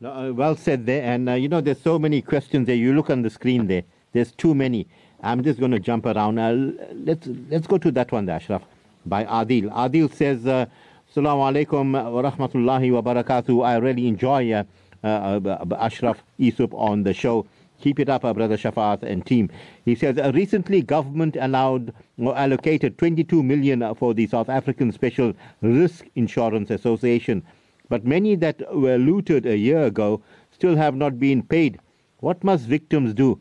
No, 0.00 0.12
uh, 0.12 0.32
well 0.32 0.56
said 0.56 0.86
there, 0.86 1.02
and 1.02 1.28
uh, 1.28 1.34
you 1.34 1.48
know 1.48 1.60
there's 1.60 1.80
so 1.80 1.98
many 1.98 2.22
questions 2.22 2.66
there. 2.66 2.76
You 2.76 2.92
look 2.94 3.10
on 3.10 3.22
the 3.22 3.30
screen 3.30 3.66
there. 3.66 3.84
There's 4.12 4.32
too 4.32 4.54
many. 4.54 4.88
I'm 5.22 5.44
just 5.44 5.60
going 5.60 5.70
to 5.70 5.78
jump 5.78 6.06
around. 6.06 6.38
Uh, 6.38 6.72
let's 6.92 7.26
let's 7.48 7.66
go 7.66 7.78
to 7.78 7.90
that 7.92 8.10
one, 8.10 8.26
there, 8.26 8.36
Ashraf, 8.36 8.62
by 9.06 9.24
Adil. 9.24 9.70
Adil 9.72 10.12
says, 10.12 10.46
uh, 10.46 10.66
"Assalamu 11.14 11.44
alaikum 11.52 11.92
wa 11.92 12.22
rahmatullahi 12.22 12.90
wa 12.90 13.02
barakatuh." 13.02 13.62
I 13.66 13.76
really 13.76 14.08
enjoy 14.08 14.50
uh, 14.50 14.64
uh, 15.04 15.40
uh 15.44 15.76
Ashraf 15.78 16.24
Yusuf 16.38 16.72
on 16.72 17.02
the 17.02 17.12
show. 17.12 17.44
Keep 17.82 18.00
it 18.00 18.08
up, 18.08 18.24
uh, 18.24 18.32
brother 18.32 18.56
Shafaat 18.56 19.02
and 19.02 19.26
team. 19.26 19.50
He 19.84 19.94
says, 19.94 20.16
uh, 20.16 20.32
recently 20.34 20.80
government 20.80 21.36
allowed 21.38 21.92
or 22.16 22.34
allocated 22.34 22.96
22 22.96 23.42
million 23.42 23.94
for 23.96 24.14
the 24.14 24.26
South 24.26 24.48
African 24.48 24.90
Special 24.90 25.34
Risk 25.60 26.06
Insurance 26.14 26.70
Association, 26.70 27.42
but 27.90 28.06
many 28.06 28.34
that 28.36 28.62
were 28.74 28.96
looted 28.96 29.44
a 29.44 29.58
year 29.58 29.82
ago 29.82 30.22
still 30.50 30.76
have 30.76 30.94
not 30.94 31.18
been 31.20 31.42
paid. 31.42 31.78
What 32.20 32.42
must 32.42 32.64
victims 32.64 33.12
do? 33.12 33.38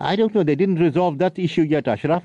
I 0.00 0.16
don't 0.16 0.34
know. 0.34 0.42
They 0.42 0.56
didn't 0.56 0.80
resolve 0.80 1.18
that 1.18 1.38
issue 1.38 1.62
yet, 1.62 1.86
Ashraf. 1.86 2.24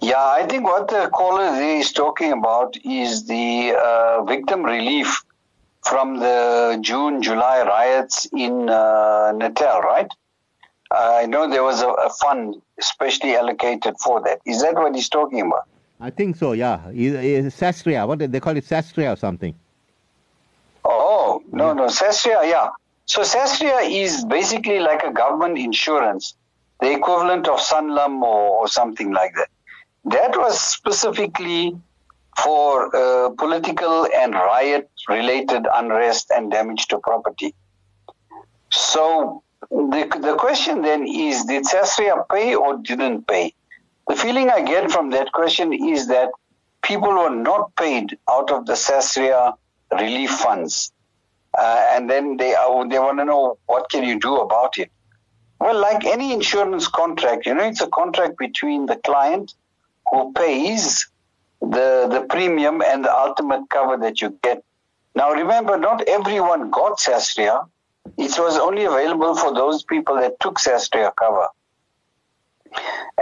Yeah, 0.00 0.24
I 0.24 0.46
think 0.46 0.64
what 0.64 0.88
the 0.88 1.08
caller 1.12 1.60
is 1.60 1.92
talking 1.92 2.32
about 2.32 2.76
is 2.84 3.26
the 3.26 3.74
uh, 3.74 4.24
victim 4.24 4.62
relief 4.62 5.22
from 5.82 6.18
the 6.18 6.78
June 6.80 7.22
July 7.22 7.62
riots 7.62 8.26
in 8.32 8.68
uh, 8.68 9.32
Natal, 9.32 9.80
right? 9.80 10.10
I 10.90 11.26
know 11.26 11.48
there 11.48 11.62
was 11.62 11.80
a, 11.82 11.88
a, 11.88 12.10
fund 12.10 12.60
especially 12.78 13.34
allocated 13.34 13.94
for 13.98 14.20
that. 14.22 14.40
Is 14.44 14.60
that 14.62 14.74
what 14.74 14.94
he's 14.94 15.08
talking 15.08 15.40
about? 15.40 15.66
I 16.00 16.10
think 16.10 16.36
so. 16.36 16.52
Yeah, 16.52 16.80
Sasria. 16.88 18.06
What 18.06 18.18
did 18.18 18.32
they 18.32 18.40
call 18.40 18.56
it? 18.56 18.64
Sasria 18.64 19.14
or 19.14 19.16
something? 19.16 19.54
Oh 20.84 21.42
no, 21.50 21.68
yeah. 21.68 21.72
no, 21.72 21.86
Sasria. 21.86 22.46
Yeah, 22.48 22.68
so 23.06 23.22
Sasria 23.22 23.88
is 23.90 24.24
basically 24.24 24.80
like 24.80 25.02
a 25.02 25.12
government 25.12 25.58
insurance, 25.58 26.34
the 26.80 26.92
equivalent 26.92 27.48
of 27.48 27.58
Sanlam 27.58 28.22
or, 28.22 28.60
or 28.60 28.68
something 28.68 29.12
like 29.12 29.34
that. 29.36 29.48
That 30.04 30.36
was 30.36 30.60
specifically 30.60 31.76
for 32.42 32.94
uh, 32.94 33.30
political 33.30 34.06
and 34.14 34.34
riot 34.34 34.90
related 35.08 35.66
unrest 35.72 36.30
and 36.30 36.50
damage 36.50 36.86
to 36.88 36.98
property. 36.98 37.54
So 38.70 39.42
the, 39.70 40.08
the 40.20 40.36
question 40.38 40.82
then 40.82 41.06
is 41.06 41.44
did 41.44 41.64
Sasria 41.64 42.24
pay 42.30 42.54
or 42.54 42.78
didn't 42.78 43.26
pay? 43.26 43.54
The 44.08 44.16
feeling 44.16 44.50
I 44.50 44.62
get 44.62 44.90
from 44.90 45.10
that 45.10 45.30
question 45.32 45.72
is 45.72 46.08
that 46.08 46.30
people 46.82 47.10
were 47.10 47.30
not 47.30 47.74
paid 47.76 48.18
out 48.28 48.50
of 48.50 48.66
the 48.66 48.72
Sasria 48.72 49.54
relief 49.92 50.30
funds 50.30 50.92
uh, 51.58 51.86
and 51.90 52.08
then 52.08 52.36
they 52.36 52.54
uh, 52.54 52.84
they 52.84 52.98
want 52.98 53.18
to 53.18 53.24
know 53.24 53.58
what 53.66 53.90
can 53.90 54.04
you 54.04 54.18
do 54.18 54.36
about 54.36 54.78
it. 54.78 54.90
Well, 55.60 55.78
like 55.78 56.04
any 56.04 56.32
insurance 56.32 56.88
contract, 56.88 57.46
you 57.46 57.54
know, 57.54 57.64
it's 57.64 57.80
a 57.80 57.86
contract 57.88 58.38
between 58.38 58.86
the 58.86 58.96
client 58.96 59.54
who 60.12 60.32
pays 60.32 61.08
the 61.60 62.06
the 62.14 62.26
premium 62.28 62.82
and 62.82 63.04
the 63.04 63.14
ultimate 63.14 63.68
cover 63.70 63.96
that 63.96 64.20
you 64.20 64.38
get. 64.42 64.62
Now, 65.14 65.32
remember, 65.32 65.76
not 65.78 66.06
everyone 66.08 66.70
got 66.70 66.98
Sasria. 66.98 67.66
It 68.16 68.38
was 68.38 68.56
only 68.58 68.84
available 68.84 69.34
for 69.34 69.52
those 69.54 69.82
people 69.84 70.16
that 70.16 70.38
took 70.40 70.58
Sasria 70.58 71.12
cover. 71.16 71.48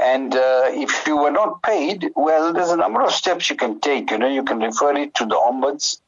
And 0.01 0.35
uh, 0.35 0.67
if 0.69 1.07
you 1.07 1.17
were 1.17 1.31
not 1.31 1.63
paid, 1.63 2.11
well, 2.15 2.53
there's 2.53 2.71
a 2.71 2.77
number 2.77 3.03
of 3.03 3.13
steps 3.13 3.51
you 3.51 3.57
can 3.57 3.81
take. 3.81 4.11
You 4.11 4.19
know, 4.19 4.29
you 4.29 4.45
can 4.45 4.61
refer 4.61 4.97
it 4.97 5.15
to 5.17 5.27
the 5.27 5.35
ombuds 5.35 6.01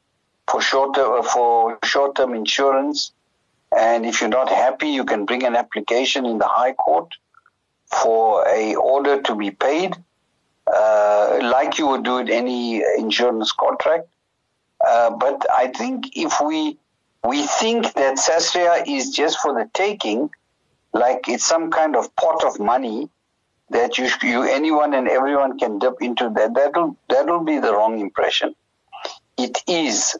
for 0.47 0.61
short 0.61 0.95
for 1.25 1.77
short 1.83 2.15
term 2.15 2.33
insurance. 2.33 3.11
And 3.77 4.05
if 4.05 4.21
you're 4.21 4.29
not 4.29 4.49
happy, 4.49 4.89
you 4.89 5.03
can 5.03 5.25
bring 5.25 5.43
an 5.43 5.55
application 5.55 6.25
in 6.25 6.37
the 6.37 6.47
High 6.47 6.73
Court 6.73 7.09
for 7.87 8.47
a 8.47 8.75
order 8.75 9.21
to 9.21 9.35
be 9.35 9.51
paid, 9.51 9.95
uh, 10.67 11.39
like 11.41 11.77
you 11.77 11.87
would 11.87 12.03
do 12.03 12.17
in 12.19 12.29
any 12.29 12.83
insurance 12.97 13.51
contract. 13.51 14.07
Uh, 14.85 15.11
but 15.11 15.45
I 15.51 15.67
think 15.67 16.15
if 16.15 16.41
we 16.43 16.77
we 17.25 17.43
think 17.43 17.93
that 17.93 18.17
Sasria 18.17 18.83
is 18.85 19.11
just 19.11 19.39
for 19.39 19.53
the 19.53 19.69
taking, 19.73 20.29
like 20.91 21.29
it's 21.29 21.45
some 21.45 21.71
kind 21.71 21.95
of 21.95 22.13
pot 22.15 22.43
of 22.43 22.59
money 22.59 23.09
that 23.69 23.97
you, 23.97 24.09
you 24.21 24.43
anyone 24.43 24.93
and 24.93 25.07
everyone 25.07 25.57
can 25.57 25.79
dip 25.79 26.01
into 26.01 26.29
that. 26.35 26.53
That'll 26.53 26.97
that'll 27.09 27.43
be 27.43 27.59
the 27.59 27.73
wrong 27.73 27.99
impression. 27.99 28.55
It 29.37 29.57
is 29.67 30.15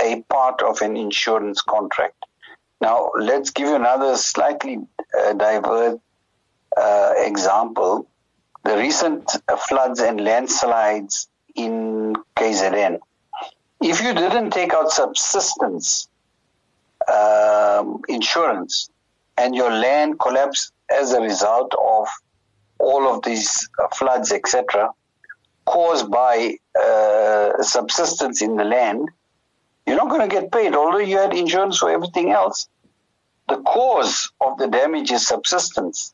a 0.00 0.22
part 0.22 0.62
of 0.62 0.80
an 0.82 0.96
insurance 0.96 1.62
contract. 1.62 2.14
Now, 2.80 3.10
let's 3.18 3.50
give 3.50 3.68
you 3.68 3.74
another 3.74 4.16
slightly 4.16 4.78
uh, 5.18 5.32
diverse 5.32 5.98
uh, 6.76 7.12
example. 7.16 8.06
The 8.68 8.76
recent 8.76 9.30
floods 9.66 9.98
and 10.00 10.20
landslides 10.22 11.30
in 11.54 12.14
KZN. 12.36 12.98
If 13.80 14.02
you 14.02 14.12
didn't 14.12 14.50
take 14.50 14.74
out 14.74 14.90
subsistence 14.90 16.06
um, 17.10 18.02
insurance 18.10 18.90
and 19.38 19.54
your 19.54 19.70
land 19.70 20.20
collapsed 20.20 20.74
as 20.90 21.14
a 21.14 21.22
result 21.22 21.72
of 21.82 22.08
all 22.78 23.08
of 23.08 23.22
these 23.22 23.66
floods, 23.96 24.32
etc., 24.32 24.90
caused 25.64 26.10
by 26.10 26.58
uh, 26.78 27.62
subsistence 27.62 28.42
in 28.42 28.56
the 28.56 28.64
land, 28.64 29.08
you're 29.86 29.96
not 29.96 30.10
going 30.10 30.28
to 30.28 30.40
get 30.40 30.52
paid, 30.52 30.74
although 30.74 30.98
you 30.98 31.16
had 31.16 31.32
insurance 31.32 31.78
for 31.78 31.90
everything 31.90 32.32
else. 32.32 32.68
The 33.48 33.62
cause 33.62 34.30
of 34.42 34.58
the 34.58 34.68
damage 34.68 35.10
is 35.10 35.26
subsistence. 35.26 36.12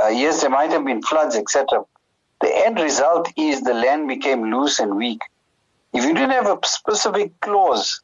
Uh, 0.00 0.08
yes, 0.08 0.40
there 0.40 0.50
might 0.50 0.70
have 0.70 0.84
been 0.84 1.02
floods, 1.02 1.36
etc. 1.36 1.84
The 2.40 2.66
end 2.66 2.78
result 2.78 3.30
is 3.36 3.62
the 3.62 3.74
land 3.74 4.08
became 4.08 4.50
loose 4.50 4.78
and 4.78 4.96
weak. 4.96 5.22
If 5.92 6.04
you 6.04 6.14
didn't 6.14 6.30
have 6.30 6.46
a 6.46 6.58
specific 6.66 7.38
clause 7.40 8.00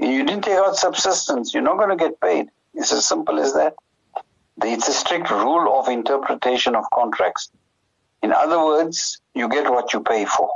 you 0.00 0.24
didn't 0.24 0.44
take 0.44 0.54
out 0.54 0.76
subsistence, 0.76 1.52
you're 1.52 1.62
not 1.62 1.76
going 1.76 1.90
to 1.90 1.96
get 1.96 2.20
paid. 2.20 2.48
It's 2.74 2.92
as 2.92 3.04
simple 3.04 3.38
as 3.38 3.52
that. 3.54 3.74
It's 4.62 4.88
a 4.88 4.92
strict 4.92 5.30
rule 5.30 5.78
of 5.78 5.88
interpretation 5.88 6.74
of 6.74 6.84
contracts. 6.92 7.50
In 8.22 8.32
other 8.32 8.58
words, 8.64 9.20
you 9.34 9.48
get 9.48 9.70
what 9.70 9.92
you 9.92 10.00
pay 10.00 10.24
for. 10.24 10.50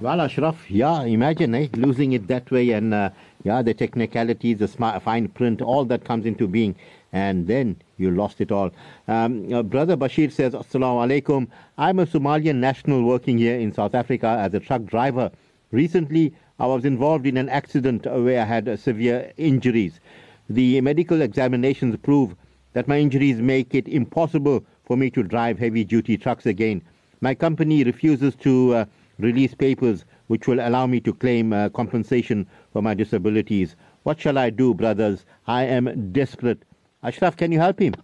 Well, 0.00 0.20
Ashraf, 0.20 0.70
yeah, 0.70 1.02
imagine 1.02 1.54
eh, 1.54 1.68
losing 1.72 2.12
it 2.12 2.28
that 2.28 2.50
way, 2.50 2.70
and 2.70 2.92
uh, 2.92 3.10
yeah, 3.44 3.62
the 3.62 3.72
technicalities, 3.72 4.58
the 4.58 4.68
smart, 4.68 5.02
fine 5.02 5.28
print, 5.28 5.62
all 5.62 5.86
that 5.86 6.04
comes 6.04 6.26
into 6.26 6.46
being, 6.46 6.76
and 7.12 7.46
then 7.46 7.76
you 7.96 8.10
lost 8.10 8.40
it 8.40 8.52
all. 8.52 8.70
Um, 9.08 9.52
uh, 9.52 9.62
Brother 9.62 9.96
Bashir 9.96 10.30
says, 10.30 10.52
Assalamu 10.52 11.06
alaikum. 11.06 11.48
I'm 11.78 11.98
a 11.98 12.06
Somalian 12.06 12.56
national 12.56 13.02
working 13.04 13.38
here 13.38 13.58
in 13.58 13.72
South 13.72 13.94
Africa 13.94 14.36
as 14.40 14.54
a 14.54 14.60
truck 14.60 14.84
driver. 14.84 15.30
Recently, 15.70 16.34
I 16.58 16.66
was 16.66 16.84
involved 16.84 17.26
in 17.26 17.36
an 17.36 17.48
accident 17.48 18.06
where 18.06 18.40
I 18.40 18.44
had 18.44 18.68
uh, 18.68 18.76
severe 18.76 19.32
injuries. 19.36 20.00
The 20.48 20.80
medical 20.80 21.22
examinations 21.22 21.96
prove 21.96 22.34
that 22.72 22.88
my 22.88 22.98
injuries 22.98 23.40
make 23.40 23.74
it 23.74 23.88
impossible 23.88 24.64
for 24.84 24.96
me 24.96 25.10
to 25.10 25.22
drive 25.22 25.58
heavy 25.58 25.84
duty 25.84 26.16
trucks 26.16 26.46
again. 26.46 26.82
My 27.20 27.34
company 27.34 27.82
refuses 27.82 28.34
to 28.36 28.74
uh, 28.74 28.84
release 29.18 29.54
papers 29.54 30.04
which 30.28 30.46
will 30.46 30.60
allow 30.60 30.86
me 30.86 31.00
to 31.00 31.14
claim 31.14 31.52
uh, 31.52 31.68
compensation 31.70 32.46
for 32.72 32.82
my 32.82 32.94
disabilities. 32.94 33.76
What 34.02 34.20
shall 34.20 34.38
I 34.38 34.50
do, 34.50 34.74
brothers? 34.74 35.24
I 35.46 35.64
am 35.64 36.12
desperate. 36.12 36.62
Ashraf, 37.06 37.36
can 37.36 37.52
you 37.52 37.60
help 37.60 37.78
him? 37.78 37.94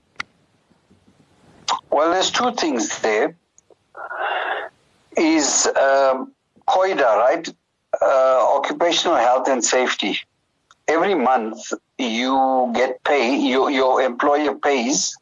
Well, 1.91 2.13
there's 2.13 2.31
two 2.31 2.53
things 2.53 3.01
there. 3.01 3.37
Is 5.17 5.67
um, 5.67 6.33
COIDA, 6.69 7.17
right? 7.17 7.49
Uh, 8.01 8.57
occupational 8.57 9.17
health 9.17 9.49
and 9.49 9.63
safety. 9.63 10.21
Every 10.87 11.17
month 11.17 11.73
you 11.99 12.73
get 12.77 13.03
pay, 13.03 13.37
you, 13.37 13.69
your 13.71 14.01
employer 14.03 14.55
pays 14.55 15.17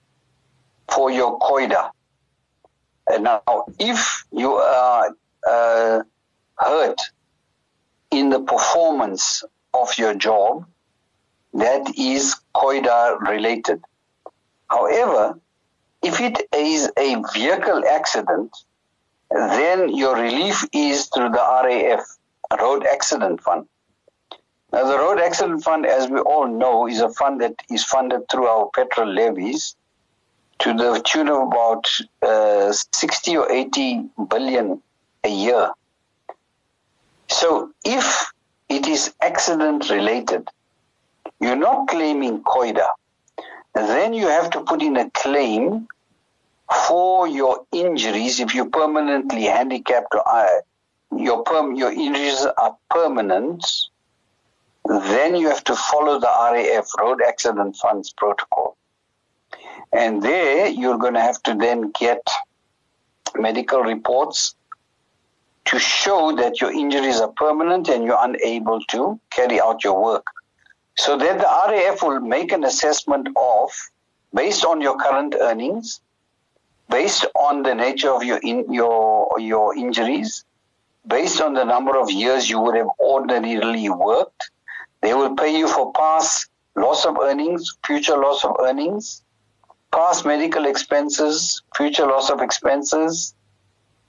for 0.91 1.11
your 1.11 1.39
COIDA. 1.39 1.91
And 3.11 3.25
now, 3.25 3.65
if 3.79 4.25
you 4.31 4.53
are 4.53 5.11
uh, 5.49 6.03
hurt 6.59 7.01
in 8.11 8.29
the 8.29 8.41
performance 8.41 9.43
of 9.73 9.97
your 9.97 10.15
job, 10.15 10.67
that 11.55 11.99
is 11.99 12.37
COIDA 12.55 13.21
related. 13.21 13.83
However, 14.69 15.39
if 16.03 16.21
it 16.21 16.41
is 16.55 16.91
a 16.97 17.23
vehicle 17.35 17.85
accident, 17.87 18.57
then 19.31 19.95
your 19.95 20.17
relief 20.17 20.65
is 20.73 21.07
through 21.07 21.31
the 21.31 21.61
RAF, 21.65 22.01
Road 22.61 22.87
Accident 22.87 23.43
Fund. 23.43 23.67
Now, 24.73 24.85
the 24.85 24.99
Road 24.99 25.19
Accident 25.19 25.65
Fund, 25.65 25.85
as 25.85 26.09
we 26.09 26.21
all 26.21 26.47
know, 26.47 26.87
is 26.87 27.01
a 27.01 27.11
fund 27.11 27.41
that 27.41 27.55
is 27.71 27.85
funded 27.85 28.23
through 28.31 28.47
our 28.47 28.71
petrol 28.75 29.13
levies 29.13 29.75
to 30.61 30.73
the 30.75 31.01
tune 31.05 31.29
of 31.29 31.49
about 31.49 31.87
uh, 32.23 32.73
60 32.73 33.37
or 33.37 33.51
80 33.51 34.05
billion 34.29 34.81
a 35.25 35.29
year. 35.29 35.71
So 37.29 37.71
if 37.85 38.33
it 38.69 38.87
is 38.87 39.15
accident 39.21 39.91
related, 39.91 40.49
you're 41.41 41.57
not 41.57 41.89
claiming 41.89 42.43
COIDA. 42.43 42.87
Then 43.75 44.13
you 44.13 44.27
have 44.29 44.51
to 44.51 44.61
put 44.61 44.83
in 44.83 44.97
a 44.97 45.11
claim 45.11 45.89
for 46.89 47.27
your 47.27 47.65
injuries 47.73 48.41
if 48.41 48.55
you're 48.55 48.71
permanently 48.71 49.45
handicapped 49.45 50.15
or 50.15 50.29
uh, 50.29 50.47
your 51.17 51.43
perm, 51.43 51.75
your 51.75 51.93
injuries 51.93 52.47
are 52.59 52.77
permanent. 52.91 53.65
Then 54.85 55.35
you 55.35 55.49
have 55.49 55.65
to 55.65 55.75
follow 55.75 56.19
the 56.19 56.27
RAF 56.27 56.87
Road 57.01 57.21
Accident 57.27 57.77
Funds 57.77 58.13
protocol. 58.17 58.77
And 59.93 60.23
there 60.23 60.69
you're 60.69 60.99
going 60.99 61.15
to 61.15 61.21
have 61.21 61.43
to 61.45 61.55
then 61.55 61.93
get 61.99 62.23
medical 63.37 63.83
reports 63.83 64.55
to 65.67 65.79
show 65.79 66.35
that 66.37 66.61
your 66.61 66.73
injuries 66.73 67.21
are 67.21 67.33
permanent 67.37 67.89
and 67.89 68.05
you're 68.05 68.19
unable 68.21 68.81
to 68.87 69.21
carry 69.31 69.61
out 69.61 69.85
your 69.85 70.03
work. 70.03 70.27
So 71.01 71.17
then 71.17 71.39
the 71.39 71.45
RAF 71.45 72.03
will 72.03 72.21
make 72.21 72.53
an 72.53 72.63
assessment 72.63 73.29
of, 73.35 73.71
based 74.35 74.67
on 74.67 74.83
your 74.83 74.99
current 74.99 75.35
earnings, 75.41 76.03
based 76.91 77.25
on 77.35 77.63
the 77.63 77.75
nature 77.75 78.11
of 78.11 78.23
your 78.23 78.37
in, 78.43 78.71
your 78.71 79.27
your 79.39 79.75
injuries, 79.75 80.45
based 81.07 81.41
on 81.41 81.55
the 81.55 81.65
number 81.65 81.97
of 81.99 82.11
years 82.11 82.51
you 82.51 82.61
would 82.61 82.77
have 82.77 82.91
ordinarily 83.01 83.89
worked, 83.89 84.51
they 85.01 85.15
will 85.15 85.35
pay 85.35 85.57
you 85.57 85.69
for 85.69 85.91
past 85.95 86.51
loss 86.77 87.07
of 87.07 87.17
earnings, 87.19 87.79
future 87.83 88.19
loss 88.19 88.45
of 88.45 88.55
earnings, 88.61 89.23
past 89.93 90.27
medical 90.27 90.67
expenses, 90.67 91.63
future 91.75 92.07
loss 92.07 92.29
of 92.29 92.43
expenses, 92.43 93.35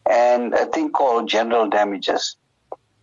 and 0.10 0.54
a 0.54 0.66
thing 0.66 0.92
called 0.92 1.30
general 1.30 1.70
damages. 1.70 2.36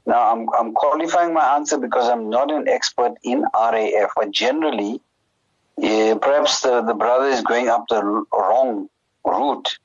Now, 0.08 0.32
I'm, 0.32 0.48
I'm 0.58 0.72
qualifying 0.72 1.34
my 1.34 1.56
answer 1.56 1.76
because 1.76 2.08
I'm 2.08 2.30
not 2.30 2.50
an 2.50 2.66
expert 2.66 3.12
in 3.22 3.44
RAF, 3.54 4.10
but 4.16 4.30
generally, 4.30 5.02
uh, 5.76 6.16
perhaps 6.22 6.62
the, 6.62 6.80
the 6.80 6.94
brother 6.94 7.26
is 7.26 7.42
going 7.42 7.68
up 7.68 7.84
the 7.88 8.02
wrong 8.32 8.88
route. 9.22 9.78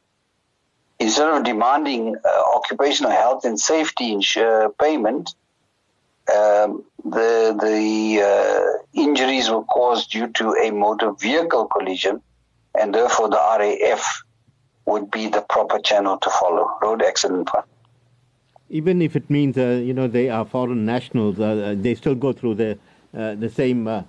Instead 0.97 1.28
of 1.28 1.43
demanding 1.43 2.15
uh, 2.15 2.43
occupational 2.55 3.11
health 3.11 3.43
and 3.43 3.59
safety 3.59 4.13
insure 4.13 4.69
payment, 4.82 5.36
um, 6.34 6.86
the 7.03 7.53
the 7.61 8.21
uh, 8.24 8.84
injuries 8.93 9.49
were 9.49 9.65
caused 9.65 10.09
due 10.11 10.28
to 10.28 10.53
a 10.53 10.71
motor 10.71 11.11
vehicle 11.11 11.65
collision, 11.65 12.21
and 12.80 12.95
therefore 12.95 13.28
the 13.28 13.36
RAF 13.59 14.24
would 14.86 15.11
be 15.11 15.28
the 15.28 15.41
proper 15.41 15.80
channel 15.80 16.17
to 16.19 16.30
follow. 16.30 16.78
Road 16.82 17.01
accident 17.01 17.49
fund 17.49 17.65
even 18.74 19.03
if 19.03 19.15
it 19.15 19.30
means 19.30 19.57
uh, 19.57 19.82
you 19.88 19.93
know 19.93 20.07
they 20.07 20.30
are 20.30 20.43
foreign 20.43 20.84
nationals, 20.86 21.39
uh, 21.39 21.43
uh 21.43 21.76
they 21.78 21.93
still 21.95 22.15
go 22.15 22.34
through 22.34 22.55
the 22.55 22.71
uh, 23.17 23.36
the 23.36 23.49
same 23.49 23.88
uh, 23.88 24.01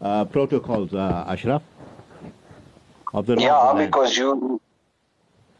uh, 0.00 0.24
protocols, 0.24 0.92
Ashraf. 0.92 1.62
Of 3.12 3.26
the 3.26 3.36
yeah, 3.38 3.72
because 3.78 4.16
you, 4.16 4.60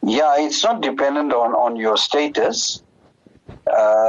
yeah, 0.03 0.35
it's 0.39 0.65
not 0.65 0.81
dependent 0.81 1.33
on, 1.33 1.53
on 1.53 1.77
your 1.77 1.97
status. 1.97 2.83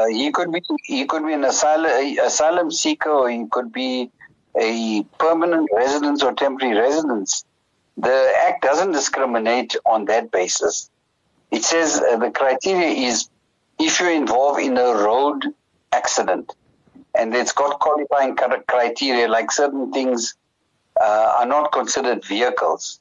he 0.09 0.31
could 0.31 0.51
be 0.51 0.61
he 0.83 1.05
could 1.05 1.25
be 1.27 1.33
an 1.33 1.43
asylum 1.43 2.17
asylum 2.25 2.71
seeker, 2.71 3.11
or 3.11 3.29
he 3.29 3.45
could 3.51 3.71
be 3.71 4.09
a 4.59 5.03
permanent 5.19 5.69
residence 5.75 6.23
or 6.23 6.33
temporary 6.33 6.75
residence. 6.75 7.45
The 7.97 8.17
Act 8.47 8.63
doesn't 8.63 8.93
discriminate 8.93 9.75
on 9.85 10.05
that 10.05 10.31
basis. 10.31 10.89
It 11.51 11.63
says 11.63 11.99
the 11.99 12.31
criteria 12.33 12.89
is 13.09 13.29
if 13.79 13.99
you're 13.99 14.11
involved 14.11 14.61
in 14.61 14.77
a 14.77 14.93
road 14.93 15.45
accident 15.91 16.53
and 17.17 17.33
it's 17.33 17.51
got 17.51 17.79
qualifying 17.79 18.35
criteria 18.67 19.27
like 19.27 19.51
certain 19.51 19.91
things 19.91 20.35
uh, 21.01 21.35
are 21.39 21.45
not 21.45 21.71
considered 21.71 22.23
vehicles 22.25 22.99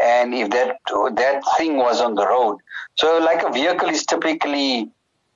and 0.00 0.34
if 0.34 0.50
that 0.50 0.76
that 1.14 1.42
thing 1.56 1.76
was 1.76 2.00
on 2.00 2.14
the 2.14 2.26
road 2.26 2.58
so 2.96 3.18
like 3.18 3.42
a 3.42 3.52
vehicle 3.52 3.88
is 3.88 4.04
typically 4.04 4.90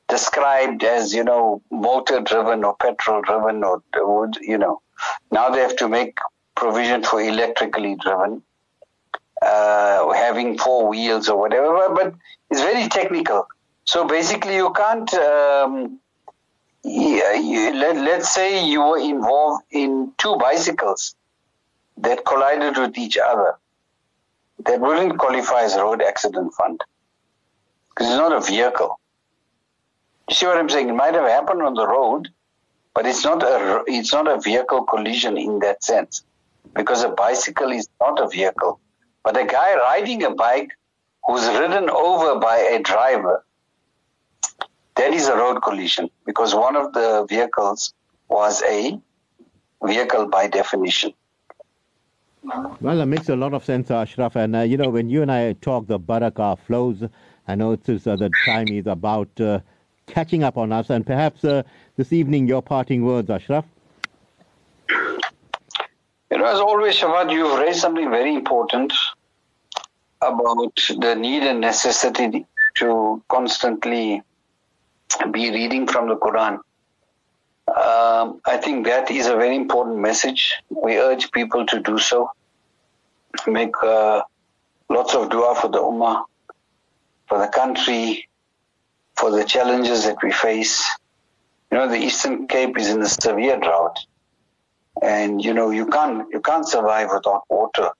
described 0.08 0.84
as, 0.84 1.14
you 1.14 1.24
know, 1.24 1.62
motor 1.70 2.20
driven 2.20 2.64
or 2.64 2.76
petrol 2.76 3.22
driven 3.22 3.64
or, 3.64 3.82
you 4.40 4.58
know, 4.58 4.80
now 5.30 5.50
they 5.50 5.60
have 5.60 5.76
to 5.76 5.88
make 5.88 6.18
provision 6.54 7.02
for 7.02 7.20
electrically 7.20 7.96
driven, 7.96 8.42
uh, 9.42 10.12
having 10.12 10.58
four 10.58 10.88
wheels 10.88 11.28
or 11.28 11.38
whatever, 11.38 11.92
but 11.94 12.14
it's 12.50 12.60
very 12.60 12.88
technical. 12.88 13.46
So 13.84 14.06
basically, 14.06 14.56
you 14.56 14.72
can't. 14.72 15.12
Um, 15.14 16.00
yeah, 16.82 17.34
you, 17.34 17.74
let, 17.74 17.96
let's 17.96 18.34
say 18.34 18.66
you 18.66 18.82
were 18.82 18.98
involved 18.98 19.64
in 19.70 20.12
two 20.18 20.36
bicycles 20.36 21.14
that 21.98 22.24
collided 22.24 22.76
with 22.76 22.98
each 22.98 23.16
other. 23.16 23.56
That 24.66 24.80
wouldn't 24.80 25.18
qualify 25.18 25.62
as 25.62 25.74
road 25.76 26.02
accident 26.02 26.52
fund 26.54 26.80
because 27.88 28.08
it's 28.08 28.16
not 28.18 28.32
a 28.32 28.40
vehicle. 28.40 29.00
You 30.28 30.34
see 30.34 30.46
what 30.46 30.58
I'm 30.58 30.68
saying? 30.68 30.88
It 30.88 30.94
might 30.94 31.14
have 31.14 31.28
happened 31.28 31.62
on 31.62 31.74
the 31.74 31.86
road, 31.86 32.28
but 32.94 33.06
it's 33.06 33.24
not 33.24 33.42
a 33.42 33.82
it's 33.86 34.12
not 34.12 34.28
a 34.28 34.40
vehicle 34.40 34.84
collision 34.84 35.36
in 35.36 35.58
that 35.60 35.84
sense 35.84 36.22
because 36.74 37.02
a 37.02 37.08
bicycle 37.10 37.70
is 37.72 37.88
not 38.00 38.20
a 38.20 38.28
vehicle. 38.28 38.80
But 39.22 39.36
a 39.36 39.44
guy 39.44 39.74
riding 39.76 40.22
a 40.22 40.30
bike 40.30 40.70
who's 41.26 41.46
ridden 41.46 41.88
over 41.90 42.38
by 42.38 42.58
a 42.58 42.78
driver, 42.80 43.44
that 44.96 45.12
is 45.12 45.28
a 45.28 45.36
road 45.36 45.60
collision 45.62 46.10
because 46.24 46.54
one 46.54 46.76
of 46.76 46.92
the 46.92 47.26
vehicles 47.28 47.94
was 48.28 48.62
a 48.62 48.98
vehicle 49.82 50.26
by 50.26 50.46
definition. 50.46 51.12
Well, 52.80 53.00
it 53.00 53.06
makes 53.06 53.28
a 53.28 53.36
lot 53.36 53.54
of 53.54 53.64
sense, 53.64 53.90
Ashraf. 53.90 54.36
And, 54.36 54.54
uh, 54.54 54.60
you 54.60 54.76
know, 54.76 54.90
when 54.90 55.08
you 55.08 55.22
and 55.22 55.32
I 55.32 55.54
talk, 55.54 55.86
the 55.86 55.98
barakah 55.98 56.58
flows. 56.58 57.02
I 57.48 57.54
know 57.54 57.72
it's, 57.72 57.88
uh, 57.88 58.16
the 58.16 58.30
time 58.44 58.68
is 58.68 58.86
about 58.86 59.28
uh, 59.40 59.60
catching 60.06 60.42
up 60.42 60.58
on 60.58 60.70
us. 60.70 60.90
And 60.90 61.06
perhaps 61.06 61.44
uh, 61.44 61.62
this 61.96 62.12
evening, 62.12 62.46
your 62.46 62.62
parting 62.62 63.04
words, 63.04 63.30
Ashraf. 63.30 63.64
You 64.88 66.38
know, 66.38 66.44
as 66.44 66.60
always, 66.60 66.96
Shawad, 66.96 67.32
you've 67.32 67.58
raised 67.58 67.80
something 67.80 68.10
very 68.10 68.34
important 68.34 68.92
about 70.20 70.74
the 70.98 71.14
need 71.14 71.42
and 71.42 71.60
necessity 71.60 72.46
to 72.74 73.22
constantly 73.28 74.22
be 75.32 75.50
reading 75.50 75.86
from 75.86 76.08
the 76.08 76.16
Quran. 76.16 76.58
Um, 77.68 78.40
I 78.44 78.58
think 78.58 78.86
that 78.86 79.10
is 79.10 79.26
a 79.26 79.36
very 79.36 79.56
important 79.56 79.98
message. 79.98 80.54
We 80.68 80.98
urge 80.98 81.32
people 81.32 81.66
to 81.66 81.80
do 81.80 81.98
so. 81.98 82.30
Make 83.46 83.74
uh, 83.82 84.22
lots 84.88 85.14
of 85.14 85.30
dua 85.30 85.54
for 85.60 85.68
the 85.68 85.78
Ummah, 85.78 86.24
for 87.26 87.38
the 87.38 87.48
country, 87.48 88.28
for 89.16 89.30
the 89.30 89.44
challenges 89.44 90.04
that 90.04 90.22
we 90.22 90.30
face. 90.30 90.86
You 91.70 91.78
know, 91.78 91.88
the 91.88 91.96
Eastern 91.96 92.46
Cape 92.46 92.78
is 92.78 92.88
in 92.88 93.02
a 93.02 93.08
severe 93.08 93.58
drought 93.58 93.98
and 95.02 95.44
you 95.44 95.52
know 95.52 95.70
you 95.70 95.86
can't 95.86 96.26
you 96.32 96.40
can't 96.40 96.68
survive 96.68 97.08
without 97.12 97.42
water. 97.48 97.90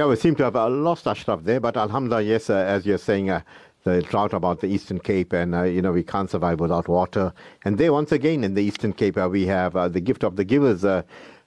Yeah, 0.00 0.06
we 0.06 0.16
seem 0.16 0.34
to 0.36 0.44
have 0.44 0.56
uh, 0.56 0.70
lost 0.70 1.06
Ashraf 1.06 1.44
there, 1.44 1.60
but 1.60 1.76
Alhamdulillah, 1.76 2.22
yes, 2.22 2.48
uh, 2.48 2.54
as 2.54 2.86
you're 2.86 2.96
saying, 2.96 3.28
uh, 3.28 3.42
the 3.84 4.00
drought 4.00 4.32
about 4.32 4.62
the 4.62 4.66
Eastern 4.66 4.98
Cape, 4.98 5.34
and 5.34 5.54
uh, 5.54 5.64
you 5.64 5.82
know 5.82 5.92
we 5.92 6.02
can't 6.02 6.30
survive 6.30 6.58
without 6.58 6.88
water. 6.88 7.34
And 7.66 7.76
there, 7.76 7.92
once 7.92 8.10
again, 8.10 8.42
in 8.42 8.54
the 8.54 8.62
Eastern 8.62 8.94
Cape, 8.94 9.18
uh, 9.18 9.28
we 9.28 9.44
have 9.44 9.76
uh, 9.76 9.88
the 9.88 10.00
gift 10.00 10.24
of 10.24 10.36
the 10.36 10.44
givers 10.44 10.86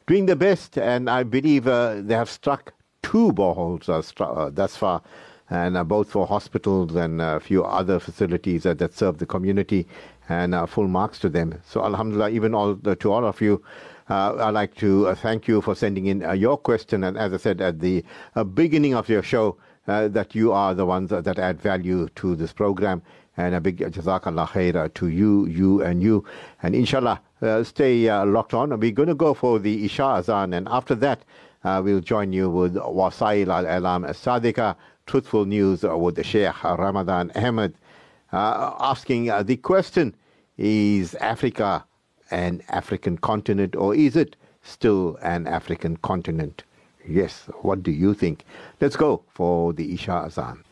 doing 0.05 0.27
the 0.27 0.35
best, 0.35 0.77
and 0.77 1.09
I 1.09 1.23
believe 1.23 1.63
they 1.63 2.13
have 2.13 2.29
struck 2.29 2.75
two 3.01 3.33
boreholes 3.33 3.87
thus 4.53 4.77
far 4.77 5.01
and 5.49 5.87
both 5.87 6.11
for 6.11 6.27
hospitals 6.27 6.93
and 6.95 7.21
a 7.21 7.39
few 7.39 7.63
other 7.63 7.99
facilities 7.99 8.63
that 8.63 8.93
serve 8.93 9.17
the 9.17 9.25
community, 9.25 9.87
and 10.29 10.53
full 10.69 10.87
marks 10.87 11.17
to 11.19 11.29
them. 11.29 11.59
So, 11.65 11.83
Alhamdulillah, 11.83 12.29
even 12.29 12.53
all 12.53 12.75
to 12.75 13.11
all 13.11 13.25
of 13.25 13.41
you. 13.41 13.63
Uh, 14.09 14.35
I'd 14.35 14.49
like 14.51 14.75
to 14.75 15.07
uh, 15.07 15.15
thank 15.15 15.47
you 15.47 15.61
for 15.61 15.75
sending 15.75 16.07
in 16.07 16.23
uh, 16.23 16.33
your 16.33 16.57
question. 16.57 17.03
And 17.03 17.17
as 17.17 17.33
I 17.33 17.37
said 17.37 17.61
at 17.61 17.79
the 17.79 18.03
beginning 18.53 18.93
of 18.95 19.09
your 19.09 19.23
show, 19.23 19.57
that 19.85 20.33
you 20.33 20.53
are 20.53 20.73
the 20.73 20.85
ones 20.85 21.09
that 21.09 21.37
add 21.37 21.59
value 21.61 22.07
to 22.15 22.35
this 22.35 22.53
program. 22.53 23.01
And 23.35 23.55
a 23.55 23.59
big 23.59 23.79
jazakallah 23.79 24.47
khair 24.49 24.93
to 24.93 25.07
you, 25.07 25.45
you, 25.47 25.81
and 25.81 26.01
you. 26.01 26.23
And 26.61 26.75
inshallah, 26.75 27.19
stay 27.63 28.09
locked 28.25 28.53
on. 28.53 28.79
We're 28.79 28.91
going 28.91 29.09
to 29.09 29.15
go 29.15 29.33
for 29.33 29.59
the 29.59 29.83
Isha 29.85 30.03
Azan. 30.03 30.53
And 30.53 30.69
after 30.69 30.95
that, 30.95 31.25
we'll 31.63 31.99
join 31.99 32.31
you 32.31 32.49
with 32.49 32.75
Wasail 32.75 33.47
al 33.47 33.65
Alam 33.65 34.03
Sadika 34.05 34.75
truthful 35.05 35.45
news 35.45 35.83
with 35.83 36.23
Sheikh 36.25 36.63
Ramadan 36.63 37.31
Ahmed, 37.35 37.75
uh, 38.31 38.73
asking 38.79 39.29
uh, 39.29 39.43
the 39.43 39.57
question 39.57 40.15
Is 40.57 41.15
Africa 41.15 41.85
an 42.33 42.63
African 42.69 43.17
continent 43.17 43.75
or 43.75 43.93
is 43.95 44.15
it 44.15 44.35
still 44.63 45.17
an 45.21 45.47
African 45.47 45.97
continent? 45.97 46.63
Yes, 47.07 47.47
what 47.61 47.83
do 47.83 47.91
you 47.91 48.13
think? 48.13 48.43
Let's 48.81 48.95
go 48.95 49.23
for 49.29 49.73
the 49.73 49.93
Isha 49.93 50.11
Azan. 50.11 50.63